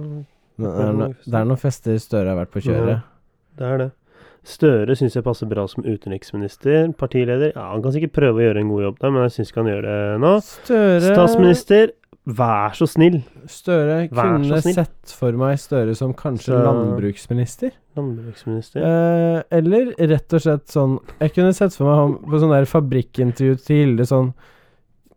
Det 0.55 0.71
er, 0.71 0.95
no, 1.03 1.11
det 1.27 1.41
er 1.41 1.51
noen 1.51 1.63
fester 1.65 1.99
Støre 1.99 2.31
har 2.31 2.41
vært 2.45 2.55
på 2.55 2.63
kjøret. 2.63 2.95
Ja. 2.95 3.03
Det 3.59 3.69
er 3.73 3.79
det. 3.85 3.91
Støre 4.45 4.93
syns 4.99 5.15
jeg 5.17 5.25
passer 5.25 5.49
bra 5.49 5.65
som 5.71 5.87
utenriksminister. 5.87 6.91
Partileder 7.01 7.55
Ja, 7.55 7.71
han 7.73 7.83
kan 7.83 7.95
sikkert 7.95 8.13
prøve 8.13 8.43
å 8.43 8.45
gjøre 8.45 8.61
en 8.61 8.73
god 8.75 8.83
jobb 8.85 8.99
der, 9.01 9.13
men 9.15 9.25
jeg 9.25 9.37
syns 9.39 9.51
ikke 9.51 9.63
han 9.63 9.71
gjør 9.73 9.87
det 9.87 9.99
nå. 10.21 10.33
Støre 10.45 11.01
Statsminister, 11.07 11.95
vær 12.27 12.73
så 12.79 12.87
snill. 12.89 13.19
Støre 13.51 14.07
Vær 14.09 14.31
kunne 14.39 14.61
snill. 14.63 14.75
sett 14.79 15.13
for 15.19 15.33
meg 15.37 15.59
Støre 15.61 15.93
som 15.99 16.15
kanskje 16.17 16.55
Så- 16.55 16.63
landbruksminister. 16.65 17.71
Landbruksminister. 17.97 18.81
Eh, 18.81 19.43
eller 19.59 19.93
rett 19.99 20.33
og 20.33 20.41
slett 20.41 20.67
sånn 20.73 20.99
Jeg 21.21 21.35
kunne 21.35 21.53
sett 21.55 21.75
for 21.77 21.85
meg 21.85 21.97
ham 22.01 22.15
på 22.25 22.41
sånn 22.41 22.51
der 22.55 22.65
fabrikkintervju 22.65 23.59
til 23.65 23.77
Hilde 23.77 24.07
sånn 24.09 24.33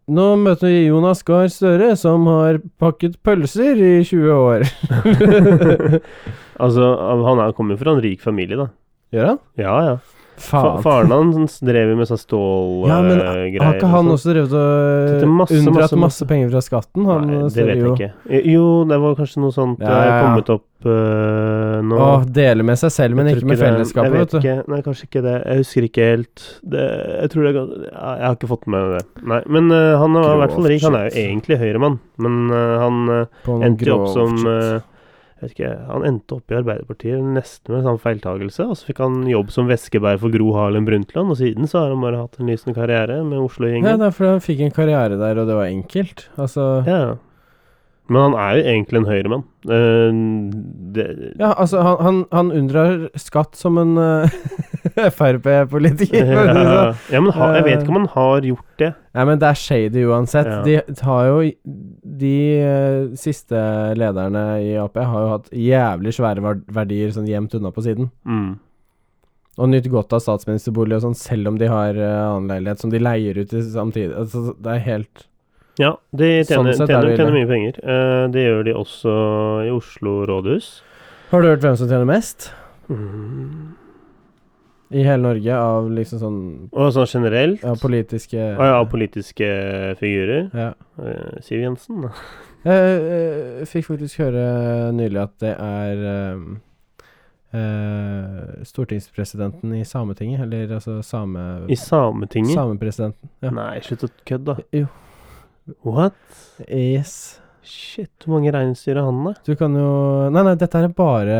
Nå 0.09 0.25
møter 0.39 0.67
vi 0.71 0.85
Jonas 0.87 1.21
Gahr 1.27 1.47
Støre, 1.51 1.89
som 1.97 2.25
har 2.27 2.59
pakket 2.79 3.17
pølser 3.27 3.75
i 3.75 3.89
20 4.07 4.31
år. 4.31 4.63
altså, 6.63 6.85
han 7.27 7.41
er, 7.43 7.51
kommer 7.57 7.75
jo 7.75 7.81
fra 7.81 7.91
en 7.91 7.99
rik 8.05 8.21
familie, 8.23 8.55
da. 8.55 8.69
Gjør 9.11 9.27
han? 9.33 9.39
Ja, 9.59 9.73
ja. 9.83 9.97
Fa 10.37 10.59
Faen. 10.61 10.81
faren 10.85 11.11
hans 11.17 11.55
drev 11.65 11.89
jo 11.89 11.97
med 11.97 12.07
sånn 12.09 12.19
Ja, 12.87 12.99
men 13.01 13.17
stålgreier. 13.17 13.63
Har 13.63 13.77
ikke 13.79 13.89
han 13.89 14.09
også 14.13 14.33
drevet 14.35 14.53
og 14.53 15.27
masse, 15.33 15.57
unndratt 15.57 15.81
masse, 15.81 15.99
masse, 16.03 16.27
penger 16.29 16.51
fra 16.53 16.61
skatten? 16.61 17.07
Han 17.09 17.25
Nei, 17.25 17.39
det 17.41 17.55
vet 17.55 17.67
vet 17.71 17.77
jo- 17.81 17.95
jeg 17.95 17.95
ikke. 17.97 18.11
Eh, 18.29 18.49
Jo, 18.53 18.65
det 18.85 18.99
var 19.01 19.15
kanskje 19.17 19.41
noe 19.41 19.55
sånt 19.55 19.79
Ja, 19.81 19.87
eh, 19.89 20.05
ja, 20.05 20.13
ja. 20.13 20.19
kommet 20.27 20.51
opp 20.53 20.85
uh, 20.85 21.81
nå. 21.81 21.97
Å, 21.97 22.09
dele 22.37 22.63
med 22.69 22.77
seg 22.77 22.93
selv, 22.93 23.17
men 23.17 23.31
Jeg 23.31 23.41
ikke 23.41 23.49
med 23.49 23.61
fellesskapet, 23.63 24.13
Jeg 24.13 24.13
vet 24.13 24.33
vet 24.37 24.45
du. 24.45 24.71
Nei, 24.71 24.81
kanskje 24.85 25.07
ikke 25.09 25.23
det. 25.25 25.35
Jeg 25.41 25.63
husker 25.63 25.87
ikke 25.89 26.09
helt. 26.11 26.45
Det, 26.61 26.85
jeg 27.23 27.31
tror 27.33 27.47
det 27.47 27.53
Jeg 27.57 28.27
har 28.27 28.35
ikke 28.37 28.51
fått 28.53 28.67
med 28.69 28.93
det. 28.93 29.01
Nei, 29.33 29.41
men 29.57 29.71
uh, 29.73 29.97
han 29.97 30.15
er 30.21 30.29
i 30.29 30.37
hvert 30.43 30.53
fall 30.53 30.69
rik. 30.69 30.85
Han 30.85 30.99
er 31.01 31.09
jo 31.09 31.23
egentlig 31.25 31.57
høyremann, 31.63 31.97
men 32.21 32.37
eh, 32.53 32.77
han 32.81 33.01
eh, 33.09 33.25
endte 33.65 33.89
jo 33.89 33.97
opp 33.97 34.07
som 34.13 34.37
eh, 34.47 34.77
jeg 35.37 35.43
vet 35.45 35.53
ikke, 35.53 35.71
Han 35.91 36.05
endte 36.07 36.33
opp 36.39 36.49
i 36.51 36.55
Arbeiderpartiet 36.57 37.21
nesten 37.21 37.69
med 37.73 37.83
en 37.83 37.87
sånn 37.91 38.01
feiltagelse. 38.01 38.65
Og 38.65 38.79
så 38.79 38.89
fikk 38.89 39.03
han 39.05 39.19
jobb 39.29 39.51
som 39.53 39.69
veskebærer 39.69 40.17
for 40.23 40.33
Gro 40.33 40.49
Harlem 40.57 40.87
Brundtland, 40.89 41.29
og 41.29 41.37
siden 41.37 41.69
så 41.69 41.83
har 41.83 41.93
han 41.93 42.01
bare 42.01 42.23
hatt 42.23 42.39
en 42.41 42.49
lysende 42.49 42.73
karriere 42.77 43.19
med 43.23 43.37
Ja, 43.37 43.45
Oslo-gjengen. 43.45 43.85
Ja, 43.91 43.97
det 44.01 44.09
er 44.09 44.17
fordi 44.17 44.33
han 44.33 44.43
fikk 44.47 44.65
en 44.65 44.75
karriere 44.79 45.21
der, 45.21 45.37
og 45.43 45.47
det 45.47 45.55
var 45.61 45.69
enkelt. 45.69 46.27
Altså 46.41 46.67
Ja. 46.89 47.15
Men 48.07 48.21
han 48.31 48.35
er 48.39 48.51
jo 48.55 48.61
egentlig 48.71 48.99
en 49.01 49.09
høyremann. 49.11 49.41
Uh, 49.67 50.11
Ja, 51.41 51.49
altså, 51.59 51.81
han, 51.83 51.97
han, 52.05 52.19
han 52.31 52.51
unndrar 52.55 53.09
skatt 53.19 53.57
som 53.59 53.75
en 53.81 53.97
uh, 53.99 54.37
Frp-politiker. 55.11 56.23
å 56.23 56.45
si 56.47 56.47
det 56.47 56.53
sånn. 56.55 56.61
ja, 56.71 56.85
ja, 57.11 57.21
men 57.21 57.33
ha, 57.35 57.49
jeg 57.57 57.65
vet 57.67 57.83
ikke 57.83 57.91
om 57.93 57.99
han 57.99 58.09
har 58.13 58.47
gjort 58.47 58.79
det. 58.81 58.91
Nei, 59.17 59.25
men 59.27 59.41
det 59.41 59.49
er 59.49 59.59
shady 59.59 60.05
uansett. 60.07 60.47
Ja. 60.47 60.61
De 60.63 61.03
har 61.09 61.27
jo 61.27 61.41
De 62.17 62.37
eh, 62.59 63.15
siste 63.19 63.59
lederne 63.97 64.43
i 64.63 64.75
Ap 64.81 64.97
har 64.97 65.23
jo 65.23 65.33
hatt 65.35 65.51
jævlig 65.51 66.13
svære 66.15 66.55
verdier 66.73 67.13
sånn 67.15 67.29
gjemt 67.29 67.55
unna 67.57 67.71
på 67.75 67.83
siden. 67.85 68.09
Mm. 68.27 68.55
Og 69.57 69.71
nytt 69.71 69.89
godt 69.89 70.13
av 70.13 70.21
statsministerbolig 70.21 70.99
og 70.99 71.07
sånn, 71.07 71.17
selv 71.17 71.49
om 71.51 71.57
de 71.57 71.69
har 71.71 71.97
uh, 71.97 72.35
annen 72.35 72.51
leilighet 72.51 72.83
som 72.83 72.91
de 72.93 73.01
leier 73.01 73.39
ut 73.41 73.55
i 73.57 73.63
samtidig. 73.65 74.13
Altså, 74.13 74.51
det 74.53 74.75
er 74.75 74.83
helt 74.85 75.25
Ja, 75.81 75.95
de 76.13 76.29
tjener, 76.45 76.77
Sånn 76.77 76.85
er 76.85 76.93
tjener, 76.93 77.15
tjener 77.17 77.33
mye 77.33 77.49
penger. 77.49 77.81
Uh, 77.81 78.27
det 78.33 78.45
gjør 78.45 78.61
de 78.67 78.77
også 78.77 79.17
i 79.65 79.73
Oslo 79.73 80.19
rådhus. 80.29 80.69
Har 81.31 81.41
du 81.41 81.49
hørt 81.49 81.65
hvem 81.65 81.77
som 81.79 81.89
tjener 81.89 82.07
mest 82.09 82.51
Mm. 82.87 83.75
I 84.89 85.03
hele 85.03 85.19
Norge 85.23 85.55
av 85.57 85.89
liksom 85.91 86.19
sånn 86.21 86.37
Og 86.71 86.93
sånn 86.95 87.09
generelt 87.11 87.63
Av 87.67 87.79
politiske 87.81 88.37
Å 88.39 88.67
ja, 88.69 88.75
av 88.79 88.85
politiske 88.91 89.47
figurer. 89.99 90.47
ja. 90.53 90.69
Eh, 91.03 91.41
Siv 91.43 91.59
Jensen, 91.65 92.05
da. 92.05 92.13
Jeg 92.67 93.01
eh, 93.17 93.65
fikk 93.69 93.89
faktisk 93.91 94.21
høre 94.23 94.45
nylig 94.95 95.21
at 95.25 95.35
det 95.43 95.53
er 95.55 96.05
eh, 97.55 98.63
stortingspresidenten 98.67 99.75
i 99.77 99.83
Sametinget, 99.87 100.41
eller 100.47 100.73
altså 100.79 101.01
same... 101.05 101.43
I 101.71 101.77
Sametinget? 101.79 102.55
Samepresidenten. 102.57 103.29
Ja. 103.43 103.51
Nei, 103.55 103.77
slutt 103.85 104.07
å 104.07 104.09
kødde, 104.27 104.55
da. 104.55 104.65
Jo. 104.75 104.87
What? 105.83 106.17
Yes. 106.67 107.39
Shit, 107.67 108.13
hvor 108.23 108.37
mange 108.37 108.51
reinsdyr 108.55 108.95
har 109.01 109.05
han, 109.09 109.17
da? 109.27 109.33
Du 109.43 109.53
kan 109.59 109.73
jo 109.75 109.87
Nei, 110.31 110.43
nei, 110.47 110.55
dette 110.59 110.79
er 110.79 110.87
bare 110.95 111.37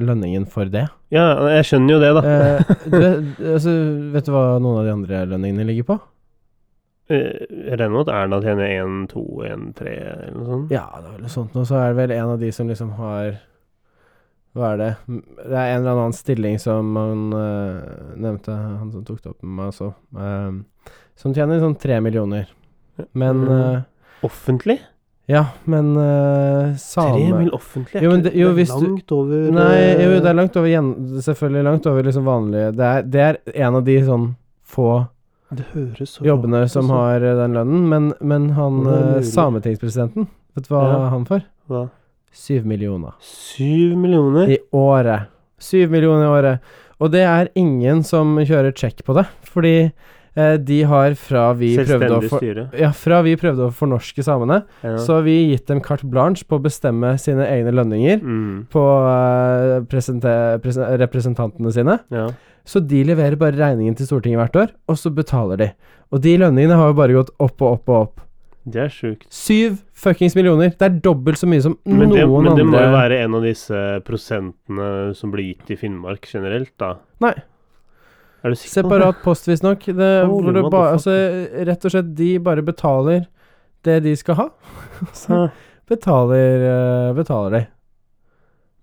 lønningen 0.00 0.46
for 0.48 0.64
det. 0.72 0.86
Ja, 1.12 1.26
jeg 1.52 1.66
skjønner 1.68 1.96
jo 1.96 2.02
det, 2.02 2.12
da. 2.16 2.22
Eh, 2.32 2.76
du, 2.88 2.98
altså, 3.54 3.74
vet 4.14 4.28
du 4.28 4.32
hva 4.32 4.44
noen 4.62 4.80
av 4.80 4.86
de 4.88 4.94
andre 4.94 5.24
lønningene 5.34 5.66
ligger 5.68 5.88
på? 5.90 5.98
Eh, 7.12 7.44
Jeg 7.68 7.76
regner 7.78 7.92
med 7.94 8.06
at 8.08 8.14
Erna 8.16 8.40
tjener 8.42 8.72
1, 8.72 8.94
2, 9.12 9.24
1, 9.50 9.66
3 9.78 9.92
eller 10.06 10.32
noe 10.38 10.46
sånt. 10.54 10.72
Ja, 10.74 10.86
det 10.96 11.04
er 11.04 11.12
vel 11.18 11.26
noe 11.28 11.34
sånt 11.36 11.54
nå. 11.58 11.66
Så 11.68 11.76
er 11.78 11.92
det 11.92 12.00
vel 12.00 12.16
en 12.16 12.32
av 12.32 12.40
de 12.40 12.50
som 12.56 12.72
liksom 12.72 12.94
har 12.98 13.36
Hva 14.56 14.70
er 14.72 14.80
det? 14.80 14.90
Det 15.12 15.52
er 15.52 15.74
en 15.74 15.82
eller 15.82 15.92
annen 15.92 16.16
stilling 16.16 16.56
som 16.62 16.94
han 16.96 17.26
eh, 17.36 18.12
nevnte, 18.16 18.54
han 18.56 18.88
som 18.94 19.04
tok 19.04 19.20
det 19.20 19.34
opp 19.34 19.42
med 19.44 19.52
meg 19.60 19.68
også, 19.74 19.90
ehm, 20.16 20.62
som 21.20 21.34
tjener 21.36 21.60
sånn 21.60 21.76
tre 21.78 21.98
millioner. 22.00 22.48
Men 23.12 23.42
Mm. 23.44 23.50
eh, 23.76 23.82
Offentlig? 24.24 24.78
Ja, 25.26 25.40
men 25.66 25.88
uh, 25.98 26.76
Tre 26.78 27.32
mil 27.34 27.48
offentlig? 27.56 28.02
Jo, 28.04 28.12
det- 28.22 28.34
jo, 28.38 28.52
det 28.54 28.62
er 28.68 28.78
langt 28.78 29.12
over 29.12 29.50
Nei, 29.56 29.72
eh, 29.82 30.02
jo, 30.04 30.20
det 30.22 30.30
er 30.30 30.34
langt 30.38 30.56
over. 30.56 30.94
Selvfølgelig 31.26 31.64
langt 31.66 31.86
over 31.90 32.02
liksom 32.06 32.24
vanlige 32.28 32.68
Det 32.78 32.84
er, 32.92 33.02
det 33.02 33.20
er 33.24 33.38
en 33.66 33.74
av 33.80 33.84
de 33.88 33.96
sånn 34.06 34.28
få 34.66 35.08
Det 35.50 35.66
høres 35.74 36.14
så 36.14 36.24
jobbene 36.26 36.62
som 36.70 36.86
altså. 36.86 36.94
har 37.02 37.26
eh, 37.26 37.36
den 37.42 37.52
lønnen, 37.58 37.84
men, 37.90 38.08
men 38.20 38.48
han 38.54 38.80
eh, 38.86 39.20
sametingspresidenten, 39.26 40.28
vet 40.54 40.68
du 40.68 40.74
hva 40.74 40.84
Ja. 40.92 41.08
han 41.10 41.26
får? 41.26 41.42
Hva? 41.70 41.84
Syv 42.36 42.66
millioner. 42.66 43.14
Syv 43.22 43.96
millioner? 43.96 44.50
I 44.50 44.58
året. 44.76 45.26
Syv 45.58 45.90
millioner 45.90 46.26
i 46.26 46.32
året. 46.38 46.60
Og 47.00 47.10
det 47.12 47.22
er 47.26 47.48
ingen 47.56 48.02
som 48.04 48.36
kjører 48.38 48.74
check 48.76 49.02
på 49.04 49.14
det, 49.16 49.26
fordi 49.48 49.74
eh, 49.86 49.90
de 50.60 50.82
har 50.84 51.14
fra 51.16 51.46
vi 51.56 51.70
prøvde 51.80 52.10
å 52.12 52.28
for, 52.28 52.44
ja, 52.76 52.90
fra 52.92 53.22
vi 53.24 53.32
prøvde 53.40 53.68
å 53.68 53.72
fornorske 53.72 54.20
samene, 54.26 54.58
Ja. 54.84 54.96
så 55.00 55.14
har 55.18 55.22
vi 55.24 55.36
gitt 55.54 55.66
dem 55.70 55.80
carte 55.80 56.04
blanche 56.04 56.44
på 56.44 56.58
å 56.58 56.62
bestemme 56.62 57.14
sine 57.18 57.46
egne 57.48 57.72
lønninger 57.72 58.20
Mm. 58.20 58.66
på 58.68 58.82
uh, 58.84 59.80
representantene 61.00 61.72
sine. 61.72 61.98
Ja. 62.12 62.28
Så 62.66 62.80
de 62.82 63.04
leverer 63.06 63.36
bare 63.38 63.56
regningen 63.56 63.96
til 63.96 64.06
Stortinget 64.08 64.40
hvert 64.42 64.56
år, 64.64 64.70
og 64.90 64.98
så 64.98 65.12
betaler 65.14 65.56
de. 65.60 65.68
Og 66.12 66.20
de 66.22 66.36
lønningene 66.38 66.76
har 66.78 66.90
jo 66.90 66.98
bare 66.98 67.14
gått 67.16 67.30
opp 67.40 67.62
og 67.62 67.76
opp 67.78 67.88
og 67.88 68.00
opp. 68.02 68.20
Det 68.66 68.80
er 68.82 68.88
sjukt. 68.90 69.28
Syv 69.30 69.76
fuckings 69.94 70.34
millioner! 70.34 70.72
Det 70.74 70.82
er 70.82 70.96
dobbelt 70.98 71.38
så 71.38 71.46
mye 71.46 71.62
som 71.62 71.76
Men, 71.86 72.10
det, 72.10 72.24
noen 72.26 72.48
men 72.48 72.56
det 72.58 72.64
må 72.66 72.74
andre 72.74 72.88
jo 72.88 72.94
være 72.96 73.18
en 73.22 73.36
av 73.38 73.44
disse 73.46 73.82
prosentene 74.02 74.88
som 75.14 75.30
blir 75.30 75.52
gitt 75.52 75.70
i 75.70 75.76
Finnmark 75.78 76.26
generelt, 76.26 76.72
da. 76.82 76.96
Nei. 77.22 77.32
Er 78.46 78.54
du 78.54 78.58
sikker? 78.60 78.84
Separat 78.84 79.22
post, 79.24 79.48
visstnok. 79.50 79.88
Altså, 79.90 81.14
rett 81.66 81.86
og 81.88 81.92
slett, 81.94 82.12
de 82.18 82.28
bare 82.42 82.62
betaler 82.62 83.24
det 83.86 84.00
de 84.04 84.12
skal 84.18 84.38
ha. 84.38 84.46
Så 85.24 85.48
betaler, 85.90 86.66
eh, 86.70 87.10
betaler 87.16 87.56
de. 87.56 87.62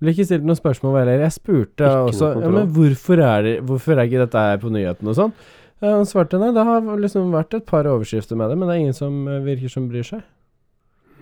Ble 0.04 0.12
ikke 0.12 0.26
stilt 0.28 0.44
noen 0.44 0.60
spørsmål 0.60 1.00
heller. 1.00 1.24
Jeg 1.24 1.36
spurte 1.38 1.88
Ikke 1.88 2.12
også 2.12 2.30
ja, 2.44 2.52
men 2.52 2.72
hvorfor 2.76 3.22
er, 3.24 3.46
det, 3.46 3.54
hvorfor 3.68 3.96
er 3.96 4.10
ikke 4.10 4.24
dette 4.26 4.42
her 4.50 4.60
på 4.60 4.72
nyhetene 4.74 5.14
og 5.14 5.20
sånn. 5.20 5.34
Eh, 5.80 5.88
Han 5.94 6.08
svarte 6.10 6.40
nei, 6.42 6.52
det 6.56 6.68
har 6.68 6.84
liksom 7.00 7.32
vært 7.36 7.56
et 7.60 7.68
par 7.70 7.88
overskrifter 7.88 8.40
med 8.40 8.52
det, 8.52 8.60
men 8.60 8.68
det 8.68 8.76
er 8.76 8.84
ingen 8.84 9.00
som 9.00 9.24
eh, 9.32 9.40
virker 9.48 9.72
som 9.72 9.88
bryr 9.92 10.08
seg. 10.08 10.26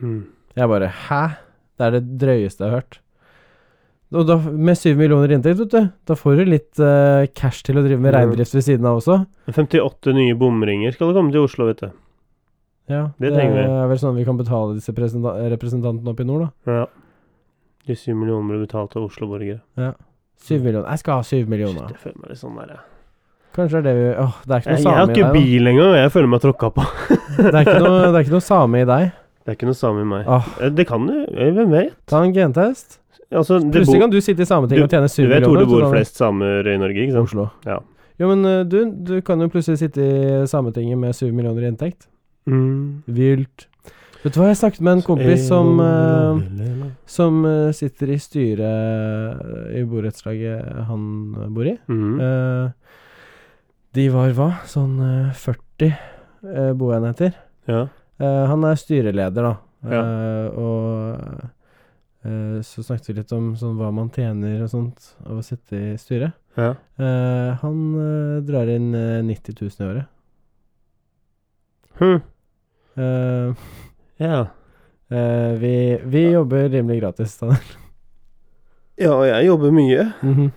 Hmm. 0.01 0.23
Jeg 0.57 0.69
bare 0.73 0.89
hæ? 1.05 1.23
Det 1.77 1.87
er 1.87 1.97
det 1.99 2.03
drøyeste 2.21 2.65
jeg 2.65 2.73
har 2.73 2.81
hørt. 2.81 2.99
Og 4.11 4.25
da, 4.27 4.35
med 4.35 4.75
syv 4.75 4.97
millioner 4.99 5.31
inntekt, 5.31 5.59
vet 5.61 5.71
du, 5.71 5.85
da 6.09 6.15
får 6.19 6.41
du 6.41 6.49
litt 6.51 6.79
eh, 6.83 7.27
cash 7.33 7.61
til 7.63 7.77
å 7.79 7.83
drive 7.85 7.99
med 8.03 8.11
reindrift 8.13 8.51
ved 8.57 8.65
siden 8.65 8.85
av 8.89 8.97
også. 8.99 9.21
58 9.55 10.11
nye 10.17 10.33
bomringer 10.35 10.91
skal 10.91 11.07
det 11.11 11.15
komme 11.15 11.31
til 11.31 11.45
Oslo, 11.45 11.69
vet 11.69 11.79
du. 11.85 11.91
Ja, 12.91 13.05
Det 13.15 13.29
det, 13.29 13.37
trenger 13.37 13.55
vi. 13.55 13.63
er 13.71 13.87
vel 13.87 14.01
sånn 14.01 14.17
vi 14.17 14.25
kan 14.27 14.35
betale 14.41 14.75
disse 14.75 14.91
presenta- 14.91 15.37
representantene 15.53 16.11
oppe 16.11 16.25
i 16.25 16.27
nord, 16.27 16.49
da. 16.65 16.73
Ja. 16.81 16.85
De 17.87 17.95
syv 17.95 18.17
millionene 18.19 18.51
ble 18.51 18.59
betalt 18.65 18.97
av 18.99 19.07
Oslo-borgere. 19.07 19.61
Syv 20.41 20.63
millioner. 20.65 20.89
Jeg 20.91 20.99
skal 21.05 21.21
ha 21.21 21.23
syv 21.23 21.47
millioner. 21.47 21.87
Shit, 21.87 21.95
jeg 21.95 22.03
føler 22.03 22.19
meg 22.21 22.29
litt 22.33 22.41
sånn 22.43 22.57
der 22.59 22.67
jeg. 22.75 22.83
Kanskje 23.55 23.79
er 23.79 23.83
det 23.83 23.93
vi 23.97 24.03
Åh, 24.15 24.35
det 24.47 24.53
er 24.55 24.61
ikke 24.61 24.71
noe 24.71 24.77
Jeg, 24.77 24.83
jeg 24.83 24.91
har 24.91 25.01
same 25.01 25.11
i 25.11 25.15
ikke 25.15 25.25
deg. 25.25 25.33
bil 25.39 25.67
engang, 25.71 25.89
og 25.91 25.97
jeg 26.01 26.11
føler 26.13 26.29
meg 26.31 26.41
tråkka 26.43 26.69
på. 26.75 26.83
da. 26.87 27.49
Det 27.51 27.55
er 27.55 27.61
ikke 27.65 27.81
noe, 27.83 27.97
det 28.05 28.15
er 28.15 28.23
ikke 28.25 28.35
noe 28.37 28.45
same 28.47 28.81
i 28.81 28.85
deg. 28.91 29.11
Det 29.41 29.51
er 29.51 29.57
ikke 29.57 29.67
noe 29.71 29.79
same 29.81 30.01
i 30.03 30.07
meg. 30.11 30.27
Åh, 30.27 30.47
Eh, 30.61 30.69
Det 30.69 30.85
kan 30.87 31.07
du, 31.07 31.15
eh, 31.31 31.51
hvem 31.55 31.71
vet? 31.71 31.95
ta 32.07 32.21
en 32.23 32.33
gentest. 32.35 32.99
Altså, 33.31 33.61
Plutselig 33.71 34.01
kan 34.01 34.11
du 34.11 34.19
sitte 34.19 34.43
i 34.43 34.49
Sametinget 34.49 34.85
og 34.85 34.91
tjene 34.91 35.07
du 35.07 35.13
syv 35.13 35.23
vet 35.29 35.39
millioner. 35.39 35.47
hvor 35.47 35.59
det 35.61 35.69
bor 35.71 35.93
flest 35.95 36.19
samer 36.19 36.67
i 36.67 36.77
Norge, 36.77 37.05
ikke 37.05 37.15
sant? 37.15 37.29
Oslo. 37.31 37.47
Ja. 37.65 37.79
Jo, 38.19 38.29
men 38.29 38.45
eh, 38.45 38.63
du, 38.67 38.79
du 39.07 39.15
kan 39.25 39.41
jo 39.41 39.49
plutselig 39.49 39.79
sitte 39.81 40.03
i 40.03 40.47
Sametinget 40.51 40.99
med 40.99 41.15
7 41.15 41.31
millioner 41.31 41.63
i 41.63 41.71
inntekt. 41.71 42.09
Mm. 42.49 43.03
Vilt. 43.07 43.67
Vet 44.21 44.35
du 44.35 44.41
hva, 44.41 44.51
jeg 44.51 44.59
snakket 44.59 44.83
med 44.85 44.99
en 44.99 45.05
kompis 45.05 45.47
som 45.47 45.79
uh, 45.81 46.37
Som 47.09 47.39
uh, 47.45 47.71
sitter 47.73 48.11
i 48.13 48.17
styret 48.21 49.73
i 49.73 49.81
borettslaget 49.89 50.83
han 50.85 51.07
bor 51.55 51.65
i. 51.65 51.73
Mm. 51.89 52.19
De 53.91 54.05
var 54.13 54.31
hva? 54.37 54.51
Sånn 54.71 54.99
eh, 55.03 55.31
40 55.35 55.89
eh, 55.89 56.69
boenheter. 56.79 57.33
Ja. 57.67 57.87
Han 58.21 58.61
er 58.69 58.77
styreleder, 58.77 59.47
da. 59.47 59.55
Ja. 59.89 60.01
Og 60.61 61.41
så 62.21 62.83
snakket 62.85 63.07
vi 63.09 63.13
litt 63.17 63.31
om 63.33 63.47
sånn 63.57 63.79
hva 63.79 63.87
man 63.89 64.11
tjener 64.13 64.59
og 64.61 64.69
sånt 64.69 65.07
av 65.25 65.39
å 65.39 65.45
sitte 65.45 65.73
i 65.73 65.93
styret. 65.97 66.35
ja. 66.53 66.75
Uh, 67.01 67.57
han 67.63 67.79
uh, 67.97 68.43
drar 68.45 68.69
inn 68.69 68.91
uh, 68.93 69.23
90 69.25 69.57
000 69.57 69.81
i 69.81 69.87
året. 69.89 70.11
Hm. 72.01 72.19
Eh, 72.95 73.53
ja. 74.17 74.47
eh, 75.09 75.53
vi 75.53 75.99
vi 76.03 76.31
jobber 76.31 76.69
rimelig 76.69 77.01
gratis. 77.01 77.37
Daniel. 77.37 77.77
Ja, 78.95 79.13
og 79.15 79.25
jeg 79.25 79.45
jobber 79.45 79.71
mye. 79.71 80.11
Mhm. 80.21 80.51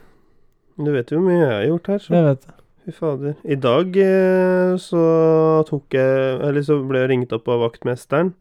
Du 0.85 0.91
vet 0.91 1.11
jo 1.13 1.21
hvor 1.21 1.29
mye 1.29 1.39
jeg 1.39 1.53
har 1.53 1.67
gjort 1.69 1.87
her. 1.87 1.99
Så. 2.03 2.15
Jeg 2.15 2.25
vet 2.25 2.47
det. 2.47 2.55
Fy 2.85 2.93
fader. 2.93 3.35
I 3.45 3.57
dag 3.57 3.97
eh, 3.97 4.75
så 4.77 5.03
tok 5.65 5.95
jeg 5.97 6.41
Eller 6.45 6.65
så 6.67 6.77
ble 6.85 7.01
jeg 7.01 7.09
ringt 7.15 7.33
opp 7.33 7.47
av 7.49 7.63
vaktmesteren 7.63 8.35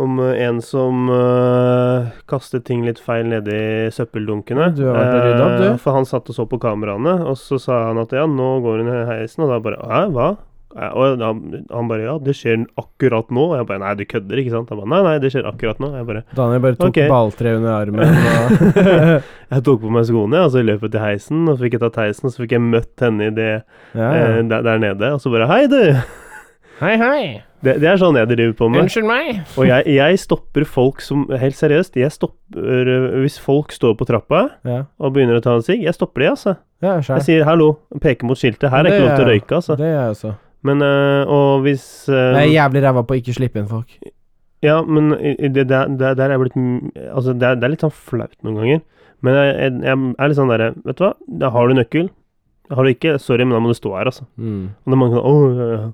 om 0.00 0.18
eh, 0.24 0.42
en 0.46 0.60
som 0.64 1.08
uh, 1.12 2.10
kastet 2.30 2.66
ting 2.68 2.84
litt 2.86 3.00
feil 3.02 3.28
nedi 3.30 3.88
søppeldunkene. 3.94 4.70
Du 4.76 4.86
har 4.88 4.98
vært 4.98 5.26
rydda 5.28 5.46
opp, 5.46 5.56
du. 5.60 5.66
Eh, 5.70 5.80
For 5.80 5.96
han 5.98 6.08
satt 6.08 6.30
og 6.32 6.36
så 6.36 6.46
på 6.48 6.60
kameraene, 6.62 7.20
og 7.28 7.36
så 7.40 7.60
sa 7.60 7.86
han 7.90 8.00
at 8.02 8.14
ja, 8.16 8.28
nå 8.28 8.52
går 8.64 8.84
hun 8.84 8.94
i 8.94 9.02
heisen, 9.14 9.44
og 9.46 9.52
da 9.52 9.60
bare 9.64 9.82
Hæ, 9.90 10.06
hva? 10.14 10.30
Og 10.70 11.18
han, 11.18 11.40
han 11.66 11.88
bare 11.90 12.04
ja, 12.04 12.12
det 12.22 12.36
skjer 12.38 12.60
akkurat 12.78 13.32
nå. 13.34 13.48
Og 13.50 13.56
jeg 13.58 13.66
bare 13.66 13.82
nei, 13.82 13.94
du 13.98 14.04
kødder, 14.06 14.38
ikke 14.38 14.52
sant? 14.54 14.70
Han 14.70 14.78
bare 14.78 14.92
nei, 14.92 15.00
nei, 15.08 15.16
det 15.24 15.32
skjer 15.34 15.48
akkurat 15.50 15.82
nå. 15.82 15.90
Jeg 15.98 16.06
bare 16.06 16.22
Daniel 16.38 16.62
bare 16.62 16.78
tok 16.78 16.92
okay. 16.92 17.10
balltre 17.10 17.56
under 17.58 17.74
armen 17.74 18.06
og 18.14 18.78
Jeg 19.50 19.66
tok 19.66 19.82
på 19.82 19.92
meg 19.98 20.06
skoene, 20.06 20.46
og 20.46 20.54
så 20.54 20.62
løp 20.62 20.86
jeg 20.86 20.94
til 20.94 21.04
heisen, 21.04 21.44
og 21.48 21.56
så 21.56 21.66
fikk 21.66 21.78
jeg 21.80 21.84
tatt 21.88 22.00
heisen, 22.04 22.30
og 22.30 22.36
så 22.36 22.46
fikk 22.46 22.56
jeg 22.56 22.66
møtt 22.70 23.06
henne 23.06 23.30
i 23.32 23.36
det 23.42 23.52
ja, 23.52 24.08
eh, 24.14 24.40
der, 24.46 24.66
der 24.70 24.82
nede, 24.86 25.14
og 25.16 25.22
så 25.22 25.34
bare 25.34 25.50
Hei, 25.50 25.64
du! 25.70 25.82
Hei, 26.80 26.96
hei! 27.02 27.22
Det, 27.60 27.74
det 27.82 27.88
er 27.90 27.98
sånn 28.00 28.16
jeg 28.16 28.28
driver 28.30 28.54
på 28.56 28.68
med. 28.72 28.86
Unnskyld 28.86 29.06
meg! 29.08 29.40
Og 29.60 29.66
jeg, 29.68 29.84
jeg 29.92 30.20
stopper 30.22 30.64
folk 30.64 31.02
som 31.04 31.26
Helt 31.42 31.56
seriøst, 31.58 31.98
jeg 32.00 32.12
stopper 32.14 32.88
øh, 32.88 33.18
Hvis 33.20 33.36
folk 33.42 33.74
står 33.76 33.98
på 34.00 34.06
trappa 34.08 34.46
Ja, 34.64 34.78
og 34.96 35.12
begynner 35.16 35.40
å 35.40 35.42
ta 35.44 35.58
en 35.58 35.64
sigg, 35.66 35.82
jeg 35.84 35.96
stopper 35.96 36.24
de, 36.24 36.30
altså. 36.32 36.54
ja 36.84 36.94
Jeg 37.04 37.26
sier 37.26 37.44
hallo, 37.48 37.74
peker 38.00 38.28
mot 38.28 38.40
skiltet. 38.40 38.70
Her 38.72 38.80
er 38.80 38.88
Det 38.88 38.94
ikke 38.94 39.04
lov 39.04 39.18
til 39.18 39.26
å 39.26 39.28
røyke, 39.34 39.58
altså. 39.60 39.76
Det 39.80 39.90
gjør 39.90 40.00
jeg 40.00 40.14
også. 40.14 40.32
Men 40.70 40.86
øh, 40.86 41.34
Og 41.36 41.66
hvis 41.66 41.84
øh, 42.08 42.16
Jeg 42.22 42.46
er 42.46 42.54
jævlig 42.54 42.82
ræva 42.86 43.04
på 43.04 43.16
å 43.16 43.20
ikke 43.20 43.36
slippe 43.36 43.60
inn 43.60 43.68
folk. 43.68 43.98
Ja, 44.64 44.80
men 44.84 45.12
det, 45.16 45.68
der, 45.68 45.92
der, 46.00 46.16
der 46.16 46.24
er 46.26 46.36
jeg 46.36 46.42
blitt 46.46 46.56
Altså, 47.10 47.32
det 47.36 47.48
er, 47.48 47.60
det 47.60 47.68
er 47.68 47.74
litt 47.76 47.84
sånn 47.84 47.94
flaut 47.96 48.34
noen 48.44 48.58
ganger. 48.60 48.82
Men 49.24 49.36
jeg, 49.36 49.52
jeg, 49.52 49.76
jeg 49.84 50.00
er 50.16 50.32
litt 50.32 50.40
sånn 50.40 50.52
derre 50.52 50.72
Vet 50.84 50.96
du 50.98 51.04
hva, 51.04 51.14
da 51.44 51.52
har 51.52 51.68
du 51.68 51.76
nøkkel. 51.76 52.10
Har 52.70 52.86
du 52.86 52.92
ikke, 52.92 53.16
sorry, 53.18 53.44
men 53.44 53.56
da 53.56 53.60
må 53.64 53.72
du 53.72 53.76
stå 53.76 53.90
her, 53.96 54.08
altså. 54.12 54.24
Mm. 54.38 54.68
Og 54.70 54.92
det 54.92 54.96
er 54.96 55.00
mange 55.00 55.16
sånn. 55.18 55.88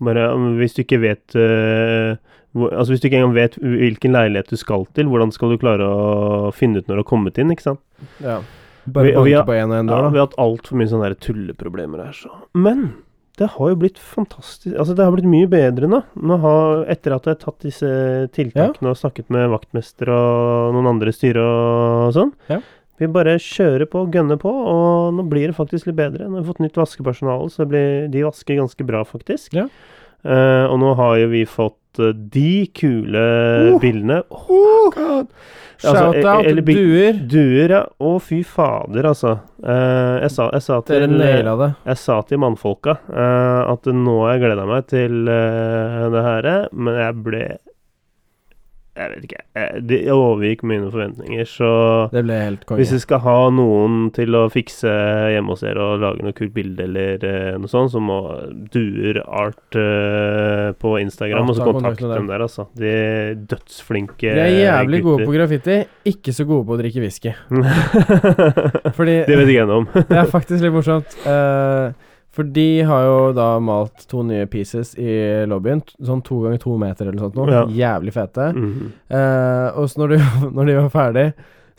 Bare 0.00 0.28
Hvis 0.58 0.74
du 0.76 0.82
ikke 0.84 1.00
vet 1.02 1.34
øh, 1.36 2.16
hvor, 2.56 2.72
Altså 2.72 2.90
hvis 2.94 3.00
du 3.02 3.06
ikke 3.08 3.18
engang 3.20 3.34
vet 3.36 3.58
hvilken 3.60 4.12
leilighet 4.16 4.48
du 4.50 4.56
skal 4.56 4.86
til, 4.96 5.06
hvordan 5.12 5.30
skal 5.32 5.50
du 5.52 5.58
klare 5.60 5.86
å 5.86 6.50
finne 6.56 6.80
ut 6.80 6.88
når 6.88 6.96
du 6.96 7.02
har 7.04 7.10
kommet 7.10 7.38
inn, 7.38 7.52
ikke 7.54 7.62
sant? 7.68 7.80
Ja. 8.24 8.40
Bare 8.90 9.04
Vi- 9.10 9.14
og 9.14 9.24
vi 9.28 9.34
banke 9.34 9.36
har- 9.36 9.46
på 9.46 9.58
én 9.60 9.70
og 9.70 9.78
én 9.84 9.90
Ja, 9.92 10.08
vi 10.08 10.18
har 10.18 10.26
hatt 10.26 10.38
altfor 10.40 10.74
mye 10.80 10.88
sånne 10.88 11.14
tulleproblemer 11.20 12.04
her, 12.06 12.12
så 12.12 12.30
Men 12.54 12.94
det 13.36 13.50
har 13.50 13.68
jo 13.70 13.76
blitt 13.76 13.98
fantastisk 13.98 14.74
Altså, 14.76 14.96
det 14.96 15.04
har 15.04 15.12
blitt 15.12 15.28
mye 15.30 15.46
bedre 15.48 15.86
nå. 15.88 16.02
nå 16.16 16.40
har, 16.40 16.84
etter 16.90 17.14
at 17.14 17.24
jeg 17.24 17.36
har 17.36 17.44
tatt 17.44 17.60
disse 17.60 18.28
tiltakene 18.32 18.90
og 18.90 18.96
snakket 18.96 19.30
med 19.30 19.48
vaktmester 19.50 20.08
og 20.08 20.74
noen 20.74 20.88
andre 20.96 21.12
styre 21.12 21.40
og 21.40 22.12
sånn. 22.14 22.32
Ja. 22.50 22.58
Vi 23.00 23.08
bare 23.08 23.38
kjører 23.40 23.88
på, 23.88 24.04
gønner 24.12 24.36
på, 24.40 24.50
og 24.52 25.14
nå 25.16 25.24
blir 25.30 25.48
det 25.48 25.56
faktisk 25.56 25.88
litt 25.88 25.96
bedre. 25.96 26.26
Nå 26.28 26.36
har 26.36 26.44
vi 26.44 26.50
fått 26.52 26.60
nytt 26.66 26.76
vaskepersonale, 26.76 27.48
så 27.52 27.64
blir, 27.68 28.10
de 28.12 28.26
vasker 28.26 28.60
ganske 28.60 28.84
bra, 28.84 29.00
faktisk. 29.08 29.56
Ja. 29.56 29.66
Uh, 30.20 30.66
og 30.68 30.76
nå 30.82 30.90
har 30.98 31.14
jo 31.16 31.30
vi 31.32 31.46
fått 31.48 32.00
uh, 32.02 32.10
de 32.12 32.66
kule 32.76 33.22
Uh. 33.70 33.78
bildene. 33.80 34.20
Oh, 34.28 34.90
God. 34.92 35.30
Shout-out 35.80 36.44
altså, 36.44 36.62
bi- 36.66 36.74
duer. 36.76 37.16
Duer, 37.24 37.72
ja. 37.72 37.80
Å, 38.04 38.12
fy 38.20 38.42
fader, 38.44 39.08
altså. 39.14 39.38
Uh, 39.64 40.20
jeg, 40.20 40.34
sa, 40.36 40.50
jeg, 40.52 40.66
sa 40.66 40.82
til, 40.84 41.16
det. 41.16 41.70
jeg 41.88 42.00
sa 42.02 42.20
til 42.28 42.42
mannfolka 42.44 42.98
eh, 43.08 43.62
at 43.72 43.88
nå 43.88 44.18
har 44.26 44.34
jeg 44.34 44.44
gleda 44.44 44.68
meg 44.68 44.86
til 44.92 45.24
det 45.24 46.22
her, 46.28 46.50
men 46.76 47.00
jeg 47.00 47.18
ble 47.24 47.44
Jeg 49.00 49.10
vet 49.14 49.26
ikke. 49.28 49.42
Det 49.88 49.98
overgikk 50.12 50.62
mine 50.68 50.90
forventninger, 50.92 51.46
så 51.48 51.70
Det 52.12 52.20
ble 52.26 52.36
helt 52.36 52.64
konge. 52.68 52.82
hvis 52.82 52.92
vi 52.92 53.00
skal 53.00 53.22
ha 53.24 53.36
noen 53.54 54.10
til 54.16 54.36
å 54.36 54.42
fikse 54.52 54.90
hjemme 55.32 55.54
hos 55.54 55.64
dere 55.64 55.86
og 55.86 56.02
lage 56.02 56.26
noe 56.26 56.36
kult 56.36 56.52
bilde 56.56 56.84
eller 56.84 57.24
eh, 57.24 57.54
noe 57.60 57.70
sånt, 57.70 57.92
så 57.94 58.02
må 58.02 58.18
Duer 58.74 59.22
Art 59.24 59.78
uh, 59.78 60.70
på 60.80 60.94
Instagram, 61.00 61.46
Ja, 61.46 61.46
og 61.48 61.56
så 61.56 61.64
ta 61.64 61.72
kontakt 61.72 62.04
dem 62.04 62.28
der, 62.28 62.44
altså. 62.44 62.68
De 62.76 62.94
dødsflinke 63.50 64.34
De 64.36 64.44
er 64.44 64.54
jævlig 64.58 65.02
gode 65.06 65.28
på 65.28 65.34
graffiti, 65.38 65.80
ikke 66.12 66.36
så 66.36 66.46
gode 66.48 66.68
på 66.68 66.76
å 66.76 66.80
drikke 66.82 67.04
whisky. 67.04 67.32
Fordi 68.98 69.16
det 69.26 69.40
vet 69.40 69.48
ikke 69.48 69.58
jeg 69.62 69.70
noe 69.70 69.82
om. 69.84 69.90
det 69.96 70.22
er 70.22 70.30
faktisk 70.30 70.64
litt 70.66 70.76
morsomt. 70.76 71.16
eh, 71.24 72.09
for 72.30 72.46
de 72.46 72.82
har 72.86 73.04
jo 73.08 73.14
da 73.34 73.46
malt 73.62 74.04
to 74.10 74.22
nye 74.26 74.46
pieces 74.50 74.92
i 74.98 75.12
lobbyen. 75.50 75.82
Sånn 75.98 76.22
to 76.26 76.44
ganger 76.44 76.60
to 76.62 76.76
meter 76.78 77.08
eller 77.08 77.18
noe 77.18 77.26
sånt. 77.26 77.38
Nå. 77.40 77.46
Ja. 77.50 77.62
Jævlig 77.80 78.14
fete. 78.14 78.50
Mhm. 78.54 78.92
Eh, 79.10 79.66
og 79.74 79.90
så 79.90 80.02
når 80.02 80.14
de, 80.14 80.20
når 80.56 80.70
de 80.70 80.76
var 80.78 80.92
ferdig, 80.94 81.26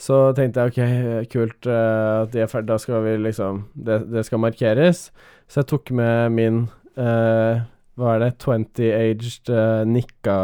så 0.02 0.20
tenkte 0.36 0.66
jeg 0.66 0.74
ok, 0.74 1.32
kult 1.32 1.70
eh, 1.70 2.22
at 2.26 2.34
de 2.34 2.44
er 2.44 2.52
ferdig. 2.52 2.72
Da 2.74 2.80
skal 2.84 3.04
vi 3.06 3.18
liksom 3.24 3.66
det, 3.76 4.02
det 4.12 4.26
skal 4.28 4.44
markeres. 4.44 5.10
Så 5.48 5.62
jeg 5.62 5.72
tok 5.72 5.92
med 5.96 6.36
min 6.36 6.64
eh, 7.00 7.64
Hva 8.00 8.16
er 8.16 8.22
det? 8.24 8.32
20-aged 8.42 9.52
uh, 9.52 9.84
nikka 9.86 10.38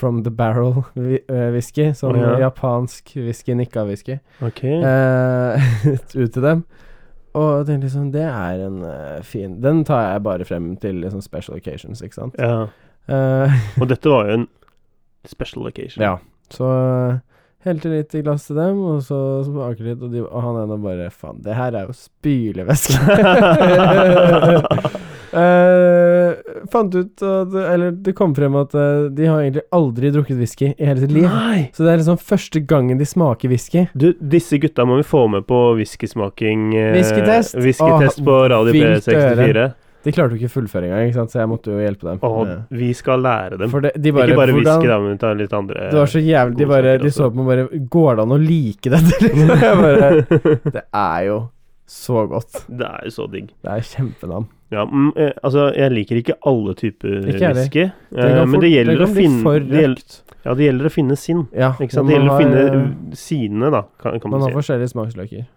from 0.00 0.22
the 0.24 0.30
barrel 0.32 0.84
eh, 0.96 1.48
whisky. 1.52 1.90
Sånn 1.96 2.16
oh, 2.16 2.22
ja. 2.24 2.36
japansk 2.46 3.12
whisky, 3.20 3.54
nikka-whisky. 3.58 4.16
Okay. 4.48 4.80
Eh, 4.80 5.68
ut 6.22 6.32
til 6.32 6.46
dem. 6.46 6.64
Og 7.32 7.48
jeg 7.58 7.66
tenkte 7.66 7.86
liksom, 7.86 8.12
det 8.12 8.22
er 8.26 8.62
en 8.66 8.80
uh, 8.82 9.22
fin 9.22 9.52
Den 9.62 9.84
tar 9.86 10.02
jeg 10.12 10.22
bare 10.26 10.44
frem 10.44 10.72
til 10.82 11.02
liksom 11.04 11.22
special 11.22 11.56
occasions, 11.56 12.02
ikke 12.02 12.14
sant. 12.18 12.34
Ja. 12.38 12.66
Uh, 13.10 13.58
Og 13.82 13.88
dette 13.90 14.10
var 14.10 14.26
jo 14.26 14.40
en 14.40 14.48
special 15.26 15.66
occasion. 15.66 16.02
ja. 16.02 16.16
Så 16.50 16.66
uh, 16.66 17.18
helte 17.66 17.90
litt 17.92 18.14
i 18.16 18.22
glass 18.24 18.46
til 18.48 18.56
dem, 18.56 18.78
og 18.80 19.02
så 19.04 19.18
smaker 19.44 19.90
litt, 19.90 20.00
og, 20.00 20.12
de, 20.14 20.22
og 20.24 20.44
han 20.44 20.60
ene 20.62 20.78
bare 20.80 21.10
Faen, 21.12 21.40
det 21.44 21.56
her 21.58 21.76
er 21.76 21.88
jo 21.90 21.96
spylevæske. 21.96 22.96
uh, 25.36 26.30
fant 26.72 26.96
ut 26.96 27.24
at 27.26 27.56
Eller 27.60 27.92
det 27.92 28.14
kom 28.18 28.32
frem 28.36 28.56
at 28.60 28.74
uh, 28.76 29.10
de 29.12 29.28
har 29.28 29.42
egentlig 29.42 29.66
aldri 29.76 30.12
drukket 30.14 30.40
whisky 30.40 30.70
i 30.72 30.88
hele 30.88 31.04
sitt 31.04 31.12
liv. 31.14 31.28
Nei! 31.28 31.68
Så 31.76 31.84
det 31.84 31.92
er 31.92 32.02
liksom 32.02 32.20
første 32.32 32.64
gangen 32.64 33.00
de 33.00 33.08
smaker 33.08 33.52
whisky. 33.52 33.86
Du, 33.92 34.12
disse 34.20 34.60
gutta 34.62 34.88
må 34.88 35.00
vi 35.02 35.06
få 35.06 35.26
med 35.32 35.46
på 35.50 35.60
whiskysmaking 35.78 36.72
eh, 36.78 36.94
Whiskytest? 36.96 37.60
Whiskytest 37.60 38.24
på 38.24 38.40
Radio 38.52 38.72
vilt 38.74 39.04
P64. 39.04 39.70
De 40.04 40.12
klarte 40.16 40.32
jo 40.32 40.40
ikke 40.40 40.52
fullføre 40.54 40.88
engang, 40.88 41.28
så 41.28 41.42
jeg 41.42 41.50
måtte 41.50 41.72
jo 41.74 41.80
hjelpe 41.80 42.08
dem. 42.08 42.20
Og 42.24 42.52
vi 42.72 42.90
skal 42.96 43.20
lære 43.20 43.58
dem. 43.60 43.74
Det, 43.84 43.92
de 44.00 44.12
bare, 44.16 44.30
ikke 44.30 44.40
bare 44.40 44.54
hvordan, 44.56 44.80
whisky, 44.80 44.88
da, 44.88 44.98
men 45.04 45.40
litt 45.40 45.56
andre 45.56 45.88
Det 45.90 46.00
var 46.00 46.12
så 46.14 46.22
jævlig 46.24 46.56
De, 46.56 46.68
bare, 46.70 46.94
de 47.02 47.10
så 47.12 47.28
på 47.30 47.40
meg 47.40 47.50
bare 47.50 47.82
Går 47.92 48.16
det 48.16 48.24
an 48.24 48.32
å 48.36 48.38
like 48.40 48.92
dette? 48.94 49.18
Liksom? 49.26 49.52
Jeg 49.66 49.80
bare 49.82 50.12
Det 50.78 50.84
er 50.88 51.26
jo 51.28 51.40
så 51.90 52.24
godt. 52.30 52.64
Det 52.70 52.86
er 52.86 53.06
jo 53.08 53.10
så 53.10 53.24
digg. 53.26 53.48
Det 53.66 53.70
er 53.74 53.80
kjempenavn. 53.82 54.44
Ja, 54.70 54.84
mm, 54.86 55.08
eh, 55.18 55.32
altså, 55.42 55.64
jeg 55.74 55.90
liker 55.90 56.20
ikke 56.20 56.36
alle 56.46 56.76
typer 56.78 57.24
whisky, 57.26 57.88
eh, 58.14 58.42
men 58.46 58.62
det 58.62 58.70
gjelder 58.70 59.02
å 59.02 59.08
finne 59.10 59.54
det 59.66 59.80
gjelder. 59.82 60.20
Ja, 60.44 60.54
det 60.56 60.68
gjelder 60.68 60.86
å 60.86 60.92
finne 60.94 61.16
sin. 61.18 61.40
Ja? 61.50 61.72
Det 61.80 61.88
gjelder 61.90 62.30
å 62.30 62.36
finne 62.38 62.60
har, 62.62 62.76
eh, 62.78 63.16
sine, 63.18 63.72
da, 63.74 63.82
kan, 64.00 64.20
kan 64.22 64.30
Man 64.30 64.38
man 64.38 64.46
har 64.46 64.60
forskjellige 64.60 64.92
smaksløker. 64.94 65.48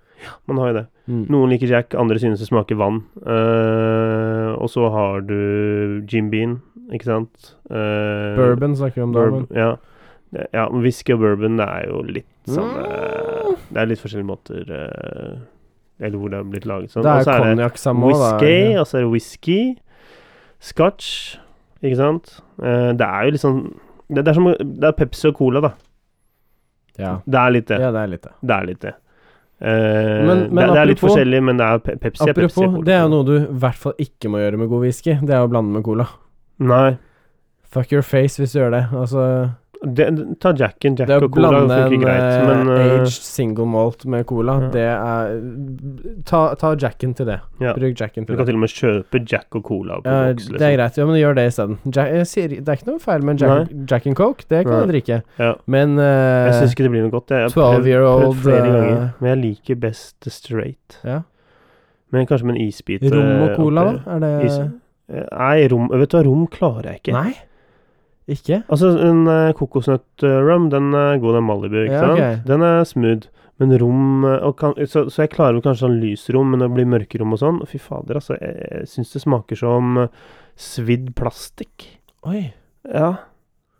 Man 0.49 0.59
har 0.61 0.69
jo 0.71 0.75
det. 0.77 0.83
Mm. 1.07 1.23
Noen 1.33 1.53
liker 1.53 1.71
Jack, 1.71 1.95
andre 1.99 2.19
synes 2.21 2.41
det 2.41 2.49
smaker 2.49 2.77
vann. 2.79 3.01
Uh, 3.23 4.53
og 4.55 4.69
så 4.71 4.87
har 4.93 5.23
du 5.27 6.03
Jim 6.09 6.29
Bean, 6.31 6.59
ikke 6.93 7.09
sant? 7.09 7.55
Uh, 7.69 8.35
Bourbon 8.39 8.77
snakker 8.79 9.01
vi 9.01 9.07
om 9.07 9.15
da. 9.15 9.25
Bourbon, 9.25 9.47
ja. 9.57 9.73
Ja, 10.49 10.65
whisky 10.73 11.13
og 11.13 11.19
bourbon 11.21 11.59
det 11.59 11.65
er 11.69 11.89
jo 11.91 12.03
litt 12.09 12.29
sånn 12.49 12.71
Mm. 12.73 13.57
Det 13.69 13.81
er 13.81 13.85
litt 13.85 13.99
forskjellige 14.01 14.25
måter 14.25 14.69
eh, 14.73 15.33
Eller 16.01 16.17
hvor 16.17 16.31
det 16.31 16.39
har 16.39 16.47
blitt 16.49 16.63
laget 16.65 16.89
sånn. 16.89 17.03
Det 17.05 17.11
er 17.21 17.43
konjakk 17.43 17.77
samme 17.77 18.07
òg, 18.09 18.15
da. 18.17 18.29
whisky, 18.41 18.79
og 18.81 18.87
så 18.89 18.97
er 18.97 19.03
det 19.03 19.11
whisky. 19.11 19.57
Scotch, 20.63 21.09
ikke 21.83 21.99
sant. 21.99 22.31
Det 22.57 23.05
er 23.05 23.27
jo 23.27 23.35
litt 23.35 23.43
sånn 23.43 23.61
det, 24.09 24.23
det 24.23 24.31
er 24.33 24.37
som 24.37 24.49
Det 24.57 24.89
er 24.89 24.95
Pepsi 24.97 25.29
og 25.29 25.37
Cola, 25.37 25.61
da. 25.63 25.71
Ja. 26.99 27.13
Det 27.25 27.39
er 27.39 27.53
litt 27.55 27.69
det. 27.71 27.79
ja, 27.81 27.91
det 27.93 28.01
er 28.03 28.11
litt 28.11 28.25
det. 28.25 28.33
Det 28.41 28.55
er 28.55 28.67
litt 28.69 28.81
det. 28.83 28.93
Eh, 29.61 30.25
Men- 30.27 30.49
men 30.53 30.55
det, 30.55 30.73
det 30.73 30.81
er 30.81 30.85
litt 30.85 30.99
forskjellig, 30.99 31.43
men 31.43 31.57
det 31.57 31.65
er 31.65 31.77
pe 31.79 31.95
Pepsi 31.95 32.27
er 32.29 32.33
Pepsi. 32.33 32.63
Apropos, 32.63 32.83
det 32.85 32.93
er 32.93 33.07
noe 33.07 33.23
du 33.23 33.35
i 33.37 33.45
hvert 33.45 33.75
fall 33.75 33.93
ikke 33.99 34.29
må 34.29 34.37
gjøre 34.41 34.57
med 34.59 34.69
god 34.69 34.81
whisky. 34.81 35.13
Det 35.21 35.29
er 35.29 35.45
å 35.45 35.49
blande 35.49 35.71
med 35.71 35.83
cola. 35.83 36.07
Nei. 36.59 36.97
Fuck 37.63 37.91
your 37.91 38.01
face 38.03 38.37
hvis 38.37 38.51
du 38.53 38.59
gjør 38.59 38.71
det. 38.71 38.83
Altså 38.91 39.53
Det, 39.83 40.05
ta 40.39 40.53
Jacken. 40.55 40.95
Jack 40.95 41.07
Det 41.09 41.15
og 41.23 41.31
Cola 41.35 41.49
blande 41.51 41.75
funker 41.75 41.93
en 41.97 42.01
greit, 42.01 42.21
eh, 42.23 42.47
men 42.47 42.69
eh, 42.71 42.91
aged 43.01 43.25
single 43.27 43.65
malt 43.67 44.05
med 44.05 44.25
cola, 44.25 44.53
Ja. 44.61 44.67
det 44.71 44.83
er 44.87 46.21
ta, 46.23 46.55
ta 46.55 46.69
jacken 46.79 47.13
til 47.17 47.25
det. 47.27 47.39
ja. 47.59 47.73
Bruk 47.73 47.95
jacken 47.99 48.23
Du 48.25 48.31
kan 48.33 48.45
det. 48.45 48.45
til 48.47 48.55
og 48.55 48.61
med 48.61 48.69
kjøpe 48.69 49.21
Jack 49.31 49.55
og 49.59 49.63
Cola 49.67 49.97
på 49.99 50.07
Ja, 50.07 50.31
boks. 50.31 50.47
det 50.47 50.55
er 50.61 50.77
Liksom. 50.77 50.77
greit, 50.77 50.97
ja, 50.97 51.05
men 51.05 51.15
gjør 51.19 51.35
det 51.35 51.45
isteden. 51.51 51.77
Det 51.83 52.67
er 52.69 52.73
ikke 52.77 52.87
noe 52.87 52.99
feil 52.99 53.21
med 53.23 53.39
Jack, 53.43 53.69
Jack 53.91 54.07
and 54.07 54.15
Coke, 54.15 54.43
det 54.49 54.65
kan 54.65 54.87
du 54.87 54.93
drikke. 54.93 55.21
Men 55.67 55.97
uh, 55.99 56.47
Jeg 56.47 56.53
syns 56.61 56.71
ikke 56.77 56.83
det 56.87 56.91
blir 56.91 57.01
noe 57.03 57.11
godt. 57.11 57.27
Jeg 57.35 57.41
har 57.41 57.49
12 57.49 57.87
year 57.87 58.01
prøvd, 58.07 58.41
flere 58.43 58.65
eh, 58.67 58.73
ganger, 58.73 59.13
men 59.19 59.29
jeg 59.33 59.37
liker 59.43 59.75
best 59.75 60.29
straight. 60.31 60.99
ja. 61.03 61.21
Men 62.13 62.27
kanskje 62.27 62.45
med 62.45 62.55
en 62.55 62.61
isbit. 62.67 63.01
Rom 63.11 63.41
og 63.41 63.49
eh, 63.49 63.55
cola, 63.57 63.83
da? 63.83 64.15
Er 64.15 64.19
det 64.19 64.45
Is- 64.45 64.59
Nei, 65.33 65.67
rom 65.67 65.89
Vet 65.91 66.09
du 66.11 66.17
hva, 66.17 66.23
rom 66.25 66.47
klarer 66.47 66.83
jeg 66.93 67.01
ikke. 67.01 67.13
Nei? 67.13 67.33
Ikke? 68.31 68.61
Altså, 68.71 68.93
en 69.03 69.25
uh, 69.27 69.51
kokosnøtt-rum, 69.57 70.69
den 70.71 70.93
er 70.95 71.17
god, 71.19 71.39
den 71.39 71.47
Malibu, 71.47 71.79
ikke 71.83 71.97
Ja, 71.97 72.03
sant? 72.07 72.45
Den 72.47 72.63
er 72.67 72.85
smooth. 72.87 73.31
Men 73.61 73.79
rom 73.79 74.25
eh, 74.25 74.47
kan, 74.57 74.73
så, 74.89 75.05
så 75.13 75.25
jeg 75.25 75.33
klarer 75.35 75.61
kanskje 75.61 75.85
sånn 75.85 75.99
lysrom, 76.01 76.53
men 76.53 76.63
det 76.63 76.71
blir 76.73 76.89
mørkerom 76.89 77.35
og 77.35 77.41
sånn. 77.41 77.59
Fy 77.69 77.79
fader, 77.81 78.17
altså. 78.19 78.37
Jeg, 78.41 78.55
jeg 78.63 78.89
syns 78.95 79.13
det 79.13 79.21
smaker 79.23 79.59
som 79.59 79.99
eh, 80.05 80.23
svidd 80.59 81.11
plastikk. 81.17 81.85
Oi. 82.29 82.47
Ja. 82.89 83.11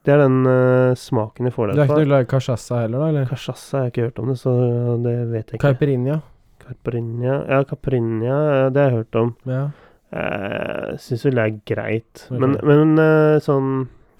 Det 0.04 0.12
er 0.12 0.20
den 0.26 0.44
uh, 0.44 0.92
smaken 1.00 1.48
jeg 1.48 1.56
får 1.56 1.70
Du 1.70 1.78
der 1.78 1.86
er 1.86 1.88
ikke 1.88 2.02
noe 2.02 2.08
glad 2.10 2.26
i 2.26 2.28
cachaça 2.28 2.82
heller, 2.82 3.00
da? 3.00 3.08
eller? 3.14 3.28
Cachaça 3.30 3.78
har 3.78 3.86
jeg 3.88 3.94
ikke 3.94 4.08
hørt 4.10 4.18
om 4.20 4.32
det, 4.34 4.36
så 4.42 4.54
det 5.06 5.14
vet 5.32 5.38
jeg 5.40 5.56
ikke. 5.56 5.64
Caipirinha? 5.64 6.18
Caipirinha 6.64 7.38
Ja, 7.48 7.60
caipirinha, 7.70 8.40
eh, 8.52 8.66
det 8.76 8.84
har 8.84 8.90
jeg 8.90 8.98
hørt 8.98 9.20
om. 9.22 9.32
Ja. 9.48 9.64
Jeg 10.14 11.00
syns 11.06 11.24
vel 11.26 11.40
det 11.40 11.46
er 11.46 11.56
greit. 11.72 12.26
Okay. 12.28 12.42
Men, 12.44 12.58
men 12.68 13.00
uh, 13.00 13.40
sånn 13.44 13.72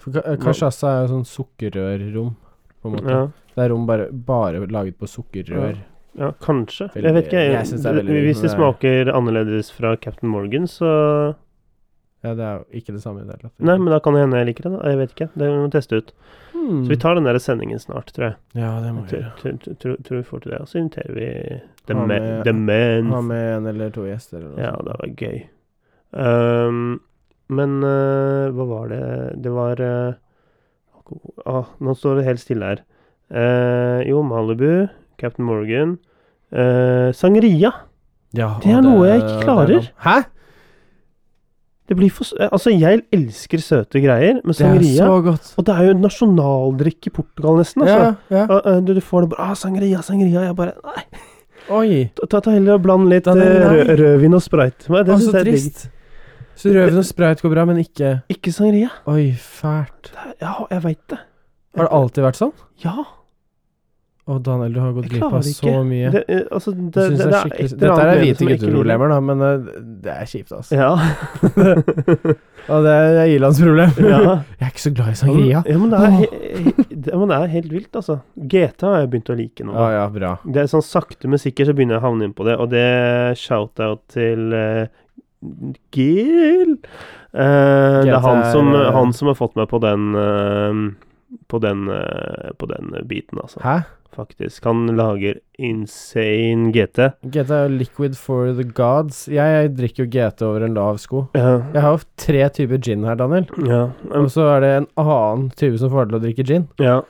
For 0.04 0.12
ca- 0.12 0.24
eh, 0.28 0.36
cachaça 0.42 0.90
er 0.92 1.06
jo 1.06 1.14
sånn 1.14 1.24
sukkerrørrom, 1.24 2.34
på 2.82 2.90
en 2.90 2.96
måte. 2.98 3.10
ja, 3.10 3.22
Det 3.54 3.64
er 3.64 3.68
rom 3.72 3.86
bare, 3.88 4.10
bare 4.12 4.66
laget 4.68 4.98
på 5.00 5.06
sukkerrør. 5.08 5.78
ja, 6.18 6.30
kanskje. 6.44 6.90
Veldig- 6.92 7.04
jeg 7.08 7.14
vet 7.14 7.24
ikke. 7.30 7.44
jeg 7.54 7.66
synes 7.70 7.82
det 7.82 7.90
er 7.90 8.02
veldig 8.02 8.24
Hvis 8.28 8.42
det 8.42 8.50
smaker 8.52 9.12
annerledes 9.14 9.70
fra 9.72 9.96
Captain 9.96 10.28
Morgan, 10.30 10.66
så 10.68 11.34
Ja, 12.24 12.32
det 12.34 12.40
er 12.40 12.54
jo 12.58 12.64
ikke 12.80 12.92
det 12.94 13.02
samme 13.02 13.20
i 13.20 13.24
det 13.24 13.34
hele 13.36 13.42
tatt. 13.50 13.52
Nei, 13.60 13.76
men 13.76 13.90
da 13.92 13.98
kan 14.00 14.14
det 14.14 14.20
hende 14.22 14.38
jeg 14.38 14.46
liker 14.48 14.62
det. 14.70 14.80
da 14.80 14.88
Jeg 14.88 14.96
vet 14.96 15.10
ikke. 15.14 15.28
Det 15.36 15.48
må 15.52 15.64
vi 15.64 15.70
teste 15.78 15.92
ut. 15.98 16.12
Hmm. 16.54 16.84
Så 16.84 16.88
vi 16.88 16.96
tar 16.96 17.14
den 17.16 17.24
der 17.24 17.34
sendingen 17.38 17.78
snart, 17.78 18.06
tror 18.14 18.24
jeg. 18.30 18.36
Ja, 18.54 18.80
det 18.80 18.94
må 18.94 19.02
vi 19.04 19.18
gjøre. 19.18 19.76
tror, 19.76 20.16
vi 20.16 20.22
får 20.22 20.40
til 20.42 20.52
det. 20.52 20.60
Og 20.62 20.66
så 20.66 20.78
inviterer 20.80 21.14
vi 21.14 21.60
The, 21.86 21.94
med- 21.94 22.44
the 22.44 22.52
Men. 22.54 23.10
Ha 23.12 23.20
med 23.20 23.56
en 23.58 23.66
eller 23.66 23.90
to 23.90 24.04
gjester 24.08 24.38
eller 24.38 24.56
noe 24.56 24.58
Ja, 24.64 24.70
det 24.72 24.96
var 24.96 25.08
gøy. 25.20 25.42
Ehm, 26.14 27.00
men 27.54 27.78
uh, 27.84 28.50
hva 28.54 28.66
var 28.68 28.90
det 28.92 29.04
Det 29.44 29.52
var 29.54 29.80
uh, 29.80 30.18
ah, 31.46 31.72
Nå 31.80 31.94
står 31.98 32.20
det 32.20 32.28
helt 32.28 32.42
stille 32.42 32.70
her. 32.72 32.84
Uh, 33.32 34.04
jo, 34.08 34.22
Malibu, 34.26 34.86
Captain 35.20 35.46
Morgan 35.46 35.98
Sangria. 36.54 37.72
Ja, 38.36 38.52
Det 38.62 38.70
er 38.70 38.78
det, 38.78 38.86
noe 38.86 39.06
jeg 39.08 39.22
ikke 39.24 39.32
er 39.32 39.42
klarer. 39.42 39.86
Hæ? 40.04 40.12
Det 41.88 41.96
blir 41.98 42.12
for 42.14 42.28
Altså, 42.46 42.70
jeg 42.70 43.02
elsker 43.12 43.58
søte 43.58 43.98
greier, 44.00 44.38
men 44.44 44.54
Det 44.54 44.92
så 44.94 45.08
godt. 45.24 45.50
Og 45.58 45.66
det 45.66 45.74
er 45.74 45.88
jo 45.88 45.96
nasjonaldrikk 45.98 47.08
i 47.08 47.10
Portugal, 47.10 47.58
nesten. 47.58 47.82
Altså. 47.82 48.14
Ja, 48.30 48.46
ja. 48.46 48.80
Du, 48.86 48.94
du 48.94 49.00
får 49.02 49.26
det 49.26 49.30
bare 49.34 49.50
ah, 49.50 49.54
Sangria, 49.58 50.02
sangria. 50.02 50.46
Jeg 50.46 50.56
bare 50.56 50.76
Nei, 50.84 51.04
Oi. 51.72 52.10
ta, 52.14 52.40
ta, 52.40 52.50
heller 52.52 52.76
og 52.76 52.84
bland 52.84 53.08
litt 53.08 53.26
rødvin 53.26 54.36
og 54.36 54.42
sprite. 54.44 54.88
Det 54.88 55.18
så 55.20 55.32
jeg 55.32 55.40
er 55.40 55.50
digg. 55.50 55.84
Så 56.56 56.70
røven 56.74 57.00
og 57.00 57.04
sprayt 57.08 57.42
går 57.42 57.50
bra, 57.54 57.64
men 57.68 57.80
ikke 57.82 58.14
Ikke 58.32 58.52
sangria. 58.54 58.90
Oi, 59.10 59.32
fælt. 59.34 60.12
Er- 60.14 60.34
Ja, 60.40 60.54
jeg 60.70 60.82
veit 60.84 61.04
det. 61.10 61.18
Har 61.76 61.88
det 61.88 61.92
alltid 61.92 62.24
vært 62.24 62.38
sånn? 62.38 62.52
Ja. 62.84 63.04
Å, 64.24 64.38
Daniel, 64.40 64.72
du 64.72 64.78
har 64.80 64.92
gått 64.96 65.10
glipp 65.12 65.24
av 65.26 65.42
så 65.44 65.82
mye. 65.84 66.08
Det, 66.14 66.22
eh, 66.32 66.46
altså, 66.50 66.72
det, 66.72 66.86
det, 66.94 67.02
det, 67.18 67.18
det 67.18 67.40
er 67.44 67.74
Dette 67.76 68.04
er 68.08 68.20
hvite 68.22 68.46
gutteproblemer, 68.48 69.10
da, 69.12 69.18
men 69.20 69.42
eh, 69.44 69.66
det 70.00 70.14
er 70.14 70.30
kjipt, 70.30 70.54
altså. 70.56 70.78
Ja. 70.78 70.94
Og 72.72 72.86
det 72.86 72.94
er 72.94 73.28
Ilans 73.34 73.60
problem. 73.60 73.92
ja. 74.14 74.20
Jeg 74.62 74.64
er 74.64 74.70
ikke 74.72 74.84
så 74.86 74.94
glad 74.96 75.10
i 75.12 75.18
sangria. 75.20 75.60
Ja, 75.68 75.76
men 75.76 75.92
det 75.92 76.00
er, 76.00 76.72
det, 76.88 77.12
men 77.12 77.28
det 77.34 77.36
er 77.36 77.52
helt 77.58 77.70
vilt, 77.74 77.90
altså. 78.00 78.16
GT 78.40 78.86
har 78.88 78.96
jeg 79.02 79.10
begynt 79.12 79.28
å 79.34 79.36
like 79.42 79.66
nå. 79.68 79.76
Ja, 79.76 79.90
ja, 79.98 80.06
bra. 80.16 80.32
Det 80.48 80.62
er 80.64 80.72
sånn 80.72 80.86
sakte, 80.88 81.28
men 81.28 81.42
sikkert 81.42 81.68
så 81.68 81.76
begynner 81.76 81.98
jeg 81.98 82.04
å 82.04 82.06
havne 82.06 82.30
inn 82.30 82.36
på 82.38 82.48
det, 82.48 82.56
og 82.64 82.72
det 82.72 82.86
shout-out 83.42 84.06
til 84.16 84.56
uh, 84.56 84.86
Gil. 85.94 86.76
uh, 87.34 88.00
det 88.04 88.14
er 88.14 88.22
han 88.24 88.44
som, 88.52 88.70
eh, 88.74 88.92
han 88.94 89.12
som 89.16 89.30
har 89.30 89.38
fått 89.38 89.58
meg 89.58 89.68
på 89.70 89.80
den 89.84 90.14
uh, 90.14 90.84
på 91.50 91.58
den, 91.62 91.88
uh, 91.90 92.54
på 92.58 92.70
den 92.70 92.94
biten, 93.10 93.42
altså. 93.42 93.60
Hæ? 93.64 93.82
Faktisk. 94.14 94.64
Han 94.64 94.86
lager 94.94 95.40
insane 95.58 96.70
GT. 96.70 97.08
GT 97.34 97.50
er 97.50 97.72
liquid 97.72 98.14
for 98.14 98.52
the 98.54 98.62
gods. 98.62 99.24
Jeg 99.26 99.72
drikker 99.74 100.04
jo 100.04 100.10
GT 100.12 100.44
over 100.46 100.62
en 100.62 100.78
lav 100.78 101.00
sko. 101.02 101.24
Ja. 101.34 101.56
Jeg 101.74 101.82
har 101.82 101.96
jo 101.96 102.04
tre 102.22 102.44
typer 102.54 102.78
gin 102.78 103.02
her, 103.08 103.18
Daniel. 103.18 103.48
Ja. 103.66 103.88
Og 104.14 104.30
så 104.30 104.46
er 104.52 104.62
det 104.62 104.72
en 104.76 104.88
annen 105.02 105.48
type 105.58 105.82
som 105.82 105.90
får 105.90 106.06
deg 106.06 106.14
til 106.14 106.20
å 106.20 106.24
drikke 106.28 106.48
gin. 106.52 106.68
ja. 106.78 107.02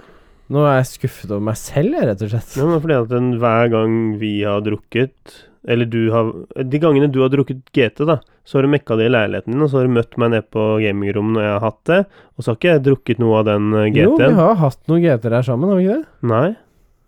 Nå 0.53 0.61
er 0.68 0.78
jeg 0.82 0.90
skuffet 0.92 1.30
over 1.32 1.45
meg 1.47 1.57
selv, 1.57 1.95
jeg, 1.97 2.07
rett 2.11 2.22
og 2.26 2.30
slett. 2.34 2.55
Ja, 2.59 2.66
men 2.68 2.80
fordi 2.84 2.97
at 2.99 3.11
den, 3.14 3.30
hver 3.40 3.70
gang 3.72 3.95
vi 4.20 4.32
har 4.45 4.61
drukket 4.64 5.36
Eller 5.66 5.88
du 5.88 6.11
har 6.12 6.28
De 6.68 6.80
gangene 6.82 7.09
du 7.09 7.22
har 7.22 7.30
drukket 7.32 7.62
GT, 7.72 8.05
da, 8.05 8.18
så 8.45 8.59
har 8.59 8.66
du 8.66 8.72
mekka 8.74 8.99
det 9.01 9.07
i 9.09 9.12
leiligheten 9.14 9.55
din, 9.55 9.62
og 9.64 9.70
så 9.72 9.80
har 9.80 9.88
du 9.88 9.95
møtt 9.97 10.18
meg 10.20 10.34
nede 10.34 10.45
på 10.53 10.66
gamingrommet 10.82 11.38
når 11.38 11.47
jeg 11.47 11.55
har 11.55 11.64
hatt 11.64 11.80
det, 11.88 12.01
og 12.36 12.45
så 12.45 12.51
har 12.53 12.59
ikke 12.61 12.74
jeg 12.74 12.84
drukket 12.90 13.22
noe 13.24 13.38
av 13.40 13.47
den 13.49 13.70
eh, 13.80 13.88
Jo, 13.97 14.11
vi 14.20 14.28
har 14.36 14.61
hatt 14.61 14.82
noen 14.92 15.01
GT-er 15.07 15.38
her 15.38 15.49
sammen, 15.49 15.72
har 15.72 15.80
vi 15.80 15.86
ikke 15.88 15.97
det? 16.03 16.28
Nei. 16.34 16.51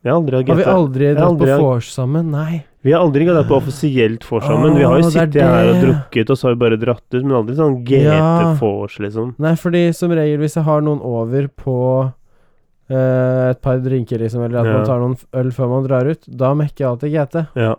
Vi 0.06 0.10
har 0.12 0.16
aldri 0.22 0.38
hatt 0.40 0.48
Har 0.48 0.58
vi 0.62 0.66
aldri 0.70 1.12
dratt 1.12 1.26
aldri 1.26 1.52
på 1.52 1.62
vors 1.66 1.92
sammen? 1.92 2.32
Nei. 2.32 2.62
Vi 2.86 2.92
har 2.94 3.02
aldri 3.02 3.24
dratt 3.26 3.48
på 3.50 3.56
offisielt 3.58 4.24
vors 4.30 4.44
sammen. 4.46 4.76
vi 4.78 4.84
har 4.86 5.00
jo 5.02 5.08
sittet 5.10 5.42
her 5.42 5.72
og 5.72 5.80
drukket, 5.82 6.30
og 6.30 6.38
så 6.38 6.46
har 6.48 6.54
vi 6.54 6.60
bare 6.64 6.76
dratt 6.78 7.04
ut, 7.10 7.22
men 7.24 7.36
aldri 7.42 7.56
sånn 7.58 7.80
Ja. 7.90 8.20
GT-vors, 8.54 9.00
liksom. 9.02 9.32
Nei, 9.42 9.56
fordi 9.58 9.88
som 9.98 10.14
regel 10.14 10.38
hvis 10.40 10.54
jeg 10.56 10.64
har 10.64 10.80
noen 10.86 11.02
over 11.02 11.48
på 11.50 11.76
eh, 12.90 13.50
et 13.50 13.60
par 13.62 13.82
drinker, 13.84 14.22
liksom, 14.22 14.44
eller 14.46 14.62
at 14.62 14.66
Ja. 14.70 14.78
man 14.78 14.86
tar 14.86 15.02
noen 15.02 15.16
øl 15.42 15.52
før 15.52 15.68
man 15.74 15.86
drar 15.86 16.06
ut, 16.06 16.24
da 16.28 16.54
mekker 16.54 16.84
jeg 16.84 16.90
alltid 16.90 17.12
GT. 17.12 17.46
Ja. 17.56 17.74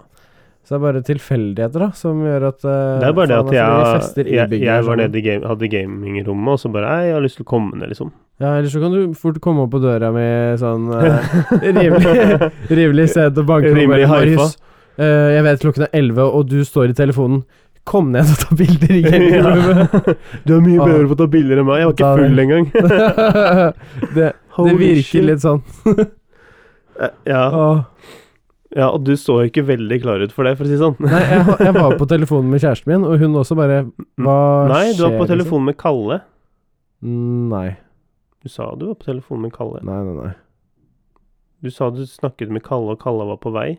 Så 0.68 0.76
det 0.76 0.80
er 0.82 0.84
bare 0.84 1.02
tilfeldigheter 1.08 1.80
da, 1.80 1.92
som 1.96 2.18
gjør 2.28 2.50
at 2.50 2.66
uh, 2.68 3.00
Det 3.00 3.08
er 3.08 3.14
bare 3.16 3.28
det 3.32 3.36
at 3.38 3.52
altså, 3.56 4.20
jeg, 4.20 4.34
jeg, 4.36 4.64
jeg 4.66 4.84
var 4.84 4.98
nede 5.00 5.16
i 5.16 5.22
game, 5.24 5.48
hadde 5.48 5.70
gamingrommet, 5.72 6.58
og 6.58 6.60
så 6.60 6.72
bare 6.74 7.06
jeg 7.06 7.14
har 7.16 7.24
lyst 7.24 7.40
til 7.40 7.46
å 7.46 7.48
komme 7.48 7.80
ned, 7.80 7.88
liksom. 7.94 8.10
Ja, 8.44 8.52
ellers 8.58 8.74
så 8.76 8.82
kan 8.84 8.92
du 8.92 9.14
fort 9.16 9.40
komme 9.42 9.64
opp 9.64 9.72
på 9.72 9.80
døra 9.80 10.12
mi 10.12 10.26
sånn 10.60 10.92
uh, 10.92 11.38
rimelig, 11.64 12.52
rimelig 12.68 13.08
sent 13.16 13.40
og 13.40 13.48
banke 13.48 13.72
på. 13.72 13.86
Marius, 14.12 14.58
eh, 15.00 15.38
jeg 15.38 15.46
vet 15.48 15.64
klokken 15.64 15.88
er 15.88 15.96
11, 16.04 16.20
og 16.28 16.52
du 16.52 16.60
står 16.68 16.92
i 16.92 16.98
telefonen. 17.00 17.46
Kom 17.88 18.10
ned 18.12 18.28
og 18.28 18.40
ta 18.42 18.56
bilder 18.60 18.94
i 18.98 19.02
gamingrommet. 19.06 20.08
Du 20.48 20.54
er 20.58 20.64
mye 20.66 20.80
bedre 20.84 21.06
på 21.08 21.16
å 21.16 21.20
ta 21.22 21.28
bilder 21.32 21.62
enn 21.62 21.68
meg. 21.70 21.80
Jeg 21.80 21.88
var 21.88 21.96
ikke 21.96 22.10
full 22.20 22.42
engang. 22.44 22.66
det, 24.18 24.32
det 24.36 24.74
virker 24.82 25.06
shit. 25.08 25.28
litt 25.30 25.44
sånn. 25.46 25.62
Eh, 27.00 27.14
Ja. 27.30 27.44
Åh. 27.54 27.80
ja, 28.76 28.88
og 28.90 29.04
du 29.08 29.14
så 29.20 29.38
ikke 29.48 29.64
veldig 29.68 30.00
klar 30.04 30.24
ut 30.26 30.34
for 30.36 30.44
det, 30.48 30.56
for 30.60 30.66
å 30.66 30.70
si 30.70 30.76
det 30.76 30.82
sånn. 30.84 30.98
Nei, 31.06 31.22
jeg, 31.30 31.44
jeg 31.70 31.76
var 31.78 31.96
på 32.00 32.08
telefonen 32.10 32.50
med 32.52 32.64
kjæresten 32.64 32.92
min, 32.92 33.06
og 33.08 33.22
hun 33.22 33.38
også 33.40 33.56
bare 33.60 33.84
Hva 34.20 34.38
Nei, 34.72 34.84
du 34.98 35.04
var 35.06 35.16
på 35.22 35.28
telefonen 35.30 35.70
med 35.72 35.78
Kalle. 35.80 36.20
Mm, 37.06 37.48
Nei. 37.54 37.68
Du 38.44 38.50
sa 38.52 38.68
du 38.80 38.88
var 38.90 38.98
på 39.00 39.08
telefonen 39.12 39.48
med 39.48 39.54
Kalle. 39.56 39.80
Nei, 39.88 40.00
nei, 40.08 40.16
nei. 40.26 40.34
Du 41.64 41.72
sa 41.74 41.88
du 41.94 42.04
snakket 42.10 42.52
med 42.54 42.66
Kalle, 42.68 42.94
og 42.98 43.02
Kalle 43.02 43.26
var 43.32 43.40
på 43.42 43.54
vei. 43.56 43.70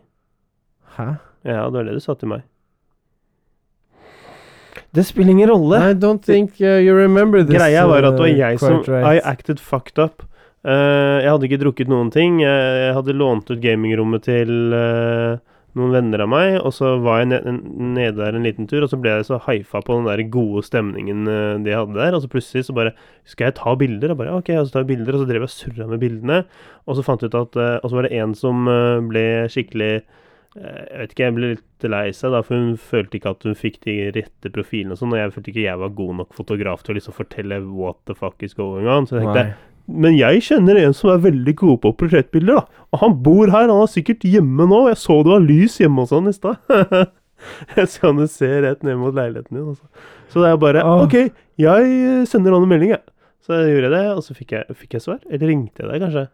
Hæ? 0.97 1.11
Ja, 1.47 1.67
det 1.69 1.77
var 1.77 1.85
det 1.87 1.93
du 1.99 2.03
sa 2.03 2.15
til 2.19 2.31
meg. 2.33 2.47
Det 4.95 5.05
spiller 5.05 5.31
ingen 5.35 5.49
rolle. 5.49 5.77
I 5.91 5.93
don't 5.93 6.23
think 6.25 6.57
uh, 6.61 6.79
you 6.81 6.95
remember 6.97 7.43
this. 7.43 7.57
Greia 7.57 7.85
var 7.87 8.03
at 8.03 8.17
det 8.17 8.25
var 8.25 8.31
uh, 8.33 8.39
jeg 8.39 8.59
som. 8.59 8.81
I 8.89 9.21
acted 9.23 9.61
fucked 9.61 10.01
up. 10.01 10.23
Uh, 10.65 11.21
jeg 11.23 11.29
hadde 11.29 11.47
ikke 11.47 11.61
drukket 11.61 11.91
noen 11.91 12.09
ting. 12.11 12.41
Jeg, 12.43 12.95
hadde 12.97 13.15
lånt 13.15 13.47
ut 13.51 13.61
gamingrommet 13.63 14.25
til 14.25 14.73
uh, 14.75 15.37
noen 15.77 15.93
venner 15.93 16.23
av 16.25 16.29
meg, 16.31 16.57
og 16.65 16.73
så 16.75 16.95
var 17.03 17.21
jeg 17.21 17.29
nede 17.31 17.53
nede 17.93 18.17
der 18.17 18.35
en 18.35 18.47
liten 18.47 18.67
tur, 18.69 18.83
og 18.83 18.91
så 18.91 18.97
ble 18.99 19.13
jeg 19.13 19.27
så 19.27 19.39
haifa 19.45 19.83
på 19.85 19.99
den 19.99 20.09
der 20.09 20.23
gode 20.33 20.63
stemningen 20.65 21.29
eh, 21.29 21.59
de 21.63 21.75
hadde 21.77 21.93
der, 21.93 22.15
og 22.17 22.23
så 22.23 22.31
plutselig 22.31 22.65
så 22.65 22.73
bare 22.75 22.95
Skal 23.29 23.51
jeg 23.51 23.59
ta 23.59 23.75
bilder? 23.77 24.15
Og 24.15 24.17
bare 24.17 24.33
OK, 24.33 24.49
og 24.57 24.65
så 24.65 24.73
tar 24.73 24.83
jeg 24.83 24.91
bilder, 24.95 25.15
og 25.15 25.21
så 25.21 25.29
drev 25.29 25.45
jeg 25.45 25.51
og 25.51 25.53
surra 25.53 25.87
med 25.91 26.01
bildene, 26.01 26.39
og 26.89 26.97
så 26.97 27.05
fant 27.05 27.21
jeg 27.21 27.29
ut 27.29 27.37
at 27.37 27.59
Og 27.83 27.85
så 27.85 27.99
var 27.99 28.07
det 28.07 28.17
en 28.17 28.33
som 28.37 28.71
ble 29.11 29.25
skikkelig 29.53 29.91
Jeg 30.59 30.99
vet 30.99 31.13
ikke, 31.13 31.23
jeg 31.23 31.35
ble 31.37 31.49
litt 31.53 31.85
lei 31.87 32.05
seg, 32.15 32.33
da, 32.35 32.41
for 32.43 32.59
hun 32.59 32.73
følte 32.75 33.15
ikke 33.19 33.31
at 33.31 33.45
hun 33.47 33.55
fikk 33.55 33.77
de 33.85 33.95
rette 34.15 34.51
profilene 34.51 34.95
og 34.95 34.99
sånn, 34.99 35.13
og 35.15 35.21
jeg 35.21 35.33
følte 35.35 35.51
ikke 35.53 35.63
jeg 35.63 35.79
var 35.79 35.93
god 35.95 36.17
nok 36.19 36.35
fotograf 36.35 36.81
til 36.83 36.93
å 36.93 36.97
liksom 36.97 37.15
fortelle 37.15 37.61
what 37.63 37.99
the 38.09 38.15
fuck 38.17 38.43
is 38.43 38.57
going 38.57 38.89
on. 38.91 39.07
Så 39.07 39.17
jeg 39.17 39.27
tenkte 39.27 39.45
Nei. 39.47 39.99
men 40.03 40.17
jeg 40.17 40.43
kjenner 40.49 40.81
en 40.81 40.95
som 40.97 41.13
er 41.13 41.23
veldig 41.29 41.53
god 41.61 41.79
på 41.85 41.93
portrettbilder, 42.01 42.59
da. 42.59 42.83
Og 42.91 43.03
han 43.05 43.15
bor 43.23 43.53
her, 43.53 43.69
han 43.71 43.85
er 43.85 43.93
sikkert 43.93 44.27
hjemme 44.27 44.67
nå. 44.67 44.81
Jeg 44.91 44.99
så 44.99 45.21
det 45.23 45.31
var 45.31 45.45
lys 45.45 45.79
hjemme 45.79 46.03
hos 46.03 46.11
han 46.15 46.27
i 46.27 46.35
stad. 46.35 46.59
jeg 47.77 47.93
ser 47.93 48.09
han 48.09 48.25
se 48.27 48.49
rett 48.65 48.83
ned 48.83 48.99
mot 48.99 49.15
leiligheten 49.15 49.55
din, 49.55 49.69
altså. 49.71 49.87
Så 50.29 50.43
det 50.43 50.51
er 50.51 50.59
bare 50.61 50.83
Åh. 50.83 51.05
OK, 51.05 51.15
jeg 51.59 51.93
eh, 51.95 52.25
sender 52.29 52.57
han 52.57 52.67
en 52.67 52.73
melding, 52.73 52.91
jeg. 52.97 53.05
Så 53.47 53.63
gjorde 53.63 53.87
jeg 53.87 53.95
det, 53.95 54.03
og 54.11 54.21
så 54.27 54.35
fikk 54.37 54.57
jeg, 54.57 54.77
fikk 54.77 54.97
jeg 54.97 55.07
svar. 55.07 55.23
Eller 55.31 55.49
ringte 55.49 55.85
jeg 55.85 55.89
deg, 55.89 56.03
kanskje? 56.03 56.27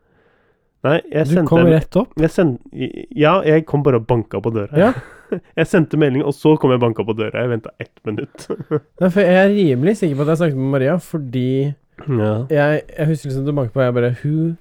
Nei, 0.86 1.00
jeg 1.12 1.32
Du 1.32 1.42
kom 1.50 1.66
rett 1.66 1.98
opp. 1.98 2.14
jeg 2.22 2.32
send, 2.34 2.58
ja, 2.72 3.40
jeg 3.46 3.66
kom 3.70 3.84
bare 3.86 4.02
og 4.02 4.08
banka 4.10 4.42
på 4.44 4.54
døra. 4.54 4.72
Ja. 4.78 4.94
Jeg 5.58 5.66
sendte 5.68 5.98
melding, 5.98 6.22
og 6.22 6.36
så 6.38 6.52
kom 6.62 6.70
jeg 6.70 6.78
og 6.78 6.84
banka 6.84 7.04
på 7.04 7.16
døra. 7.18 7.42
Jeg 7.42 7.50
venta 7.50 7.72
ett 7.82 7.98
minutt. 8.06 8.44
Nei, 9.02 9.10
for 9.10 9.26
jeg 9.26 9.40
er 9.42 9.50
rimelig 9.50 9.96
sikker 9.98 10.20
på 10.20 10.22
at 10.22 10.30
jeg 10.30 10.38
snakket 10.38 10.60
med 10.60 10.70
Maria, 10.76 10.98
fordi 11.02 11.48
ja. 11.66 12.30
jeg, 12.52 12.84
jeg 12.92 13.08
husker 13.10 13.32
liksom 13.32 13.48
du 13.48 13.52
banket 13.58 13.74
på, 13.74 13.82
og 13.82 13.88
jeg 13.88 13.96
bare 13.98 14.12
Who 14.22 14.54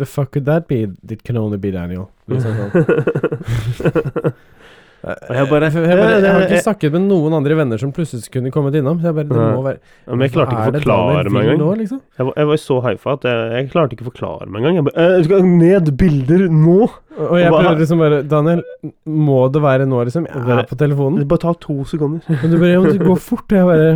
the 0.00 0.08
fuck 0.08 0.32
could 0.32 0.48
that 0.48 0.66
be? 0.72 0.88
It 1.04 1.22
can 1.22 1.36
only 1.36 1.60
be 1.60 1.70
Daniel. 1.70 2.08
Liksom 2.32 2.56
sånn. 2.56 4.32
Jeg 5.02 5.48
bare- 5.50 5.66
jeg, 5.66 5.72
jeg, 5.74 5.96
bare, 5.98 6.18
jeg 6.22 6.30
har 6.30 6.44
ikke 6.46 6.62
snakket 6.62 6.92
med 6.94 7.02
noen 7.10 7.34
andre 7.34 7.56
venner 7.58 7.78
som 7.80 7.90
plutselig 7.92 8.28
kunne 8.30 8.52
kommet 8.54 8.76
innom. 8.78 9.00
Jeg 9.02 9.14
bare, 9.16 9.26
det 9.26 9.34
må 9.34 9.62
være 9.64 9.78
Ja, 10.06 10.14
men 10.14 10.20
jeg 10.28 10.34
klarte 10.36 10.54
ikke 10.54 10.70
å 10.70 10.76
forklare 10.76 11.32
meg 11.34 11.48
engang. 11.50 11.78
Liksom? 11.80 12.00
Jeg 12.18 12.26
var, 12.28 12.34
jeg 12.38 12.46
var 12.52 12.60
så 12.62 12.76
haifa 12.84 13.14
at 13.16 13.26
jeg, 13.26 13.48
jeg 13.56 13.70
klarte 13.72 13.96
ikke 13.96 14.06
å 14.06 14.10
forklare 14.12 14.46
meg 14.46 14.62
engang. 14.62 14.78
Jeg 14.78 14.86
bare 14.86 15.06
«Eh, 15.18 15.24
Skal 15.26 15.48
ned 15.48 15.90
bilder 15.98 16.44
nå! 16.52 16.78
Og 17.18 17.34
jeg 17.40 17.50
prøvde 17.50 17.82
liksom 17.82 17.98
bare 18.04 18.22
Daniel, 18.30 18.62
må 19.06 19.40
det 19.52 19.64
være 19.64 19.88
nå, 19.90 20.04
liksom? 20.06 20.28
Jeg 20.30 20.54
er 20.58 20.70
på 20.70 20.78
telefonen. 20.78 21.18
Det 21.18 21.28
bare 21.34 21.44
ta 21.48 21.52
to 21.66 21.82
sekunder. 21.90 22.22
Men 22.30 22.54
du 22.54 22.56
bare 22.62 22.78
men 22.78 22.94
det 22.94 23.02
går 23.02 23.18
fort. 23.20 23.50
Jeg 23.50 23.66
bare 23.66 23.90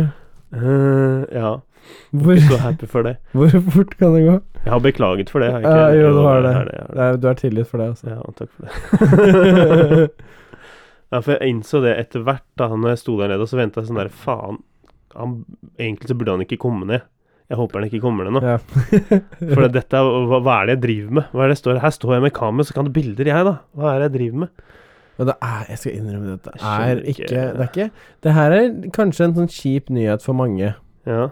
uh, 0.59 1.23
ja. 1.31 1.55
Hvor, 2.11 2.35
Så 2.35 2.59
happy 2.59 2.87
for 2.91 3.07
det. 3.07 3.15
hvor 3.37 3.47
fort 3.71 3.95
kan 3.95 4.11
det 4.15 4.25
gå? 4.27 4.35
Jeg 4.65 4.73
har 4.73 4.83
beklaget 4.83 5.29
for 5.31 5.39
det. 5.39 5.53
Jeg 5.53 5.63
ikke? 5.63 6.01
jo, 6.01 6.11
du 6.11 6.21
har 6.27 6.41
det. 6.43 6.53
det. 6.67 6.79
jeg 6.83 7.13
Det 7.15 7.21
du 7.23 7.27
er 7.31 7.39
tillit 7.39 7.67
for 7.71 7.79
det, 7.79 7.93
altså. 7.95 8.11
Ja, 8.11 8.19
takk 8.35 8.49
for 8.51 8.67
det. 8.67 10.09
ja, 11.11 11.19
for 11.21 11.33
jeg 11.37 11.53
innså 11.53 11.81
det 11.83 11.93
etter 11.97 12.23
hvert, 12.27 12.43
da 12.59 12.67
når 12.73 12.89
jeg 12.95 13.01
sto 13.03 13.17
der 13.19 13.29
nede, 13.31 13.41
og 13.45 13.47
så 13.51 13.57
venta 13.59 13.83
sånn 13.87 13.99
der 14.01 14.09
Faen, 14.11 14.57
han, 15.15 15.37
egentlig 15.79 16.09
så 16.11 16.17
burde 16.19 16.35
han 16.35 16.43
ikke 16.45 16.59
komme 16.61 16.85
ned. 16.89 17.01
Jeg 17.47 17.55
håper 17.61 17.79
han 17.79 17.87
ikke 17.87 18.01
kommer 18.03 18.27
ned 18.27 18.35
nå. 18.35 18.41
Ja. 18.43 18.57
For 19.55 19.67
dette, 19.71 19.95
er- 19.95 20.27
hva, 20.27 20.41
hva 20.43 20.57
er 20.61 20.65
det 20.67 20.73
jeg 20.75 20.81
driver 20.83 21.13
med? 21.21 21.29
Hva 21.31 21.45
er 21.45 21.47
det 21.47 21.55
jeg 21.55 21.61
står 21.63 21.79
Her 21.85 21.93
står 21.95 22.13
jeg 22.17 22.25
med 22.27 22.33
kamera, 22.35 22.67
så 22.67 22.75
kan 22.75 22.89
det 22.89 22.93
bilder, 22.97 23.29
jeg, 23.31 23.45
da. 23.47 23.53
Hva 23.79 23.93
er 23.93 24.01
det 24.03 24.09
jeg 24.09 24.15
driver 24.17 24.41
med? 24.43 24.65
Men 25.17 25.29
det 25.31 25.35
er 25.47 25.61
Jeg 25.71 25.79
skal 25.81 25.95
innrømme 25.97 26.27
det. 26.27 26.35
Det 26.43 26.53
er 26.61 26.99
ikke 27.01 27.09
ikke- 27.09 27.29
Det 27.31 27.61
er 27.63 27.69
ikke 27.71 27.87
Det 28.27 28.33
her 28.35 28.51
er 28.57 28.67
kanskje 28.99 29.23
en 29.25 29.33
sånn 29.39 29.47
kjip 29.49 29.89
nyhet 29.89 30.21
for 30.27 30.33
mange. 30.37 30.73
Ja. 31.07 31.29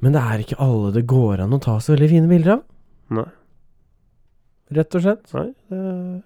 Men 0.00 0.12
det 0.16 0.22
er 0.24 0.38
ikke 0.42 0.58
alle 0.58 0.90
det 0.96 1.04
går 1.06 1.40
an 1.44 1.52
å 1.54 1.60
ta 1.62 1.76
så 1.78 1.92
veldig 1.94 2.08
fine 2.10 2.28
bilder 2.32 2.56
av. 2.56 2.64
Nei. 3.14 3.28
Rett 4.74 4.96
og 4.98 5.04
slett. 5.04 5.34
Nei, 5.36 5.50
det 5.70 6.22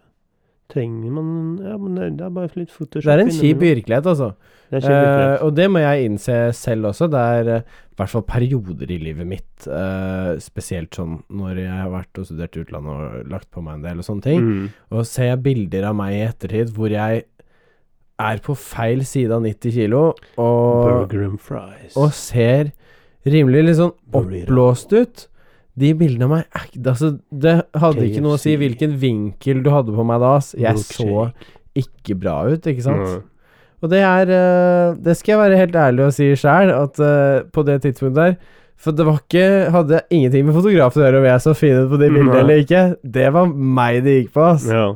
trenger 0.68 1.10
man 1.16 1.28
Ja, 1.64 1.74
men 1.80 1.96
det, 1.96 2.24
er 2.24 2.32
bare 2.34 2.50
litt 2.54 2.72
Photoshop. 2.72 3.08
Det 3.08 3.14
er 3.14 3.24
en 3.24 3.34
kjip 3.34 3.60
virkelighet, 3.64 4.08
altså. 4.12 4.32
Det 4.68 4.82
kjip 4.82 4.92
virkelighet. 4.92 5.34
Eh, 5.34 5.44
og 5.46 5.54
det 5.56 5.68
må 5.72 5.82
jeg 5.84 6.08
innse 6.08 6.38
selv 6.56 6.90
også. 6.92 7.08
Det 7.12 7.26
er 7.38 7.52
i 7.56 7.60
i 7.98 8.00
hvert 8.00 8.12
fall 8.12 8.22
perioder 8.30 8.90
i 8.94 8.96
livet 9.02 9.26
mitt, 9.26 9.64
uh, 9.66 10.36
spesielt 10.38 10.94
sånn 10.94 11.16
når 11.34 11.56
jeg 11.64 11.78
har 11.80 11.88
vært 11.90 12.20
og 12.20 12.28
studert 12.28 12.54
i 12.54 12.60
utlandet 12.62 12.92
og 12.94 13.32
lagt 13.32 13.48
på 13.50 13.62
meg 13.64 13.74
en 13.74 13.88
del 13.88 13.98
og 13.98 14.06
sånne 14.06 14.22
ting. 14.22 14.44
Mm. 14.44 14.68
Og 14.94 15.08
ser 15.10 15.32
jeg 15.32 15.40
bilder 15.42 15.88
av 15.88 15.96
meg 15.98 16.14
i 16.14 16.20
ettertid 16.28 16.70
hvor 16.76 16.94
jeg 16.94 17.24
er 18.28 18.42
på 18.46 18.54
feil 18.54 19.02
side 19.02 19.34
av 19.34 19.42
90 19.42 19.74
kilo 19.74 20.04
og, 20.38 21.10
og 21.98 22.14
ser 22.14 22.70
rimelig 23.26 23.64
litt 23.66 23.80
sånn 23.80 23.92
oppblåst 24.14 24.94
ut. 24.94 25.26
De 25.78 25.92
bildene 25.94 26.26
av 26.26 26.30
meg 26.32 26.44
Altså, 26.88 27.12
det 27.30 27.54
hadde 27.78 28.06
ikke 28.08 28.22
noe 28.24 28.36
å 28.36 28.40
si 28.42 28.56
hvilken 28.58 28.96
vinkel 28.98 29.62
du 29.62 29.70
hadde 29.74 29.94
på 29.94 30.04
meg 30.08 30.20
da. 30.24 30.34
Jeg 30.58 30.80
så 30.82 31.28
ikke 31.78 32.16
bra 32.18 32.38
ut, 32.50 32.66
ikke 32.66 32.82
sant? 32.86 33.04
Mm. 33.06 33.26
Og 33.84 33.90
det 33.92 34.00
er 34.02 34.30
eh, 34.34 34.94
Det 35.06 35.14
skal 35.16 35.36
jeg 35.36 35.42
være 35.44 35.58
helt 35.60 35.76
ærlig 35.78 36.06
og 36.08 36.14
si 36.16 36.30
sjæl, 36.34 36.72
at 36.74 36.98
eh, 36.98 37.44
på 37.54 37.62
det 37.68 37.76
tidspunktet 37.84 38.16
der 38.18 38.32
For 38.78 38.90
det 38.98 39.06
var 39.06 39.20
ikke 39.22 39.44
Hadde 39.74 40.00
ingenting 40.10 40.48
med 40.48 40.56
fotografen 40.56 41.02
å 41.02 41.04
gjøre 41.06 41.20
om 41.22 41.28
jeg 41.28 41.44
så 41.46 41.54
fin 41.54 41.76
ut 41.84 41.92
på 41.92 42.00
de 42.00 42.08
bildene 42.10 42.40
eller 42.42 42.64
ikke. 42.64 42.82
Det 43.04 43.28
var 43.36 43.46
meg 43.78 44.00
det 44.06 44.16
gikk 44.22 44.32
på, 44.34 44.48
ass. 44.54 44.66
Ja. 44.66 44.88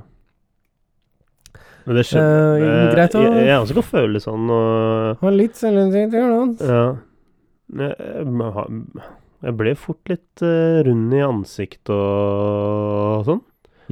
Men 1.86 1.96
det 1.98 2.02
Eh, 2.06 2.10
skjønner 2.12 2.92
greit 2.94 3.14
å- 3.18 3.22
jeg, 3.26 3.46
jeg 3.48 3.58
også 3.58 3.74
kan 3.78 3.88
føle 3.88 4.20
sånn 4.22 4.50
og 4.54 5.18
Ha 5.22 5.30
litt 5.34 5.56
selvinnsikt, 5.58 6.12
gjør 6.14 6.28
noe. 6.30 6.54
Ja. 6.62 6.84
Jeg, 7.74 7.96
jeg 7.98 8.52
har- 8.58 8.70
jeg 9.42 9.56
ble 9.58 9.72
fort 9.78 10.08
litt 10.12 10.42
uh, 10.46 10.82
rund 10.86 11.12
i 11.14 11.22
ansiktet 11.26 11.90
og 11.94 13.24
sånn 13.26 13.42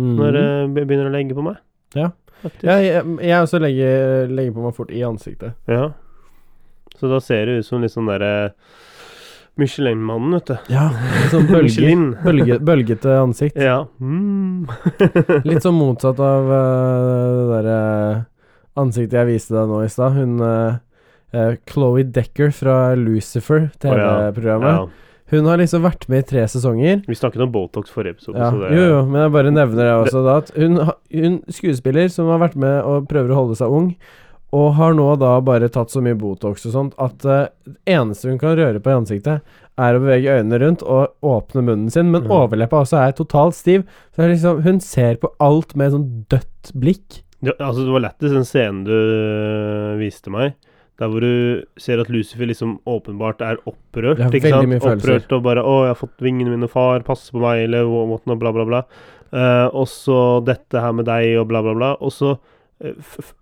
når 0.01 0.37
Mhm. 0.39 0.75
det 0.75 0.85
begynner 0.87 1.09
å 1.11 1.13
legge 1.13 1.35
på 1.37 1.43
meg. 1.45 1.57
Ja. 1.99 2.11
Ja, 2.65 2.77
jeg, 2.81 3.03
jeg 3.21 3.37
også 3.43 3.59
legger, 3.61 4.31
legger 4.33 4.55
på 4.57 4.63
meg 4.65 4.75
fort 4.79 4.91
i 4.97 5.03
ansiktet. 5.05 5.53
Ja. 5.69 5.91
Så 6.97 7.11
da 7.11 7.19
ser 7.21 7.45
det 7.51 7.59
ut 7.61 7.67
som 7.67 7.83
litt 7.83 7.93
sånn 7.93 8.09
derre 8.09 8.53
Michelin-mannen, 9.61 10.33
vet 10.39 10.47
du. 10.47 10.73
Ja, 10.73 10.87
sånn 11.33 11.49
bølge, 11.53 11.91
bølge, 12.25 12.57
bølgete 12.65 13.19
ansikt. 13.21 13.59
Ja. 13.61 13.83
Mm. 14.01 14.65
Litt 15.51 15.67
sånn 15.67 15.77
motsatt 15.77 16.21
av 16.25 16.49
eh, 16.55 17.35
det 17.37 17.49
derre 17.51 17.81
ansiktet 18.81 19.19
jeg 19.19 19.29
viste 19.35 19.57
deg 19.59 19.69
nå 19.69 19.83
i 19.85 19.91
stad. 19.93 20.17
Hun 20.17 20.41
uh, 20.41 21.53
Chloé 21.69 22.07
Decker 22.09 22.55
fra 22.57 22.95
Lucifer, 22.97 23.69
TV-programmet. 23.83 24.79
ja. 24.79 24.89
Hun 25.31 25.47
har 25.47 25.61
liksom 25.61 25.85
vært 25.85 26.09
med 26.11 26.25
i 26.25 26.27
tre 26.27 26.43
sesonger. 26.51 27.05
Vi 27.07 27.15
snakket 27.15 27.45
om 27.45 27.53
Botox 27.55 27.93
forrige 27.95 28.19
episode, 28.19 28.41
Ja, 28.41 28.49
så 28.51 28.65
det 28.65 28.73
jo, 28.75 28.87
jo, 28.89 29.03
men 29.07 29.23
jeg 29.23 29.35
bare 29.37 29.53
nevner 29.55 29.85
det 29.87 29.93
også 29.95 30.25
da. 30.27 30.41
At 30.43 30.51
hun, 30.57 30.81
hun 31.15 31.37
skuespiller 31.55 32.11
som 32.11 32.33
har 32.33 32.43
vært 32.43 32.59
med 32.59 32.81
og 32.83 33.07
prøver 33.11 33.31
å 33.31 33.39
holde 33.45 33.59
seg 33.61 33.71
ung, 33.71 33.93
og 34.51 34.73
har 34.75 34.97
nå 34.99 35.07
da 35.23 35.37
bare 35.47 35.71
tatt 35.71 35.93
så 35.93 36.03
mye 36.03 36.19
Botox 36.19 36.65
og 36.67 36.75
sånt 36.75 36.97
at 36.99 37.21
det 37.23 37.41
det 37.71 37.95
eneste 37.95 38.27
hun 38.27 38.41
kan 38.41 38.57
røre 38.59 38.81
på 38.83 38.91
i 38.91 38.97
ansiktet, 38.99 39.45
er 39.81 39.97
å 39.97 40.01
bevege 40.03 40.35
øynene 40.41 40.59
rundt 40.61 40.83
og 40.83 41.15
åpne 41.25 41.63
munnen 41.65 41.93
sin, 41.95 42.11
men 42.11 42.27
mm. 42.27 42.33
overleppa 42.35 42.83
også 42.83 42.99
er 42.99 43.15
totalt 43.17 43.57
stiv. 43.57 43.87
Så 44.11 44.25
er 44.25 44.33
liksom, 44.35 44.65
hun 44.67 44.81
ser 44.83 45.21
på 45.23 45.31
alt 45.43 45.77
med 45.79 45.95
sånn 45.95 46.09
dødt 46.33 46.73
blikk. 46.75 47.23
Det, 47.41 47.55
altså, 47.57 47.87
det 47.87 47.95
var 47.95 48.05
lettest 48.05 48.37
den 48.37 48.49
scenen 48.49 48.83
du 48.89 48.97
øh, 48.97 49.95
viste 50.03 50.35
meg. 50.35 50.59
Der 51.01 51.09
hvor 51.09 51.25
du 51.25 51.65
ser 51.81 52.03
at 52.03 52.11
Lucifer 52.13 52.49
liksom 52.49 52.77
åpenbart 52.89 53.41
er 53.41 53.61
opprørt. 53.65 54.21
Ja, 54.21 54.29
ikke 54.29 54.53
sant? 54.53 54.69
mye 54.69 54.83
følelser. 54.83 55.17
Opprørt 55.17 55.33
og 55.33 55.43
bare 55.47 55.65
'Å, 55.65 55.77
jeg 55.87 55.95
har 55.95 56.01
fått 56.01 56.25
vingene 56.27 56.53
mine, 56.53 56.69
far. 56.69 57.01
Passe 57.07 57.33
på 57.33 57.41
meg', 57.41 57.65
eller 57.65 57.89
what, 57.89 58.23
og 58.27 58.39
bla, 58.39 58.53
bla, 58.53 58.65
bla. 58.69 58.83
Uh, 59.31 59.69
og 59.73 59.87
så 59.89 60.45
dette 60.45 60.81
her 60.81 60.93
med 60.93 61.07
deg, 61.07 61.39
og 61.41 61.49
bla, 61.49 61.63
bla, 61.63 61.75
bla. 61.75 61.95
Og 62.01 62.13
så 62.13 62.35
eh, 62.85 62.97
f 62.99 63.35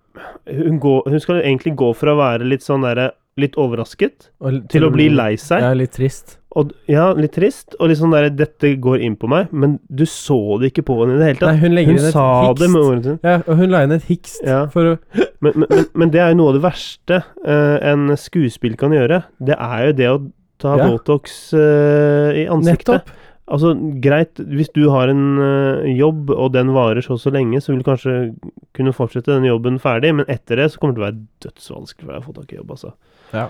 hun, 0.46 0.78
går, 0.82 1.08
hun 1.10 1.20
skal 1.20 1.42
egentlig 1.42 1.76
gå 1.78 1.92
fra 1.94 2.14
å 2.14 2.18
være 2.18 2.46
litt 2.48 2.64
sånn 2.66 2.82
derre 2.82 3.12
Litt 3.38 3.54
overrasket 3.54 4.32
Og 4.42 4.50
til, 4.50 4.62
til 4.66 4.86
å 4.88 4.90
bli 4.90 5.04
lei 5.14 5.36
seg. 5.38 5.62
Ja, 5.62 5.70
litt 5.70 5.92
trist. 5.94 6.37
Og, 6.56 6.70
ja, 6.88 7.10
litt 7.12 7.34
trist. 7.36 7.74
Og 7.78 7.90
litt 7.90 7.98
sånn 8.00 8.14
derre 8.14 8.30
'Dette 8.32 8.70
går 8.80 9.02
inn 9.04 9.16
på 9.20 9.28
meg', 9.28 9.50
men 9.52 9.78
du 9.92 10.06
så 10.08 10.58
det 10.60 10.72
ikke 10.72 10.86
på 10.88 10.96
henne 11.02 11.16
i 11.16 11.18
det 11.18 11.26
hele 11.26 11.38
tatt. 11.42 11.50
Nei, 11.52 11.60
hun 11.60 11.74
legger 11.76 11.92
Hun 11.92 11.98
inn 11.98 12.06
et 12.08 12.12
sa 12.12 12.52
det 12.54 12.70
med 12.70 12.80
hikst. 12.80 12.88
ordene 12.88 13.02
sine. 13.04 13.18
Ja, 13.22 13.36
og 13.46 13.56
hun 13.60 13.70
la 13.70 13.82
inn 13.84 13.92
et 13.92 14.02
hikst 14.08 14.42
Ja. 14.46 14.66
for 14.72 14.80
å 14.94 14.98
Men, 15.40 15.52
men, 15.54 15.66
men, 15.70 15.84
men 15.94 16.10
det 16.10 16.20
er 16.20 16.32
jo 16.32 16.38
noe 16.40 16.48
av 16.48 16.54
det 16.56 16.62
verste 16.64 17.22
uh, 17.46 17.78
en 17.92 18.08
skuespill 18.16 18.74
kan 18.76 18.90
gjøre. 18.90 19.22
Det 19.38 19.54
er 19.54 19.86
jo 19.86 19.92
det 19.92 20.08
å 20.10 20.18
ta 20.58 20.76
Ja. 20.78 20.88
Botox 20.88 21.52
uh, 21.54 22.32
i 22.34 22.48
ansiktet. 22.50 23.04
Nettopp. 23.04 23.12
Altså, 23.48 23.70
greit, 24.02 24.34
hvis 24.36 24.68
du 24.74 24.88
har 24.90 25.08
en 25.08 25.38
uh, 25.38 25.86
jobb, 25.86 26.30
og 26.34 26.52
den 26.52 26.72
varer 26.74 27.00
så 27.00 27.12
og 27.14 27.20
så 27.22 27.30
lenge, 27.30 27.60
så 27.62 27.70
vil 27.72 27.84
du 27.84 27.86
kanskje 27.86 28.34
kunne 28.74 28.92
fortsette 28.92 29.30
den 29.30 29.46
jobben 29.46 29.78
ferdig, 29.78 30.10
men 30.16 30.26
etter 30.28 30.56
det 30.56 30.72
så 30.72 30.78
kommer 30.82 30.96
det 30.96 30.98
til 30.98 31.04
å 31.04 31.08
være 31.08 31.22
dødsvanskelig 31.46 32.04
for 32.04 32.12
deg 32.12 32.20
å 32.20 32.26
få 32.26 32.34
tak 32.40 32.52
i 32.52 32.58
jobb, 32.58 32.70
altså. 32.74 32.92
Ja. 33.32 33.46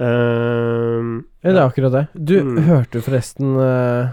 Ehm, 0.00 1.24
Ja, 1.44 1.52
det 1.52 1.58
er 1.60 1.68
akkurat 1.68 1.92
det. 1.92 2.06
Du 2.14 2.40
Mm. 2.42 2.56
hørte 2.66 3.00
forresten 3.04 3.56
uh, 3.56 4.08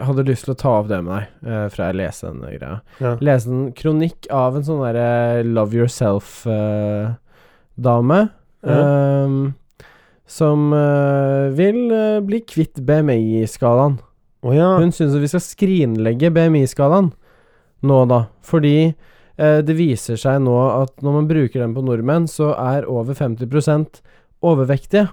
Hadde 0.00 0.24
lyst 0.24 0.44
til 0.46 0.54
å 0.54 0.58
ta 0.58 0.68
opp 0.80 0.88
det 0.88 1.02
med 1.04 1.12
deg, 1.18 1.26
uh, 1.46 1.68
fra 1.68 1.84
jeg 1.90 1.96
leste 2.00 2.26
den 2.32 2.40
greia. 2.58 2.80
ja. 3.00 3.16
Leste 3.20 3.50
en 3.52 3.72
kronikk 3.76 4.26
av 4.32 4.56
en 4.56 4.62
sånn 4.64 4.80
derre 4.86 5.44
Love 5.44 5.74
Yourself-dame. 5.76 8.20
Ja. 8.66 8.82
som 10.26 10.72
eh, 10.74 11.52
vil 11.54 11.92
eh, 11.94 12.18
bli 12.26 12.40
kvitt 12.42 12.80
BMI-skalaen. 12.82 14.00
Oh, 14.42 14.50
ja. 14.56 14.72
Hun 14.80 14.90
syns 14.90 15.14
vi 15.14 15.28
skal 15.30 15.40
skrinlegge 15.44 16.32
BMI-skalaen 16.34 17.12
nå, 17.86 17.98
da. 18.10 18.24
Fordi 18.42 18.72
eh, 19.38 19.60
det 19.62 19.76
viser 19.78 20.16
seg 20.18 20.40
nå 20.42 20.56
at 20.82 20.98
når 21.04 21.12
man 21.20 21.28
bruker 21.30 21.60
den 21.62 21.76
på 21.76 21.84
nordmenn, 21.86 22.26
så 22.26 22.50
er 22.58 22.88
over 22.90 23.14
50 23.14 23.46
overvektige. 24.44 25.08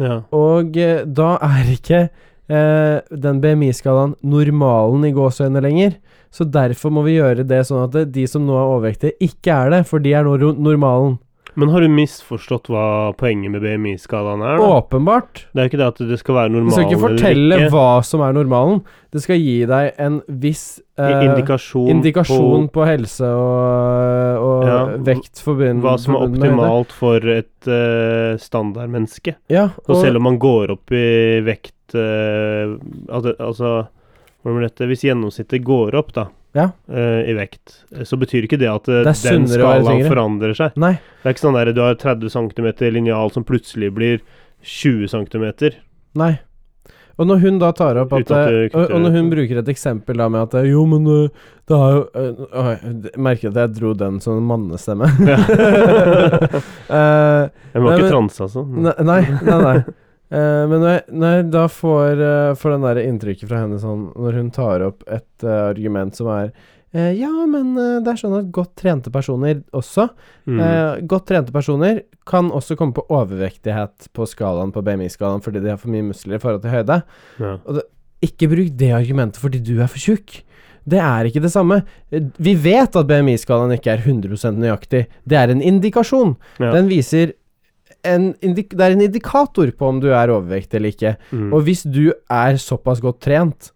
Ja. 0.00 0.20
Og 0.36 0.76
eh, 0.80 1.04
da 1.04 1.36
er 1.44 1.70
ikke 1.72 2.00
eh, 2.06 2.96
den 3.10 3.40
BMI-skalaen 3.42 4.16
normalen 4.24 5.06
i 5.08 5.14
gåseøynene 5.16 5.64
lenger. 5.64 5.96
Så 6.32 6.44
derfor 6.44 6.92
må 6.92 7.04
vi 7.06 7.16
gjøre 7.16 7.46
det 7.48 7.62
sånn 7.68 7.86
at 7.86 8.12
de 8.12 8.26
som 8.28 8.44
nå 8.44 8.56
er 8.56 8.72
overvektige, 8.74 9.16
ikke 9.24 9.54
er 9.54 9.72
det, 9.72 9.84
for 9.88 10.02
de 10.04 10.12
er 10.16 10.26
nå 10.26 10.52
normalen. 10.52 11.16
Men 11.56 11.70
har 11.72 11.80
du 11.84 11.88
misforstått 11.88 12.68
hva 12.68 13.12
poenget 13.16 13.52
med 13.54 13.64
BMI-skalaen 13.64 14.42
er? 14.44 14.58
da? 14.60 14.68
Åpenbart. 14.76 15.46
Det 15.56 15.62
er 15.62 15.70
ikke 15.70 15.80
det 15.80 15.86
at 15.88 16.02
det 16.10 16.18
skal 16.20 16.36
være 16.36 16.52
Det 16.52 16.64
Du 16.66 16.70
skal 16.74 16.86
ikke 16.90 17.00
fortelle 17.00 17.58
ikke. 17.62 17.70
hva 17.72 17.86
som 18.04 18.24
er 18.26 18.36
normalen. 18.36 18.82
Det 19.14 19.22
skal 19.24 19.40
gi 19.40 19.56
deg 19.70 20.00
en 20.02 20.20
viss 20.28 20.64
eh, 21.00 21.24
Indikasjon, 21.24 21.88
indikasjon 21.94 22.68
på, 22.74 22.84
helse 22.84 23.30
og, 23.32 24.44
og 24.44 24.68
Ja, 24.68 24.78
vekt 25.08 25.40
forbundet 25.40 25.84
hva 25.86 25.96
som 26.02 26.18
er 26.18 26.26
optimalt 26.28 26.92
for 26.92 27.24
et 27.38 27.70
eh, 27.70 28.36
standardmenneske. 28.42 29.38
Ja, 29.52 29.70
Og 29.86 29.94
og, 29.96 30.00
selv 30.04 30.20
om 30.20 30.28
man 30.28 30.40
går 30.42 30.76
opp 30.76 30.92
i 30.92 31.40
vekt 31.46 31.96
eh, 31.96 32.76
altså 33.08 33.86
hvordan 34.46 34.60
blir 34.60 34.68
dette? 34.68 34.86
Hvis 34.86 35.02
gjennomsnittet 35.02 35.64
går 35.66 35.96
opp, 35.98 36.12
da, 36.14 36.28
Ja. 36.56 36.70
uh, 36.88 37.20
i 37.28 37.34
vekt, 37.36 37.82
så 38.08 38.16
betyr 38.16 38.46
ikke 38.48 38.56
det 38.60 38.70
at 38.72 38.88
eh, 38.88 39.02
Det 39.04 39.12
den 39.26 39.44
skalaen 39.50 40.06
forandrer 40.08 40.56
seg. 40.56 40.72
Nei. 40.80 40.94
Det 41.20 41.28
er 41.28 41.34
ikke 41.36 41.44
sånn 41.44 41.58
der 41.58 41.72
du 41.76 41.82
har 41.84 41.98
30 42.00 42.32
cm 42.32 42.68
linjal 42.96 43.32
som 43.34 43.44
plutselig 43.44 43.90
blir 43.92 44.22
20 44.64 45.10
cm. 45.12 45.46
Nei. 46.16 46.32
Og 47.16 47.24
når 47.28 47.38
hun 47.44 47.58
da 47.60 47.70
tar 47.76 47.96
opp 48.02 48.10
at, 48.12 48.28
at 48.28 48.48
eh, 48.52 48.66
og, 48.76 48.90
og 48.92 49.00
når 49.04 49.14
hun 49.14 49.28
bruker 49.32 49.60
et 49.62 49.68
eksempel 49.72 50.18
da 50.20 50.26
med 50.32 50.48
at 50.50 50.66
Jo, 50.68 50.82
men 50.88 51.06
det 51.08 51.76
har 51.80 51.94
jo 51.94 52.02
øh, 52.12 53.06
merker 53.16 53.52
at 53.52 53.60
jeg 53.62 53.76
dro 53.78 53.92
den 53.96 54.18
som 54.24 54.36
en 54.40 54.48
mannestemme. 54.48 55.08
uh, 55.08 55.28
Jeg 57.76 57.84
var 57.84 57.88
Nei, 57.88 57.94
ikke 57.96 58.02
men- 58.02 58.12
trans, 58.12 58.40
altså. 58.48 58.64
Nei, 58.68 58.96
nei, 59.04 59.22
nei. 59.48 59.78
Eh, 60.26 60.62
men 60.66 60.80
når 60.82 60.88
jeg, 60.90 61.02
når 61.14 61.34
jeg 61.36 61.44
da 61.54 61.64
får, 61.70 62.22
uh, 62.22 62.54
får 62.58 62.72
den 62.74 62.86
der 62.86 62.98
inntrykket 63.04 63.46
fra 63.46 63.60
henne 63.62 63.76
sånn 63.78 64.08
Når 64.18 64.38
hun 64.40 64.48
tar 64.50 64.82
opp 64.82 65.04
et 65.06 65.44
uh, 65.46 65.68
argument 65.68 66.18
som 66.18 66.32
er 66.34 66.50
Ja, 66.96 67.28
men 67.50 67.74
det 67.76 68.08
er 68.08 68.16
sånn 68.16 68.34
at 68.38 68.46
godt 68.54 68.72
trente 68.80 69.10
personer 69.12 69.58
også 69.76 70.08
Mm. 70.46 70.60
Godt 71.10 71.24
trente 71.26 71.50
personer 71.52 71.98
kan 72.24 72.52
også 72.54 72.76
komme 72.78 72.94
på 72.94 73.02
overvektighet 73.10 74.06
på 74.14 74.26
skalaen 74.30 74.70
på 74.72 74.80
BMI-skalaen 74.86 75.42
fordi 75.42 75.58
de 75.64 75.72
har 75.72 75.80
for 75.82 75.90
mye 75.90 76.06
muskler 76.06 76.38
i 76.38 76.40
forhold 76.40 76.62
til 76.62 76.70
høyde. 76.70 77.00
ja. 77.42 77.56
Ikke 78.22 78.46
bruk 78.48 78.70
det 78.78 78.92
argumentet 78.94 79.42
fordi 79.42 79.58
du 79.58 79.74
er 79.82 79.90
for 79.90 79.98
tjukk. 79.98 80.38
Det 80.86 81.00
er 81.02 81.26
ikke 81.26 81.42
det 81.42 81.50
samme. 81.50 81.80
Vi 82.14 82.54
vet 82.54 82.96
at 82.96 83.08
BMI-skalaen 83.10 83.74
ikke 83.74 83.96
er 83.96 84.06
100% 84.06 84.62
nøyaktig. 84.62 85.02
Det 85.26 85.38
er 85.40 85.50
en 85.50 85.62
indikasjon. 85.62 86.36
Ja. 86.62 86.70
Den 86.78 86.86
viser 86.88 87.34
en 88.04 88.32
Det 88.40 88.80
er 88.80 88.92
en 88.92 89.00
indikator 89.02 89.70
på 89.70 89.88
om 89.88 90.00
du 90.00 90.08
er 90.12 90.30
overvektig 90.30 90.78
eller 90.78 90.92
ikke. 90.94 91.16
Mm. 91.30 91.52
Og 91.52 91.64
hvis 91.66 91.82
du 91.82 92.12
er 92.30 92.56
såpass 92.60 93.00
godt 93.00 93.20
trent 93.24 93.72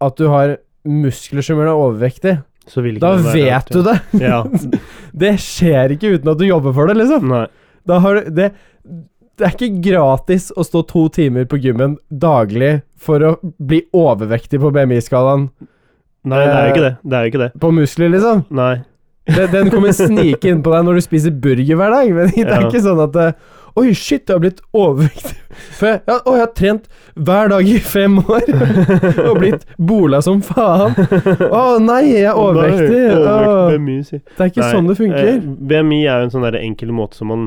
at 0.00 0.16
du 0.16 0.28
har 0.32 0.56
muskler 0.88 1.44
som 1.44 1.58
gjør 1.60 1.68
deg 1.68 1.82
overvektig, 1.84 2.34
da 3.00 3.14
vet 3.18 3.70
du 3.72 3.82
det. 3.82 3.96
Ja. 4.20 4.44
Det 5.20 5.32
skjer 5.42 5.96
ikke 5.96 6.14
uten 6.16 6.30
at 6.30 6.38
du 6.38 6.46
jobber 6.46 6.72
for 6.76 6.86
det, 6.86 6.94
liksom. 7.00 7.32
Det 7.84 8.52
Det 9.40 9.46
er 9.46 9.56
ikke 9.56 9.80
gratis 9.82 10.50
å 10.52 10.62
stå 10.64 10.84
to 10.86 11.08
timer 11.08 11.48
på 11.50 11.58
gymmen 11.58 11.96
daglig 12.12 12.82
for 13.00 13.24
å 13.24 13.34
bli 13.42 13.82
overvektig 13.96 14.60
på 14.60 14.70
BMI-skalaen 14.74 15.48
Nei, 16.28 16.40
det 16.44 16.52
er 16.52 16.66
jo 16.66 16.72
ikke 16.74 16.84
det. 16.84 16.94
Det 17.00 17.16
er 17.16 17.22
jo 17.22 17.30
ikke 17.30 17.40
det. 17.40 17.50
på 17.62 17.70
muskler, 17.72 18.10
liksom. 18.12 18.42
Nei. 18.52 18.74
Det, 19.26 19.50
den 19.52 19.68
kommer 19.70 19.92
snike 19.94 20.48
inn 20.48 20.62
på 20.64 20.72
deg 20.72 20.84
når 20.88 20.94
du 20.98 21.00
spiser 21.04 21.30
burger 21.30 21.76
hver 21.76 21.90
dag. 21.92 22.12
Men 22.16 22.30
det 22.34 22.44
er 22.46 22.60
Ja. 22.60 22.68
ikke 22.68 22.80
sånn 22.86 23.02
at 23.08 23.36
Oi, 23.78 23.92
shit, 23.94 24.24
jeg 24.26 24.34
har 24.34 24.40
blitt 24.42 24.58
overvektig. 24.74 25.36
For 25.78 25.86
jeg, 25.86 26.00
ja, 26.08 26.14
å, 26.26 26.32
jeg 26.34 26.42
har 26.42 26.48
trent 26.58 26.88
hver 27.14 27.52
dag 27.52 27.68
i 27.70 27.76
fem 27.78 28.16
år 28.18 28.48
og 29.30 29.36
blitt 29.38 29.62
bola 29.78 30.18
som 30.26 30.40
faen. 30.42 30.96
Å 31.46 31.62
nei, 31.78 32.00
jeg 32.16 32.24
er 32.32 32.34
overvektig. 32.40 32.98
Overvekt 33.14 34.10
det 34.10 34.42
er 34.42 34.50
ikke 34.50 34.64
Nei, 34.64 34.72
sånn 34.74 34.90
det 34.90 34.96
funker. 34.98 35.30
Eh, 35.36 35.38
BMI 35.70 36.00
er 36.02 36.18
jo 36.24 36.26
en 36.28 36.34
sånn 36.34 36.46
der 36.48 36.58
enkel 36.64 36.90
måte 36.98 37.20
som 37.20 37.30
man 37.30 37.46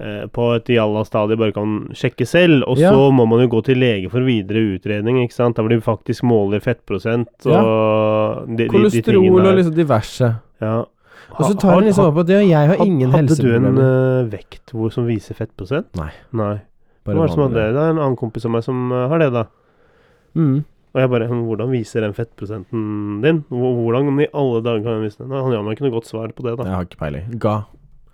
eh, 0.00 0.24
på 0.32 0.48
et 0.56 0.72
jalla-stadie 0.72 1.36
bare 1.44 1.52
kan 1.60 1.76
sjekke 1.92 2.24
selv, 2.26 2.64
og 2.64 2.80
Ja. 2.80 2.94
så 2.96 3.10
må 3.12 3.28
man 3.28 3.44
jo 3.44 3.52
gå 3.58 3.64
til 3.68 3.76
lege 3.84 4.08
for 4.12 4.24
videre 4.24 4.64
utredning, 4.78 5.20
ikke 5.26 5.36
sant, 5.36 5.60
der 5.60 5.68
hvor 5.68 5.74
de 5.76 5.82
faktisk 5.84 6.24
måler 6.32 6.64
fettprosent 6.64 7.28
og 7.44 7.52
Ja. 7.52 7.62
de, 8.46 8.56
de, 8.56 8.62
de 8.64 8.72
Kolesterol 8.72 9.42
og 9.44 9.52
liksom 9.60 9.76
diverse. 9.76 10.32
Ja. 10.64 10.78
Og 11.36 11.42
så 11.44 11.52
tar 11.60 11.76
den 11.76 11.84
liksom 11.90 12.06
opp 12.08 12.18
at 12.22 12.30
ja, 12.32 12.38
jeg 12.46 12.70
har 12.72 12.78
ingen 12.84 13.12
Hadde 13.12 13.36
du 13.36 13.44
en 13.44 13.48
helseproblemer. 13.68 13.84
eh, 13.84 14.30
vekt 14.32 14.72
hvor 14.74 14.88
som 14.94 15.04
viser 15.08 15.36
fettprosent? 15.38 15.88
Nei. 15.98 16.08
Nei. 16.32 16.56
Bare 17.04 17.14
Hva 17.18 17.22
er 17.24 17.28
det 17.28 17.34
som 17.36 17.44
hadde 17.44 17.58
det? 17.60 17.68
Det 17.76 17.82
er 17.84 17.90
en 17.94 18.00
annen 18.02 18.18
kompis 18.20 18.46
av 18.48 18.52
meg 18.54 18.62
som 18.66 18.76
eh, 18.92 19.04
har 19.12 19.18
det, 19.22 19.30
da. 19.36 19.44
Mm. 20.38 20.58
Og 20.94 20.98
jeg 21.02 21.08
bare 21.12 21.28
hm, 21.28 21.42
Hvordan 21.48 21.68
viser 21.72 21.98
den 22.04 22.14
fettprosenten 22.16 22.80
din? 23.24 23.38
Hvordan 23.52 24.22
i 24.24 24.30
alle 24.32 24.58
dager 24.64 24.82
kan 24.86 24.96
jeg 24.98 25.04
vise 25.08 25.20
den? 25.22 25.34
Han 25.36 25.52
ga 25.52 25.60
meg 25.66 25.72
ikke 25.76 25.86
noe 25.86 25.96
godt 25.98 26.08
svar 26.08 26.28
på 26.32 26.40
det, 26.46 26.52
da. 26.58 26.62
Jeg 26.68 26.76
har 26.78 26.84
ikke 26.88 27.02
peiling. 27.04 27.24
Ga. 27.44 27.56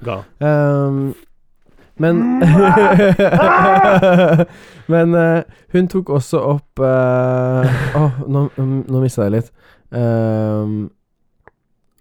Ga. 0.04 0.16
Um, 0.42 0.98
men 2.02 2.14
Men 4.92 5.06
uh, 5.14 5.40
hun 5.70 5.86
tok 5.88 6.10
også 6.16 6.38
opp 6.42 6.80
Å, 6.82 6.90
uh, 6.90 7.96
oh, 8.00 8.12
nå, 8.26 8.40
nå 8.58 8.96
mista 9.04 9.22
jeg 9.28 9.34
litt. 9.36 9.50
Ehm, 9.94 10.88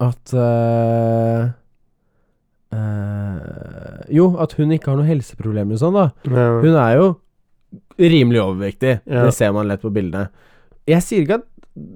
at 0.03 0.33
uh, 0.37 1.47
uh, 2.73 4.03
Jo, 4.13 4.27
at 4.43 4.53
hun 4.57 4.73
ikke 4.75 4.91
har 4.91 4.99
noen 4.99 5.09
helseproblemer 5.09 5.77
og 5.77 5.81
sånn, 5.81 5.97
da. 5.97 6.05
Ja. 6.29 6.47
Hun 6.63 6.75
er 6.77 6.97
jo 6.99 7.07
rimelig 8.01 8.41
overvektig. 8.43 8.99
Ja. 9.05 9.25
Det 9.27 9.33
ser 9.37 9.53
man 9.55 9.69
lett 9.69 9.83
på 9.83 9.91
bildene. 9.93 10.27
Jeg 10.89 11.03
sier 11.05 11.23
ikke 11.23 11.37
at 11.39 11.45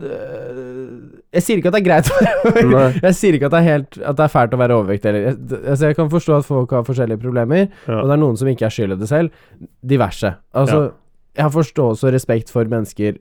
øh, 0.07 0.91
Jeg 1.35 1.43
sier 1.43 1.59
ikke 1.59 1.71
at 1.71 1.75
det 1.75 1.81
er 1.81 1.87
greit. 1.87 2.11
Jeg 3.07 3.17
sier 3.17 3.35
ikke 3.37 3.49
at 3.49 3.55
det 3.57 3.59
er, 3.59 3.67
helt, 3.67 3.97
at 3.99 4.17
det 4.19 4.25
er 4.25 4.31
fælt 4.31 4.55
å 4.55 4.59
være 4.61 4.77
overvektig. 4.79 5.09
Eller, 5.11 5.25
jeg, 5.27 5.59
altså 5.73 5.89
jeg 5.91 5.97
kan 5.99 6.11
forstå 6.13 6.37
at 6.37 6.47
folk 6.47 6.71
har 6.77 6.85
forskjellige 6.87 7.21
problemer, 7.21 7.65
Ja. 7.87 7.99
og 7.99 8.07
det 8.07 8.15
er 8.15 8.21
noen 8.23 8.39
som 8.39 8.49
ikke 8.49 8.69
er 8.69 8.73
skyld 8.77 8.95
i 8.95 8.99
det 9.01 9.09
selv. 9.11 9.43
Diverse. 9.93 10.31
Altså, 10.57 10.79
jeg 11.37 11.45
har 11.45 11.53
forståelse 11.53 12.07
og 12.07 12.15
respekt 12.15 12.53
for 12.53 12.69
mennesker 12.71 13.19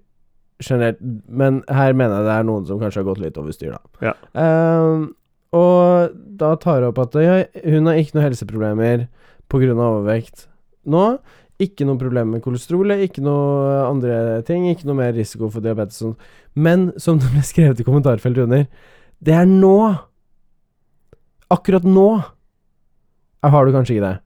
generelt, 0.63 1.01
men 1.29 1.63
her 1.69 1.95
mener 1.97 2.21
jeg 2.21 2.29
det 2.29 2.35
er 2.35 2.49
noen 2.49 2.67
som 2.69 2.81
kanskje 2.81 3.03
har 3.03 3.09
gått 3.11 3.23
litt 3.23 3.39
over 3.41 3.55
styr, 3.55 3.77
da. 3.77 4.11
Ja. 4.11 4.15
Um, 4.33 5.09
og 5.57 6.15
da 6.41 6.53
tar 6.61 6.83
jeg 6.83 6.91
opp 6.91 7.01
at 7.05 7.17
ja, 7.23 7.41
hun 7.65 7.89
har 7.89 7.99
ikke 8.01 8.17
noen 8.17 8.27
helseproblemer 8.29 9.07
pga. 9.53 9.73
overvekt 9.75 10.49
nå. 10.85 11.17
Ikke 11.63 11.87
noe 11.89 11.97
problem 11.97 12.35
med 12.35 12.43
kolesterol, 12.45 12.93
ikke 13.01 13.23
noe 13.25 13.87
andre 13.87 14.43
ting, 14.45 14.67
ikke 14.69 14.89
noe 14.91 14.99
mer 14.99 15.15
risiko 15.17 15.49
for 15.49 15.65
diabetes. 15.65 16.03
Sånn. 16.03 16.17
Men 16.53 16.91
som 17.01 17.21
det 17.21 17.31
ble 17.33 17.45
skrevet 17.47 17.81
i 17.81 17.87
kommentarfeltet 17.87 18.45
under, 18.45 18.67
det 19.25 19.33
er 19.33 19.49
nå. 19.49 19.77
Akkurat 21.55 21.87
nå 21.87 22.09
har 23.47 23.65
du 23.65 23.73
kanskje 23.73 23.97
ikke 23.97 24.09
det. 24.09 24.19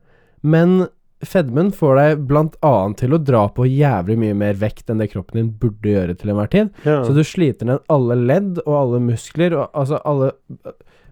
Men 0.43 0.89
fedmen 1.27 1.71
får 1.77 1.99
deg 2.01 2.37
annet 2.65 3.01
til 3.01 3.15
å 3.17 3.21
dra 3.21 3.43
på 3.53 3.67
jævlig 3.69 4.17
mye 4.21 4.37
mer 4.37 4.61
vekt 4.61 4.91
enn 4.91 5.03
det 5.03 5.11
kroppen 5.13 5.41
din 5.41 5.51
burde 5.61 5.93
gjøre 5.93 6.17
til 6.17 6.33
enhver 6.33 6.51
tid. 6.53 6.71
Ja. 6.87 7.03
Så 7.05 7.13
du 7.17 7.23
sliter 7.27 7.69
ned 7.69 7.83
alle 7.93 8.17
ledd 8.17 8.63
og 8.65 8.73
alle 8.79 9.03
muskler, 9.11 9.57
og 9.59 9.69
altså 9.77 10.01
alle 10.09 10.33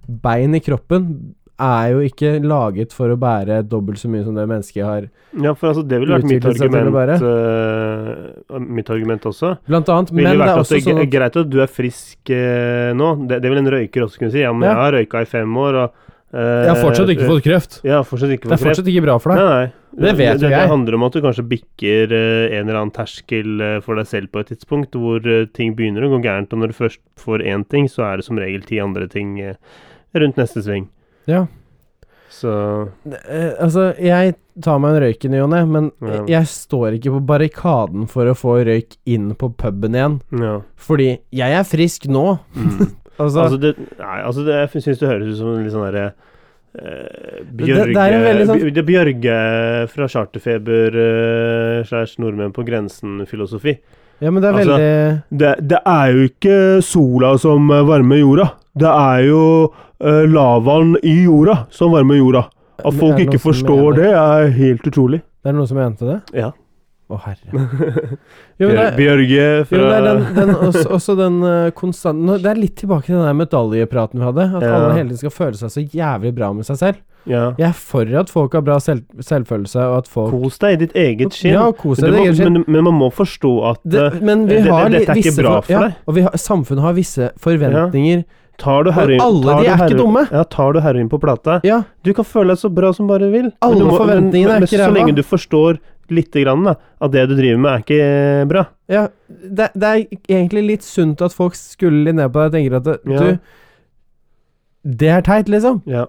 bein 0.09 0.57
i 0.57 0.63
kroppen 0.65 1.11
er 1.59 1.89
jo 1.91 2.03
ikke 2.07 2.37
laget 2.45 2.93
for 2.95 3.11
å 3.11 3.19
bære 3.19 3.65
dobbelt 3.67 3.99
så 3.99 4.09
mye 4.11 4.23
som 4.23 4.37
det 4.37 4.45
mennesket 4.49 4.85
har. 4.87 5.09
ja, 5.43 5.55
for 5.59 5.73
altså, 5.73 5.83
det 5.83 5.99
ville 5.99 6.15
vært 6.15 6.29
mitt 6.31 6.47
argument 6.47 7.25
uh, 7.25 8.61
Mitt 8.63 8.93
argument 8.95 9.27
også. 9.27 9.57
Blant 9.67 9.91
annet, 9.91 10.13
men 10.15 10.29
det 10.29 10.37
er 10.37 10.55
også 10.55 10.79
det 10.79 10.85
sånn 10.87 11.03
at 11.03 11.11
greit 11.13 11.41
at 11.43 11.51
du 11.51 11.59
er 11.65 11.73
frisk 11.73 12.31
uh, 12.31 12.95
nå. 12.97 13.11
Det, 13.27 13.41
det 13.43 13.51
vil 13.51 13.63
en 13.65 13.73
røyker 13.75 14.07
også 14.07 14.23
kunne 14.23 14.35
si. 14.35 14.45
Ja, 14.45 14.55
men 14.55 14.69
Ja. 14.69 14.77
jeg 14.77 14.85
har 14.85 14.97
røyka 15.01 15.25
i 15.27 15.31
fem 15.35 15.59
år, 15.67 15.83
og 15.83 16.05
Jeg 16.33 16.69
har 16.69 16.77
fortsatt 16.83 17.09
ikke 17.15 17.27
fått 17.29 17.43
kreft. 17.47 17.77
Jeg 17.87 17.95
har 17.97 18.05
fortsatt 18.05 18.33
ikke 18.35 18.49
Det 18.49 18.53
er 18.53 18.57
fått 18.59 18.65
kreft. 18.67 18.77
fortsatt 18.77 18.91
ikke 18.93 19.05
bra 19.07 19.15
for 19.19 19.33
deg. 19.33 19.39
Nei, 19.39 19.49
nei. 19.55 19.73
Det 19.99 20.11
vet 20.19 20.35
jo 20.35 20.43
det, 20.45 20.51
jeg. 20.53 20.61
Det 20.61 20.69
handler 20.71 20.95
om 20.99 21.03
at 21.07 21.13
du 21.17 21.21
kanskje 21.25 21.45
bikker 21.49 22.13
eh, 22.13 22.59
en 22.59 22.69
eller 22.69 22.81
annen 22.83 22.93
terskel 22.95 23.61
eh, 23.65 23.79
for 23.81 23.97
deg 23.97 24.07
selv 24.07 24.29
på 24.35 24.43
et 24.45 24.51
tidspunkt, 24.53 24.93
hvor 25.01 25.25
eh, 25.25 25.47
ting 25.57 25.73
begynner 25.75 26.05
å 26.05 26.11
gå 26.13 26.21
gærent. 26.27 26.53
Og 26.53 26.61
når 26.61 26.75
du 26.75 26.77
først 26.77 27.01
får 27.19 27.47
én 27.49 27.65
ting, 27.73 27.89
så 27.89 28.05
er 28.11 28.21
det 28.21 28.27
som 28.29 28.37
regel 28.39 28.61
ti 28.69 28.79
andre 28.85 29.09
ting 29.09 29.39
eh, 29.41 29.57
rundt 30.15 30.37
neste 30.37 30.61
sving. 30.63 30.91
Ja. 31.27 31.47
Så 32.29 32.53
Eh, 33.09 33.55
altså, 33.65 33.95
jeg 33.99 34.35
tar 34.63 34.79
meg 34.83 34.95
en 34.99 35.03
røyk 35.07 35.25
i 35.25 35.29
ny 35.33 35.41
og 35.41 35.51
ne, 35.51 35.65
men 35.67 35.91
Ja. 36.05 36.25
jeg 36.29 36.47
står 36.53 36.99
ikke 36.99 37.15
på 37.17 37.25
barrikaden 37.27 38.07
for 38.11 38.29
å 38.29 38.37
få 38.37 38.59
røyk 38.69 38.99
inn 39.07 39.33
på 39.35 39.49
puben 39.57 39.95
igjen. 39.97 40.21
ja. 40.39 40.61
Fordi 40.77 41.19
jeg 41.33 41.53
er 41.57 41.65
frisk 41.65 42.05
nå. 42.07 42.39
Mm. 42.55 42.91
Altså, 43.19 43.41
Altså, 43.45 43.59
det, 43.61 43.75
nei, 43.99 44.19
altså 44.23 44.45
det, 44.47 44.55
jeg 44.73 44.83
syns 44.85 44.99
det 45.03 45.09
høres 45.11 45.33
ut 45.33 45.39
som 45.41 45.49
en 45.55 45.63
litt 45.65 45.73
sånn 45.75 45.87
derre 45.91 46.13
eh, 46.79 47.43
Bjørge 47.59 47.87
Det- 47.95 48.47
sånn- 48.47 48.75
det 48.75 48.83
er 48.83 48.89
Bjørge 48.89 49.89
fra 49.91 50.07
Charterfeber 50.09 50.99
eh, 51.05 51.85
slash 51.85 52.19
nordmenn 52.23 52.53
på 52.55 52.65
grensen-filosofi. 52.67 53.79
Ja, 54.21 54.31
men 54.31 54.43
det 54.43 54.49
er 54.51 54.55
Altså, 54.59 54.77
veldig 54.79 55.39
Det, 55.39 55.69
det 55.69 55.79
er 55.87 56.13
jo 56.13 56.29
ikke 56.29 56.83
sola 56.83 57.37
som 57.39 57.71
eh, 57.71 57.83
varmer 57.87 58.19
jorda. 58.19 58.49
Det 58.79 58.87
er 58.91 59.25
jo 59.27 59.43
uh, 60.01 60.25
lavaen 60.31 60.97
i 61.03 61.25
jorda 61.25 61.67
som 61.75 61.91
varmer 61.91 62.15
jorda. 62.21 62.45
At 62.79 62.95
folk 62.95 63.19
ikke 63.19 63.41
forstår 63.43 63.93
mener- 63.93 63.97
det, 63.99 64.11
er 64.15 64.51
helt 64.55 64.83
utrolig. 64.87 65.23
Det 65.43 65.51
er 65.51 65.53
noen 65.57 65.67
som 65.67 65.77
mente 65.79 66.07
det? 66.07 66.21
Ja. 66.39 66.53
Å, 67.09 67.17
herre. 67.25 67.49
Jo, 68.61 68.67
men 68.69 68.77
det, 68.77 68.87
Bjørge 68.99 69.45
fra 69.71 69.79
jo, 69.79 69.85
det 69.89 69.97
er 69.97 70.07
den, 70.09 70.25
den, 70.37 70.51
også, 70.69 70.83
også 70.93 71.15
den 71.17 71.37
uh, 71.41 71.71
konstante 71.79 72.21
nå- 72.27 72.37
Det 72.43 72.51
er 72.51 72.59
litt 72.61 72.75
tilbake 72.77 73.07
til 73.07 73.15
den 73.17 73.25
der 73.25 73.37
medaljepraten 73.39 74.19
vi 74.21 74.27
hadde. 74.27 74.45
At 74.59 74.67
Ja. 74.67 74.73
alle 74.77 74.91
hele 74.99 75.09
tiden 75.13 75.21
skal 75.23 75.33
føle 75.37 75.57
seg 75.61 75.73
så 75.73 75.85
jævlig 75.95 76.35
bra 76.37 76.51
med 76.53 76.67
seg 76.69 76.77
selv. 76.83 76.99
Ja. 77.29 77.47
Jeg 77.61 77.69
er 77.71 77.77
for 77.77 78.13
at 78.21 78.31
folk 78.33 78.53
har 78.57 78.63
bra 78.67 78.77
selv, 78.81 79.05
selvfølelse, 79.25 79.81
og 79.89 79.97
at 80.03 80.07
folk 80.09 80.33
Kos 80.37 80.59
deg 80.63 80.77
i 80.77 80.81
ditt 80.85 80.95
eget 80.97 81.33
skinn. 81.37 81.55
Ja, 81.57 81.65
kos 81.77 82.01
deg 82.03 82.11
i 82.11 82.17
ditt 82.17 82.27
eget 82.27 82.39
skinn. 82.43 82.53
men, 82.59 82.65
men 82.77 82.85
man 82.91 82.97
må 83.01 83.09
forstå 83.13 83.53
at 83.71 83.81
Det, 83.85 84.05
eh, 84.15 84.21
men 84.25 84.45
vi 84.49 84.61
har 84.69 84.89
det- 84.89 85.01
dette 85.07 85.17
er 85.17 85.23
ikke 85.23 85.37
bra 85.41 85.55
for- 85.61 85.67
for 85.69 85.73
ja, 85.73 85.81
deg. 85.89 85.97
Og 86.09 86.15
vi 86.19 86.27
har, 86.29 86.37
samfunnet 86.41 86.83
har 86.85 86.93
visse 86.99 87.31
forventninger. 87.41 88.25
Tar 88.59 88.83
du 88.83 88.91
heroin 88.91 89.21
alle 89.23 89.45
tar 89.53 89.61
de 89.63 89.69
er 89.69 89.77
er 89.77 89.85
ikke 89.93 89.99
dumme. 90.01 90.25
Ja, 90.35 90.43
tar 90.43 90.73
du 90.75 90.81
heroin 90.83 91.09
på 91.09 91.21
plata 91.23 91.61
Ja, 91.63 91.85
Du 92.03 92.13
kan 92.13 92.25
føle 92.27 92.49
deg 92.57 92.59
så 92.59 92.69
bra 92.75 92.91
som 92.93 93.07
bare 93.07 93.29
vil. 93.31 93.53
Men 93.63 93.79
du 93.79 93.85
må- 93.87 93.97
forventningene 94.01 94.51
men, 94.59 94.61
men, 94.61 94.67
ikke 94.67 94.81
ræva. 94.81 94.91
Så 94.91 94.97
lenge 94.97 95.15
du 95.15 95.23
forstår 95.23 95.79
lite 96.15 96.43
grann 96.45 96.65
da, 96.65 96.75
at 97.01 97.13
det 97.15 97.27
du 97.31 97.35
driver 97.39 97.59
med, 97.65 97.71
er 97.73 97.85
ikke 97.85 97.99
eh, 98.05 98.45
bra. 98.51 98.63
ja 98.89 99.07
det, 99.29 99.71
det 99.75 99.89
er 99.89 100.05
egentlig 100.29 100.63
litt 100.67 100.87
sunt 100.87 101.21
at 101.25 101.35
folk 101.37 101.55
skulle 101.59 102.05
litt 102.07 102.17
ned 102.19 102.33
på 102.33 102.47
deg 102.47 102.49
og 102.49 102.57
tenker 102.57 102.77
at 102.81 102.87
det, 102.89 102.99
Ja. 103.13 103.19
du 103.19 103.39
Det 104.99 105.09
er 105.13 105.23
teit, 105.27 105.49
liksom. 105.53 105.83
Ja. 105.87 106.07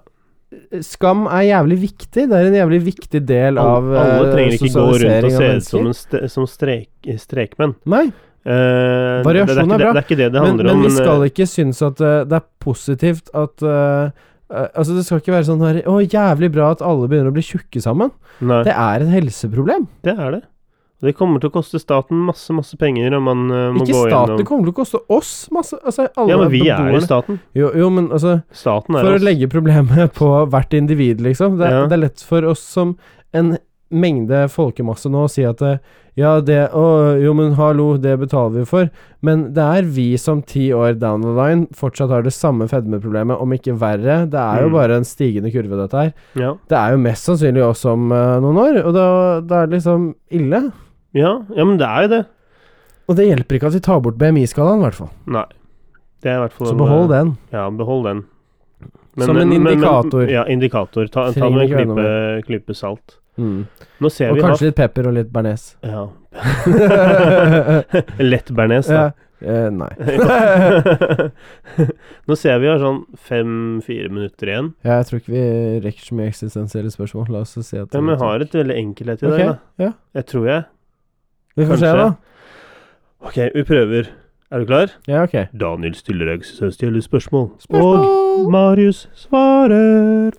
Skam 0.81 1.27
er 1.27 1.43
jævlig 1.45 1.77
viktig. 1.81 2.23
Det 2.29 2.33
er 2.33 2.47
en 2.47 2.55
jævlig 2.57 2.79
viktig 2.85 3.21
del 3.27 3.57
av 3.61 3.83
av 3.83 3.91
alle 4.01 4.29
eh, 4.29 4.33
trenger 4.33 4.55
ikke 4.55 4.71
gå 4.73 4.85
rundt 5.03 5.27
og 5.27 5.35
se 5.35 5.49
ut 5.57 5.67
som, 5.67 5.89
ste, 5.93 6.21
som 6.31 6.47
strek, 6.49 6.89
strekmenn. 7.21 7.75
Nei, 7.85 8.07
Uh, 8.49 9.19
Variasjon 9.27 9.59
er 9.59 9.59
er 9.59 9.67
bra. 9.67 9.77
det, 9.77 9.87
det 9.93 9.99
er 9.99 10.05
ikke 10.07 10.15
det 10.17 10.27
det 10.31 10.39
men, 10.41 10.45
handler 10.47 10.67
men 10.69 10.77
om. 10.77 10.83
vi 10.85 10.89
skal 10.95 11.23
ikke 11.27 11.45
synes 11.45 11.81
at 11.83 11.99
uh, 11.99 12.21
det 12.25 12.37
er 12.37 12.45
positivt 12.63 13.27
at 13.35 13.65
eh, 13.67 14.13
Altså, 14.49 14.95
det 14.97 15.03
skal 15.05 15.19
ikke 15.21 15.35
være 15.35 15.45
sånn 15.45 15.61
her 15.61 15.81
Å, 15.85 15.99
jævlig 16.01 16.47
bra 16.55 16.71
at 16.73 16.79
alle 16.81 17.05
begynner 17.09 17.29
å 17.29 17.35
bli 17.35 17.43
tjukke 17.45 17.81
sammen. 17.83 18.09
Nei, 18.41 18.63
Det 18.65 18.73
er 18.73 19.03
et 19.05 19.11
helseproblem. 19.13 19.87
det 20.07 20.15
er 20.17 20.31
det. 20.39 20.41
Det 20.99 21.13
kommer 21.15 21.39
til 21.39 21.47
å 21.47 21.53
koste 21.55 21.79
staten 21.79 22.17
masse, 22.27 22.51
masse 22.51 22.75
penger 22.75 23.13
om 23.15 23.23
man 23.23 23.43
uh, 23.47 23.59
må 23.71 23.85
Ikke 23.85 23.93
gå 23.93 23.99
staten. 24.09 24.33
Det 24.35 24.43
gjennom 24.43 24.47
kommer 24.49 24.65
til 24.67 24.73
å 24.73 24.77
koste 24.81 24.99
oss 25.15 25.31
masse. 25.55 25.77
Altså, 25.79 26.09
alle 26.17 26.33
Ja, 26.33 26.39
men 26.41 26.51
vi 26.51 26.59
er 26.67 26.89
jo 26.91 26.99
staten. 27.05 27.37
Jo, 27.55 27.69
jo, 27.79 27.87
men 27.95 28.09
altså 28.11 28.33
Staten 28.51 28.97
er 28.99 29.05
For 29.07 29.15
å 29.15 29.21
legge 29.23 29.47
problemet 29.53 30.11
på 30.19 30.27
hvert 30.51 30.75
individ, 30.75 31.21
liksom. 31.23 31.55
Det, 31.61 31.69
Ja. 31.71 31.85
det 31.87 31.95
er 31.95 32.03
lett 32.03 32.25
for 32.27 32.43
oss 32.51 32.59
som 32.59 32.97
en 33.31 33.53
mengde 33.89 34.43
folkemasse 34.51 35.07
nå 35.09 35.23
å 35.23 35.31
si 35.31 35.45
at 35.47 35.61
eh, 35.65 35.79
ja, 36.19 36.33
det 36.43 36.57
Å, 36.75 36.83
jo, 37.23 37.31
men 37.37 37.53
hallo, 37.57 37.93
det 38.01 38.17
betaler 38.21 38.59
vi 38.59 38.65
for. 38.67 38.89
Men 39.25 39.47
det 39.55 39.63
er 39.79 39.87
vi 39.95 40.09
som 40.19 40.41
ti 40.43 40.67
år 40.75 40.97
down 40.99 41.23
the 41.23 41.31
line 41.37 41.65
fortsatt 41.75 42.11
har 42.13 42.25
det 42.27 42.33
samme 42.35 42.67
fedmeproblemet, 42.71 43.39
om 43.39 43.55
ikke 43.55 43.77
verre. 43.79 44.19
Det 44.29 44.39
er 44.39 44.65
jo 44.65 44.69
Mm. 44.69 44.75
bare 44.75 44.97
en 44.99 45.07
stigende 45.07 45.51
kurve, 45.53 45.79
dette 45.79 45.97
her. 46.03 46.11
Ja. 46.35 46.53
Det 46.69 46.77
er 46.77 46.91
jo 46.95 47.01
mest 47.07 47.25
sannsynlig 47.29 47.63
oss 47.65 47.85
om 47.89 48.11
uh, 48.11 48.39
noen 48.43 48.59
år, 48.65 48.81
og 48.85 48.93
da, 48.99 49.05
da 49.41 49.63
er 49.63 49.67
det 49.71 49.79
liksom 49.79 50.09
ille. 50.31 50.63
Ja, 51.17 51.39
ja, 51.55 51.63
men 51.65 51.77
det 51.81 51.87
er 51.87 52.01
jo 52.05 52.11
det. 52.17 52.25
Og 53.09 53.15
det 53.17 53.25
hjelper 53.31 53.57
ikke 53.57 53.71
at 53.71 53.77
vi 53.79 53.79
tar 53.87 54.01
bort 54.05 54.19
BMI-skalaen, 54.21 54.83
i 54.83 54.85
hvert 54.85 54.99
fall. 54.99 55.09
Nei. 55.25 55.45
Det 56.21 56.29
er 56.29 56.35
i 56.37 56.43
hvert 56.43 56.53
fall 56.53 56.67
Så 56.67 56.75
behold 56.77 57.07
eh, 57.09 57.15
den. 57.15 57.31
Ja, 57.55 57.69
behold 57.71 58.03
den. 58.05 58.25
Som 59.19 59.37
en 59.41 59.51
indikator. 59.51 60.27
ja, 60.29 60.43
indikator. 60.47 61.07
Ta, 61.11 61.31
ta 61.33 61.49
med 61.49 61.65
en 61.65 61.71
klype, 61.95 62.09
klype 62.45 62.75
salt. 62.77 63.17
Mm. 63.39 63.63
Og 63.99 64.19
vi 64.19 64.43
kanskje 64.43 64.69
litt 64.69 64.77
pepper 64.77 65.09
og 65.09 65.15
litt 65.15 65.31
bearnés. 65.33 65.71
Ja. 65.85 66.05
Lett 68.31 68.51
bearnés, 68.55 68.91
ja. 68.91 69.09
da. 69.09 69.25
Eh, 69.39 69.69
nei. 69.71 69.91
Nå 72.27 72.35
ser 72.35 72.57
vi 72.59 72.67
har 72.67 72.81
sånn 72.81 73.05
fem-fire 73.29 74.09
minutter 74.11 74.51
igjen. 74.51 74.73
Ja, 74.83 74.97
jeg 74.99 75.09
tror 75.09 75.21
ikke 75.21 75.35
vi 75.35 75.43
rekker 75.85 76.09
så 76.09 76.17
mye 76.17 76.31
eksistensielle 76.31 76.91
spørsmål. 76.91 77.29
La 77.31 77.43
oss 77.45 77.55
se 77.55 77.63
si 77.63 77.79
at 77.79 77.95
Ja, 77.95 78.01
men 78.03 78.17
jeg 78.17 78.23
har 78.25 78.43
et 78.43 78.57
veldig 78.59 78.77
enkelhet 78.81 79.23
i 79.23 79.29
okay. 79.29 79.45
dag, 79.45 79.53
da. 79.53 79.87
ja. 79.87 79.93
Jeg 80.19 80.29
tror 80.33 80.49
jeg. 80.51 80.65
Vi 81.59 81.69
får 81.69 81.83
se, 81.83 81.93
da. 82.01 82.09
Ok, 83.29 83.39
vi 83.55 83.63
prøver. 83.67 84.11
Er 84.49 84.63
du 84.63 84.65
klar? 84.65 84.89
Ja, 85.05 85.23
ok. 85.27 85.35
Daniel 85.53 85.93
stiller 85.93 86.31
eksistensielle 86.33 87.01
spørsmål. 87.05 87.51
Og 87.77 88.47
Marius 88.49 89.03
svarer. 89.13 90.33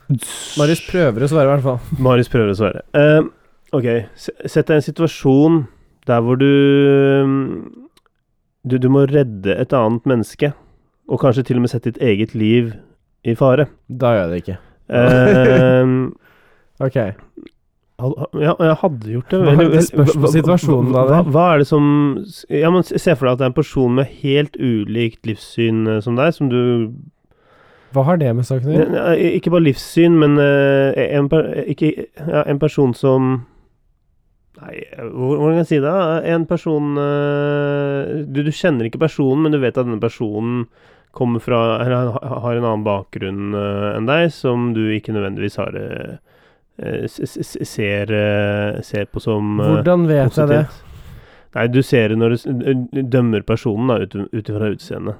Marius 0.58 0.82
prøver 0.88 1.22
å 1.22 1.28
svare, 1.30 1.46
i 1.46 1.52
hvert 1.52 1.66
fall. 1.66 1.78
Marius 2.08 2.30
prøver 2.32 2.50
å 2.50 2.56
svare. 2.58 2.82
Uh, 2.90 3.28
ok, 3.76 3.86
sett 4.18 4.66
deg 4.66 4.74
i 4.74 4.80
en 4.80 4.86
situasjon 4.88 5.60
der 6.10 6.24
hvor 6.26 6.40
du, 6.40 6.50
du 8.66 8.78
Du 8.82 8.88
må 8.90 9.04
redde 9.06 9.54
et 9.54 9.76
annet 9.78 10.08
menneske, 10.10 10.50
og 11.06 11.22
kanskje 11.22 11.46
til 11.46 11.60
og 11.60 11.68
med 11.68 11.74
sette 11.74 11.92
ditt 11.92 12.02
eget 12.02 12.34
liv 12.34 12.74
i 13.22 13.36
fare. 13.38 13.68
Da 13.86 14.16
gjør 14.16 14.26
jeg 14.26 14.32
det 14.34 14.42
ikke. 14.42 14.58
Uh, 14.90 16.10
Ok. 16.80 16.96
Ja, 18.40 18.54
jeg 18.58 18.76
hadde 18.82 19.12
gjort 19.14 19.30
det. 19.32 19.38
Hva- 19.44 19.54
er 19.64 19.70
det 19.74 19.82
spørs 19.86 20.16
på 20.22 20.30
situasjonen, 20.32 20.90
da, 20.94 21.04
Hva, 21.10 21.20
hva 21.34 21.44
er 21.54 21.62
det 21.62 21.66
som 21.70 21.86
Ja, 22.48 22.70
men 22.74 22.82
Se 22.88 23.14
for 23.16 23.26
deg 23.28 23.32
at 23.32 23.38
det 23.40 23.46
er 23.46 23.52
en 23.52 23.56
person 23.60 23.94
med 23.98 24.10
helt 24.22 24.56
ulikt 24.60 25.26
livssyn 25.28 25.86
eh, 25.86 26.00
som 26.04 26.16
deg, 26.18 26.32
som 26.36 26.48
du 26.52 26.60
Hva 27.94 28.04
har 28.06 28.20
det 28.22 28.32
med 28.38 28.46
saken 28.46 28.70
å 28.70 28.76
gjøre? 28.76 29.14
Ikke 29.40 29.50
bare 29.54 29.66
livssyn, 29.66 30.18
men 30.22 30.38
eh, 30.38 31.00
en, 31.18 31.28
ikke, 31.66 31.90
ja, 32.20 32.44
en 32.46 32.60
person 32.62 32.94
som 32.94 33.32
Nei, 34.60 34.76
hvordan 34.98 35.54
kan 35.54 35.60
jeg 35.62 35.68
si 35.70 35.78
det? 35.80 35.96
En 36.34 36.42
person 36.50 36.90
eh, 37.00 38.24
du, 38.28 38.42
du 38.44 38.50
kjenner 38.52 38.88
ikke 38.90 39.00
personen, 39.06 39.44
men 39.46 39.54
du 39.54 39.60
vet 39.62 39.78
at 39.78 39.86
denne 39.88 40.02
personen 40.02 40.66
kommer 41.16 41.40
fra 41.42 41.80
Eller 41.82 42.12
har 42.20 42.54
en 42.58 42.66
annen 42.68 42.84
bakgrunn 42.86 43.54
enn 43.56 44.06
deg, 44.06 44.28
som 44.30 44.68
du 44.76 44.84
ikke 44.94 45.14
nødvendigvis 45.16 45.56
har 45.58 45.74
ser, 46.80 48.12
eh, 48.12 48.80
ser 48.82 49.04
på 49.12 49.20
som 49.20 49.60
eh, 49.60 49.74
Hvordan 49.76 50.06
vet 50.08 50.36
jeg 50.38 50.48
det? 50.48 50.64
Nei, 51.56 51.66
du 51.66 51.80
ser 51.82 52.12
det 52.12 52.18
når 52.20 52.36
du 52.46 53.00
dømmer 53.10 53.42
personen 53.42 53.90
da, 53.90 53.98
ut 54.04 54.14
ut 54.30 54.50
utseendet. 54.50 55.16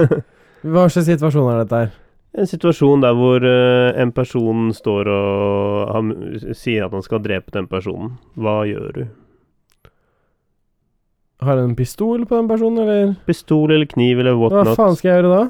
Hva 0.74 0.88
slags 0.90 1.06
situasjon 1.06 1.50
er 1.52 1.60
dette 1.62 1.82
her? 1.84 1.92
En 2.34 2.48
situasjon 2.50 3.04
der 3.04 3.14
hvor 3.14 3.44
eh, 3.46 3.94
en 4.02 4.10
person 4.12 4.72
står 4.74 5.10
og 5.14 5.92
han, 5.94 6.10
sier 6.58 6.88
at 6.88 6.96
han 6.96 7.06
skal 7.06 7.22
drepe 7.22 7.54
den 7.54 7.70
personen. 7.70 8.16
Hva 8.34 8.64
gjør 8.66 8.90
du? 8.98 9.04
Har 11.44 11.60
du 11.60 11.64
en 11.68 11.78
pistol 11.78 12.26
på 12.26 12.36
den 12.38 12.50
personen, 12.50 12.82
eller? 12.82 13.14
Pistol 13.28 13.70
eller 13.70 13.86
kniv 13.90 14.20
eller 14.22 14.34
whatnot. 14.40 14.72
Hva 14.72 14.78
faen 14.80 14.98
skal 14.98 15.12
jeg 15.12 15.22
gjøre 15.22 15.38
da? 15.38 15.44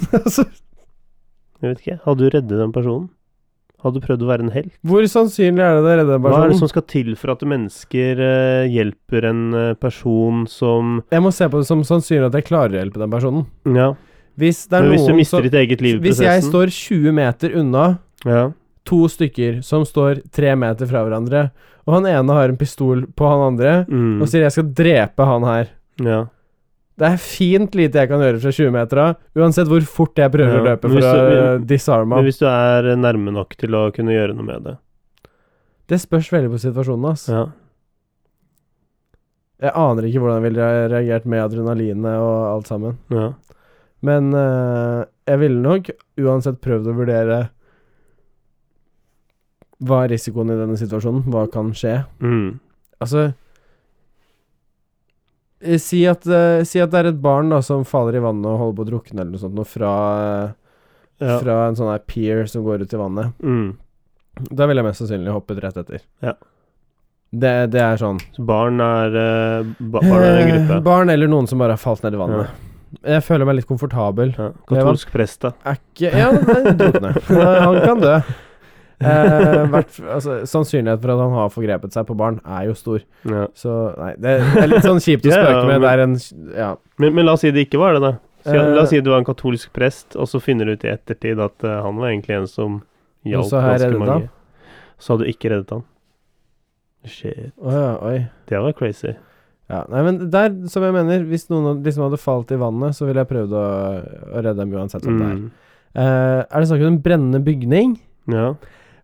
Jeg 1.60 1.74
vet 1.74 1.80
ikke. 1.82 2.00
Hadde 2.06 2.24
du 2.24 2.32
reddet 2.32 2.60
den 2.62 2.72
personen? 2.72 3.10
Hadde 3.82 4.00
du 4.00 4.04
prøvd 4.04 4.22
å 4.22 4.28
være 4.28 4.44
en 4.44 4.50
helt? 4.52 4.72
Hvor 4.84 5.06
sannsynlig 5.08 5.62
er 5.64 5.78
det 5.78 5.84
det 5.86 5.94
redder 6.02 6.14
en 6.18 6.22
den 6.22 6.32
Hva 6.34 6.44
er 6.44 6.48
det 6.52 6.58
som 6.60 6.68
skal 6.68 6.82
til 6.90 7.14
for 7.16 7.32
at 7.32 7.40
mennesker 7.48 8.20
eh, 8.26 8.68
hjelper 8.68 9.24
en 9.30 9.42
eh, 9.54 9.74
person 9.80 10.46
som 10.50 11.02
Jeg 11.10 11.22
må 11.24 11.32
se 11.32 11.48
på 11.48 11.62
det 11.62 11.66
som 11.70 11.82
sannsynlig 11.88 12.28
at 12.28 12.36
jeg 12.40 12.44
klarer 12.50 12.76
å 12.76 12.80
hjelpe 12.84 13.00
den 13.00 13.10
personen. 13.10 13.46
Ja. 13.64 13.94
Hvis 14.40 14.66
det 14.68 14.76
er 14.78 14.82
Men 14.84 14.90
hvis 14.94 15.06
du 15.06 15.10
noen 15.12 15.20
mister 15.22 15.38
som 15.40 15.46
ditt 15.48 15.54
eget 15.62 15.80
liv 15.84 15.96
i 15.98 16.04
Hvis 16.08 16.20
jeg 16.20 16.40
prosessen 16.40 16.50
står 16.52 16.74
20 16.76 17.12
meter 17.16 17.56
unna 17.60 17.86
ja. 18.24 18.42
to 18.84 19.00
stykker 19.08 19.62
som 19.66 19.84
står 19.88 20.22
tre 20.32 20.52
meter 20.56 20.86
fra 20.90 21.02
hverandre, 21.06 21.50
og 21.86 21.94
han 21.96 22.06
ene 22.06 22.36
har 22.36 22.52
en 22.52 22.56
pistol 22.60 23.06
på 23.16 23.28
han 23.28 23.46
andre, 23.52 23.72
Mm. 23.88 24.20
og 24.22 24.28
sier 24.28 24.42
'jeg 24.44 24.52
skal 24.52 24.68
drepe 24.74 25.24
han 25.24 25.42
her'. 25.42 25.68
ja. 26.04 26.26
Det 27.00 27.08
er 27.08 27.20
fint 27.22 27.76
lite 27.78 28.02
jeg 28.02 28.10
kan 28.10 28.20
gjøre 28.20 28.40
fra 28.42 28.52
20 28.52 28.72
meter 28.74 29.00
av, 29.00 29.14
uansett 29.40 29.68
hvor 29.70 29.84
fort 29.88 30.20
jeg 30.20 30.32
prøver 30.34 30.58
Ja, 30.58 30.60
å 30.60 30.66
løpe 30.66 30.90
for 30.92 31.06
å 31.08 31.12
uh, 31.32 31.62
disarme 31.64 32.18
Men 32.18 32.26
hvis 32.28 32.40
du 32.42 32.44
er 32.50 32.90
nærme 33.00 33.32
nok 33.32 33.56
til 33.60 33.76
å 33.78 33.86
kunne 33.96 34.12
gjøre 34.12 34.36
noe 34.36 34.48
med 34.50 34.66
det 34.68 34.74
Det 35.88 36.00
spørs 36.02 36.28
veldig 36.34 36.52
på 36.52 36.60
situasjonen, 36.60 37.06
ass. 37.08 37.24
Ja. 37.32 37.46
Jeg 39.60 39.72
aner 39.76 40.06
ikke 40.08 40.20
hvordan 40.22 40.38
jeg 40.38 40.46
ville 40.50 40.68
reagert 40.92 41.26
med 41.28 41.42
adrenalinet 41.44 42.20
og 42.20 42.36
alt 42.50 42.68
sammen. 42.70 43.00
ja. 43.12 43.30
Men 44.06 44.30
eh, 44.32 45.00
jeg 45.28 45.40
ville 45.42 45.60
nok 45.60 45.90
uansett 46.20 46.60
prøvd 46.64 46.86
å 46.88 46.94
vurdere 46.96 47.40
hva 49.84 50.02
er 50.04 50.12
risikoen 50.14 50.52
i 50.52 50.56
denne 50.58 50.76
situasjonen? 50.80 51.26
Hva 51.32 51.46
kan 51.52 51.70
skje? 51.76 51.98
Mm. 52.20 52.58
Altså 53.00 53.22
eh, 53.26 53.36
si, 55.78 56.04
at, 56.08 56.24
uh, 56.26 56.62
si 56.64 56.80
at 56.80 56.90
det 56.92 56.98
er 57.02 57.08
et 57.12 57.20
barn 57.20 57.50
da 57.52 57.58
som 57.64 57.82
faller 57.84 58.16
i 58.16 58.22
vannet 58.24 58.46
og 58.48 58.58
holder 58.62 58.76
på 58.78 58.84
å 58.86 58.90
drukne 58.90 59.20
eller 59.20 59.34
noe 59.34 59.42
sånt, 59.42 59.54
noe 59.58 59.68
fra, 59.68 59.92
eh, 60.46 61.26
Ja. 61.26 61.38
fra 61.42 61.56
en 61.68 61.74
sånn 61.76 61.90
her 61.92 61.98
pier 62.08 62.46
som 62.48 62.64
går 62.64 62.80
ut 62.86 62.94
i 62.94 62.96
vannet. 62.96 63.32
Mm. 63.44 63.76
Da 64.56 64.66
ville 64.66 64.80
jeg 64.80 64.86
mest 64.88 65.02
sannsynlig 65.02 65.34
hoppet 65.34 65.60
rett 65.60 65.76
etter. 65.76 66.00
Ja. 66.24 66.32
Det, 67.30 67.70
det 67.70 67.78
er 67.78 67.96
sånn 68.00 68.16
Så 68.34 68.42
barn 68.42 68.80
er 68.82 69.12
uh, 69.14 69.68
ba 69.78 70.00
Barn 70.02 70.22
er 70.24 70.38
en 70.40 70.48
Eh, 70.48 70.48
gruppe. 70.56 70.78
Barn 70.82 71.10
eller 71.12 71.28
noen 71.30 71.46
som 71.46 71.60
bare 71.62 71.76
har 71.76 71.82
falt 71.82 72.02
ned 72.02 72.16
i 72.16 72.18
vannet. 72.18 72.48
Jeg 73.06 73.22
føler 73.22 73.46
meg 73.46 73.54
litt 73.60 73.68
komfortabel. 73.68 74.32
Ja. 74.34 74.48
Katolsk 74.66 75.12
prest, 75.12 75.44
da. 75.44 75.52
Er 75.64 75.76
ikke 75.78 76.10
Ja, 76.10 76.30
nei, 76.32 76.72
drukne. 76.74 77.12
Ja, 77.30 77.52
Han 77.68 77.78
kan 77.84 78.00
dø. 78.02 78.16
Eh, 79.00 79.62
hvert, 79.72 79.94
altså, 80.04 80.40
sannsynligheten 80.48 81.02
for 81.02 81.14
at 81.14 81.22
han 81.22 81.36
har 81.38 81.52
forgrepet 81.54 81.94
seg 81.96 82.08
på 82.08 82.16
barn, 82.20 82.40
er 82.44 82.66
jo 82.68 82.74
stor. 82.76 83.04
Ja. 83.24 83.46
Så 83.56 83.76
nei, 83.96 84.10
det 84.20 84.34
er 84.44 84.68
litt 84.68 84.84
sånn 84.84 85.00
kjipt 85.02 85.28
å 85.28 85.32
spøke 85.32 85.62
med. 85.70 85.80
Det 85.84 85.92
er 85.94 86.04
en 86.04 86.18
Ja. 86.56 86.74
Men, 87.00 87.16
men 87.16 87.28
la 87.28 87.36
oss 87.38 87.46
si 87.46 87.52
det 87.54 87.68
ikke 87.68 87.80
var 87.80 87.96
det, 87.96 88.02
da. 88.04 88.12
Så, 88.44 88.56
Eh, 88.56 88.74
la 88.74 88.84
oss 88.84 88.92
si 88.92 89.00
du 89.04 89.10
var 89.12 89.20
en 89.20 89.28
katolsk 89.28 89.72
prest, 89.76 90.16
og 90.16 90.28
så 90.28 90.40
finner 90.40 90.68
du 90.68 90.76
ut 90.76 90.84
i 90.84 90.92
ettertid 90.92 91.40
at 91.44 91.64
uh, 91.66 91.80
han 91.84 91.98
var 92.00 92.12
egentlig 92.12 92.38
en 92.38 92.46
som 92.48 92.78
hjalp 93.28 93.50
ganske 93.52 93.90
mange. 94.00 94.12
han? 94.12 94.28
Så 95.00 95.14
hadde 95.14 95.26
du 95.26 95.32
ikke 95.32 95.50
reddet 95.52 95.74
han. 95.76 95.82
Shit. 97.08 97.52
Oh, 97.56 97.72
ja. 97.72 98.22
Det 98.48 98.60
var 98.60 98.76
crazy. 98.76 99.12
Ja, 99.70 99.84
nei, 99.86 100.00
men 100.02 100.18
der, 100.32 100.50
som 100.72 100.82
jeg 100.82 100.94
mener, 100.96 101.22
hvis 101.30 101.46
noen 101.52 101.84
liksom 101.84 102.08
hadde 102.08 102.18
falt 102.20 102.50
i 102.50 102.58
vannet, 102.58 102.96
så 102.96 103.06
ville 103.06 103.22
jeg 103.22 103.30
prøvd 103.30 103.52
å, 103.54 103.66
å 104.34 104.42
redde 104.42 104.58
dem 104.58 104.72
uansett 104.74 105.04
det 105.06 105.12
er. 105.14 105.36
Mm. 105.38 105.44
Eh, 105.94 106.40
er 106.42 106.56
det 106.56 106.70
snakk 106.70 106.82
om 106.82 106.90
en 106.90 107.02
brennende 107.04 107.40
bygning? 107.44 107.94
Ja. 108.34 108.48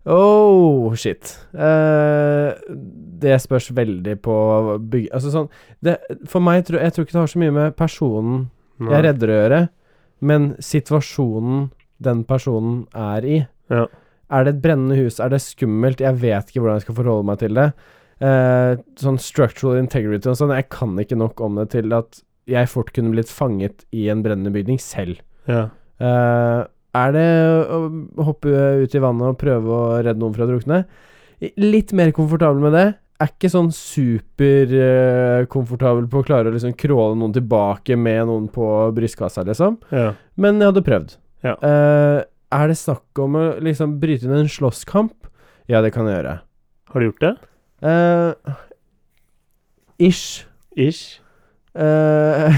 Oh, 0.07 0.95
shit. 0.95 1.33
Uh, 1.51 2.55
det 3.21 3.41
spørs 3.43 3.73
veldig 3.75 4.17
på 4.23 4.37
bygg... 4.93 5.09
Altså 5.17 5.33
sånn 5.33 5.49
det, 5.83 5.97
For 6.31 6.45
meg 6.45 6.67
tror 6.69 6.85
jeg 6.85 6.95
tror 6.95 7.07
ikke 7.07 7.17
det 7.17 7.23
har 7.25 7.33
så 7.33 7.43
mye 7.43 7.55
med 7.57 7.77
personen 7.79 8.37
Nei. 8.79 8.93
jeg 8.93 9.05
redder 9.09 9.33
å 9.33 9.39
gjøre, 9.41 9.61
men 10.31 10.49
situasjonen 10.63 11.69
den 12.07 12.23
personen 12.29 12.85
er 12.93 13.27
i. 13.27 13.39
Ja. 13.73 13.87
Er 14.31 14.45
det 14.45 14.55
et 14.55 14.63
brennende 14.63 14.99
hus? 15.01 15.19
Er 15.23 15.33
det 15.33 15.41
skummelt? 15.43 16.03
Jeg 16.05 16.21
vet 16.23 16.51
ikke 16.51 16.63
hvordan 16.63 16.79
jeg 16.79 16.87
skal 16.87 16.99
forholde 17.01 17.29
meg 17.31 17.41
til 17.43 17.59
det. 17.59 17.67
Uh, 18.23 18.79
sånn 19.01 19.19
structural 19.21 19.81
integrity 19.81 20.31
og 20.31 20.39
sånn, 20.39 20.55
jeg 20.55 20.69
kan 20.73 20.95
ikke 21.03 21.19
nok 21.19 21.41
om 21.45 21.59
det 21.61 21.71
til 21.75 21.93
at 21.97 22.23
jeg 22.47 22.71
fort 22.71 22.93
kunne 22.95 23.11
blitt 23.15 23.33
fanget 23.33 23.83
i 23.97 24.07
en 24.13 24.23
brennende 24.23 24.53
bygning 24.55 24.79
selv. 24.83 25.19
Ja. 25.51 25.67
Eh, 25.97 26.61
er 26.97 27.09
det 27.17 27.27
å 27.73 27.75
hoppe 28.29 28.49
ut 28.83 28.93
i 28.97 29.01
vannet 29.03 29.29
og 29.35 29.39
prøve 29.41 29.69
å 29.77 29.81
redde 30.03 30.21
noen 30.23 30.35
fra 30.37 30.45
å 30.47 30.51
drukne? 30.51 30.79
Litt 31.61 31.91
mer 31.97 32.11
komfortabel 32.17 32.61
med 32.65 32.73
det. 32.77 32.87
Er 33.21 33.29
ikke 33.33 33.49
sånn 33.53 33.71
superkomfortabel 33.73 36.05
på 36.13 36.19
å 36.21 36.27
klare 36.27 36.49
å 36.51 36.55
liksom 36.55 36.75
kråle 36.79 37.15
noen 37.19 37.35
tilbake 37.37 37.93
med 37.97 38.23
noen 38.29 38.47
på 38.53 38.65
brystkassa, 38.97 39.41
liksom. 39.49 39.73
ja. 39.93 40.11
Men 40.37 40.61
jeg 40.61 40.69
hadde 40.73 40.85
prøvd. 40.87 41.11
Ja. 41.47 41.55
Uh, 41.63 42.19
er 42.57 42.65
det 42.71 42.79
snakk 42.81 43.09
om 43.23 43.31
å 43.41 43.45
liksom 43.65 43.89
bryte 44.03 44.25
inn 44.29 44.37
en 44.37 44.49
slåsskamp? 44.53 45.17
Ja, 45.71 45.79
det 45.85 45.91
kan 45.97 46.07
jeg 46.09 46.17
gjøre. 46.21 46.35
Har 46.93 46.99
du 47.03 47.07
gjort 47.09 47.25
det? 47.25 47.35
Uh, 47.85 48.33
ish. 49.99 50.45
Ish. 50.77 51.21
Uh, 51.77 52.49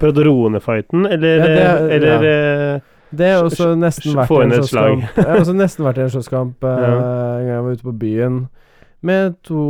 prøvd 0.00 0.16
å 0.22 0.24
roe 0.24 0.48
ned 0.54 0.62
fighten, 0.64 1.02
eller 1.04 1.42
Ja, 1.42 1.44
det 1.44 1.60
er- 1.60 1.90
Eller 1.92 2.22
eh, 2.24 2.80
Det 3.12 3.30
har 3.34 3.44
også 3.48 3.72
nesten 3.78 4.16
vært 4.16 4.32
en 4.46 4.52
slåsskamp. 4.58 5.16
Jeg 5.18 5.28
har 5.28 5.40
også 5.42 5.56
nesten 5.58 5.86
vært 5.86 5.98
i 6.00 6.04
en 6.06 6.12
slåsskamp 6.16 6.64
uh, 6.64 6.70
Ja. 6.82 6.92
en 6.92 7.46
gang 7.46 7.50
jeg 7.52 7.64
var 7.66 7.76
ute 7.78 7.88
på 7.88 7.94
byen 8.04 8.38
med 9.02 9.34
to 9.42 9.62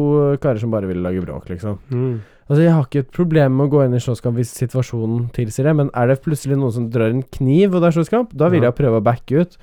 karer 0.43 0.61
som 0.61 0.70
bare 0.74 0.86
ville 0.90 1.03
lage 1.03 1.22
bråk, 1.24 1.49
liksom. 1.49 1.78
mm. 1.90 2.20
Altså, 2.51 2.62
jeg 2.66 2.72
har 2.74 2.84
ikke 2.84 3.01
et 3.07 3.12
problem 3.16 3.55
med 3.57 3.68
å 3.68 3.72
gå 3.72 3.84
inn 3.86 3.95
i 3.97 4.01
slåsskamp 4.03 4.36
hvis 4.36 4.51
situasjonen 4.59 5.28
tilsier 5.32 5.64
det, 5.70 5.72
men 5.78 5.88
er 5.97 6.11
det 6.11 6.18
plutselig 6.20 6.59
noen 6.61 6.74
som 6.74 6.88
drar 6.93 7.09
en 7.14 7.22
kniv, 7.32 7.72
og 7.72 7.80
det 7.80 7.88
er 7.88 7.95
slåsskamp, 7.97 8.34
da 8.36 8.51
vil 8.53 8.66
jeg 8.66 8.76
prøve 8.76 8.99
å 9.01 9.05
backe 9.07 9.45
ut. 9.47 9.55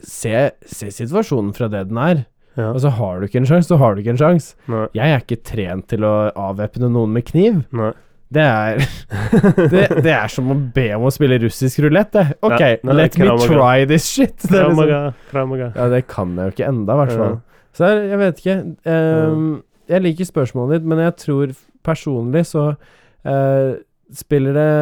Se, 0.00 0.46
se 0.64 0.88
situasjonen 0.96 1.50
fra 1.56 1.68
det 1.68 1.82
den 1.90 1.98
er. 2.00 2.22
Ja. 2.56 2.70
Altså, 2.70 2.88
har 2.96 3.20
du 3.20 3.26
ikke 3.26 3.42
en 3.42 3.48
sjanse, 3.50 3.68
så 3.68 3.76
har 3.82 3.94
du 3.94 4.00
ikke 4.00 4.14
en 4.14 4.22
sjanse. 4.22 4.54
Jeg 4.96 5.12
er 5.12 5.20
ikke 5.20 5.42
trent 5.44 5.86
til 5.92 6.06
å 6.08 6.14
avvæpne 6.48 6.88
noen 6.94 7.12
med 7.18 7.26
kniv. 7.28 7.62
Nei. 7.76 7.92
Det 8.32 8.42
er 8.42 8.80
det, 9.72 9.82
det 10.04 10.14
er 10.14 10.32
som 10.32 10.50
å 10.52 10.56
be 10.74 10.86
om 10.96 11.06
å 11.08 11.12
spille 11.14 11.38
russisk 11.42 11.82
rulett, 11.84 12.12
det. 12.16 12.26
Ok, 12.40 12.58
Ja, 12.60 12.70
nei, 12.88 12.96
let 13.02 13.18
me 13.20 13.34
try 13.44 13.84
this 13.88 14.08
shit. 14.08 14.36
Det 14.42 14.50
liksom, 14.56 14.78
Kramaga, 14.78 15.02
kramaga. 15.30 15.70
ja, 15.76 15.88
det 15.92 16.04
kan 16.10 16.32
jeg 16.38 16.48
jo 16.48 16.56
ikke 16.56 16.70
enda, 16.70 16.96
i 16.96 17.02
hvert 17.02 17.14
fall. 17.20 17.38
Så 17.76 17.92
jeg 17.96 18.18
vet 18.20 18.42
ikke. 18.42 18.56
Um, 18.88 19.46
jeg 19.88 20.04
liker 20.04 20.28
spørsmålet 20.28 20.80
ditt, 20.80 20.88
men 20.88 21.00
jeg 21.02 21.16
tror 21.20 21.54
personlig 21.84 22.44
så 22.50 22.66
uh, 22.76 23.70
spiller 24.12 24.56
det 24.56 24.72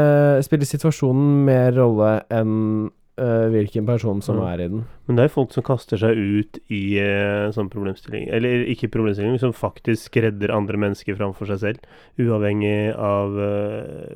Spiller 0.46 0.68
situasjonen 0.68 1.44
mer 1.46 1.70
rolle 1.78 2.16
enn 2.34 2.90
eh, 3.20 3.46
hvilken 3.52 3.84
person 3.86 4.22
som 4.24 4.38
Ja. 4.40 4.48
er 4.54 4.60
i 4.64 4.68
den. 4.68 4.84
Men 5.06 5.16
det 5.16 5.24
er 5.26 5.28
folk 5.34 5.52
som 5.52 5.62
kaster 5.62 5.98
seg 6.00 6.16
ut 6.16 6.58
i 6.70 6.98
uh, 7.02 7.50
sånn 7.52 7.68
problemstilling 7.70 8.28
Eller 8.32 8.64
ikke 8.70 8.88
problemstilling, 8.90 9.38
som 9.42 9.52
faktisk 9.52 10.16
redder 10.22 10.50
andre 10.54 10.76
mennesker 10.78 11.16
framfor 11.18 11.46
seg 11.50 11.58
selv. 11.60 11.78
Uavhengig 12.18 12.94
av 12.96 13.34
uh, 13.36 14.14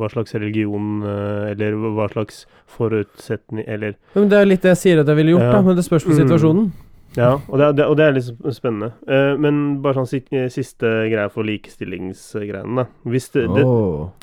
hva 0.00 0.08
slags 0.12 0.34
religion 0.34 1.02
eller 1.04 1.74
hva 1.94 2.06
slags 2.12 2.46
forutsetning 2.66 3.64
Eller 3.68 3.94
Men 4.14 4.28
det 4.30 4.38
er 4.40 4.46
litt 4.46 4.62
det 4.62 4.72
jeg 4.76 4.82
sier 4.84 5.00
at 5.02 5.06
jeg 5.10 5.16
ville 5.20 5.34
gjort, 5.36 5.42
Ja. 5.48 5.52
da, 5.52 5.62
men 5.62 5.76
det 5.76 5.84
spørs 5.84 6.04
på 6.06 6.14
Mm. 6.14 6.20
situasjonen. 6.24 6.72
Ja, 7.16 7.32
og 7.48 7.58
det, 7.58 7.64
er- 7.66 7.72
det, 7.72 7.84
og 7.90 7.96
det 7.96 8.04
er 8.06 8.12
litt 8.12 8.54
spennende. 8.54 8.92
Men 9.38 9.82
bare 9.82 9.94
sånn 9.94 10.06
siste 10.48 10.86
greie 11.10 11.28
for 11.28 11.42
likestillingsgreiene, 11.42 12.76
da. 12.76 12.84
Hvis 13.04 13.30
det, 13.32 13.48
det 13.50 13.64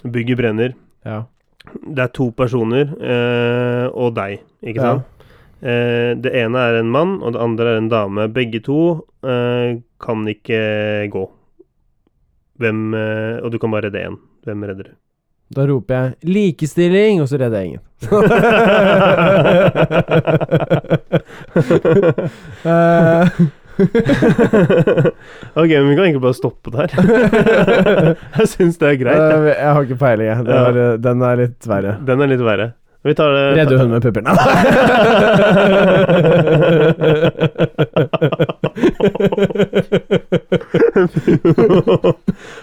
bygget 0.10 0.38
brenner, 0.40 0.74
ja. 1.06 1.26
Det 1.84 2.00
er 2.04 2.12
to 2.14 2.32
personer 2.32 2.86
eh, 3.02 3.88
og 3.94 4.14
deg, 4.16 4.40
ikke 4.64 4.76
Ja. 4.82 4.92
sant? 4.94 5.04
Eh, 5.62 6.14
det 6.22 6.32
ene 6.38 6.58
er 6.70 6.76
en 6.80 6.92
mann, 6.94 7.16
og 7.24 7.34
det 7.34 7.42
andre 7.42 7.66
er 7.74 7.78
en 7.82 7.90
dame. 7.90 8.28
Begge 8.30 8.60
to 8.64 9.06
eh, 9.26 9.80
kan 10.00 10.28
ikke 10.30 11.10
gå. 11.10 11.24
Hvem 12.60 12.94
eh, 12.94 13.40
Og 13.44 13.52
du 13.52 13.58
kan 13.58 13.72
bare 13.72 13.86
redde 13.90 14.04
én. 14.06 14.18
Hvem 14.46 14.64
redder 14.64 14.84
du? 14.84 14.92
Da 15.56 15.66
roper 15.66 15.96
jeg 15.96 16.14
'likestilling', 16.28 17.22
og 17.22 17.28
så 17.30 17.38
redder 17.40 17.58
jeg 17.60 17.68
ingen. 17.68 17.82
Eh, 22.68 23.28
ok, 25.62 25.70
men 25.70 25.90
vi 25.90 25.96
kan 25.96 26.04
egentlig 26.06 26.24
bare 26.24 26.38
stoppe 26.38 26.74
der. 26.74 26.94
jeg 28.40 28.50
syns 28.54 28.80
det 28.82 28.90
er 28.94 29.00
greit. 29.02 29.22
jeg. 29.22 29.54
jeg 29.54 29.74
har 29.78 29.88
ikke 29.88 30.00
peiling, 30.02 30.28
jeg. 30.32 30.48
Ja. 30.50 30.66
eh, 30.74 30.94
den 31.04 31.24
er 31.28 31.42
litt 31.44 31.70
verre. 31.70 31.98
Den 32.08 32.24
er 32.26 32.32
litt 32.34 32.44
verre. 32.46 32.72
Vi 33.04 33.16
tar 33.16 33.32
det 33.32 33.56
Redde 33.56 33.78
hunden 33.78 33.92
med 33.92 34.04
puppene. 34.04 34.30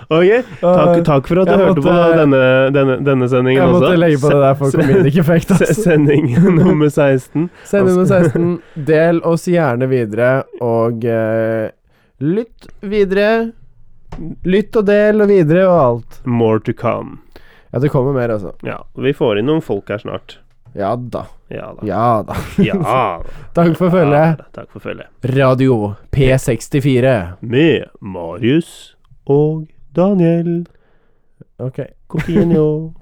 ok, 0.09 0.31
takk, 0.61 1.05
takk 1.07 1.29
for 1.29 1.41
at 1.43 1.49
du 1.49 1.53
Jeg 1.55 1.61
hørte 1.61 1.83
på 1.85 1.95
denne, 2.19 2.41
denne, 2.75 2.97
denne 3.07 3.29
sendingen 3.31 3.61
Jeg 3.61 3.71
måtte 3.73 3.89
også. 3.91 4.01
legge 4.03 4.19
på 4.23 4.29
det 4.33 4.41
der 4.45 4.55
for 4.61 4.69
comedic 4.75 5.17
effect. 5.23 5.49
Altså. 5.55 5.75
Sending 5.81 6.25
nummer 6.45 6.89
16. 6.89 7.49
Sending 7.65 7.95
nummer 7.95 8.09
16. 8.11 8.49
Del 8.91 9.17
oss 9.27 9.45
gjerne 9.51 9.87
videre, 9.91 10.31
og 10.65 11.05
uh, 11.09 11.67
lytt 12.25 12.61
videre. 12.83 13.29
Lytt 14.47 14.77
og 14.79 14.85
del 14.87 15.21
og 15.25 15.29
videre 15.31 15.63
og 15.69 15.79
alt. 15.85 16.21
More 16.25 16.61
to 16.63 16.73
come. 16.77 17.19
Ja, 17.75 17.81
det 17.83 17.91
kommer 17.91 18.15
mer, 18.15 18.31
altså. 18.31 18.53
Ja, 18.63 18.79
vi 18.95 19.11
får 19.19 19.41
inn 19.43 19.49
noen 19.51 19.63
folk 19.65 19.89
her 19.91 19.99
snart. 19.99 20.39
Ja 20.79 20.93
da. 20.97 21.25
Ja 21.51 21.73
da. 21.75 21.87
Ja 21.87 22.07
da. 22.27 22.37
Ja. 22.63 22.79
Takk 23.57 23.77
for 23.79 23.91
følget. 23.91 24.39
Ja, 24.39 24.47
Takk 24.55 24.71
for 24.75 24.83
følget. 24.83 25.11
Radio 25.35 25.95
P64. 26.15 27.15
Med 27.43 27.91
Marius 28.01 28.95
og 29.27 29.67
Daniel 29.95 30.65
Ok. 31.63 31.79
Coquinho. 32.11 32.93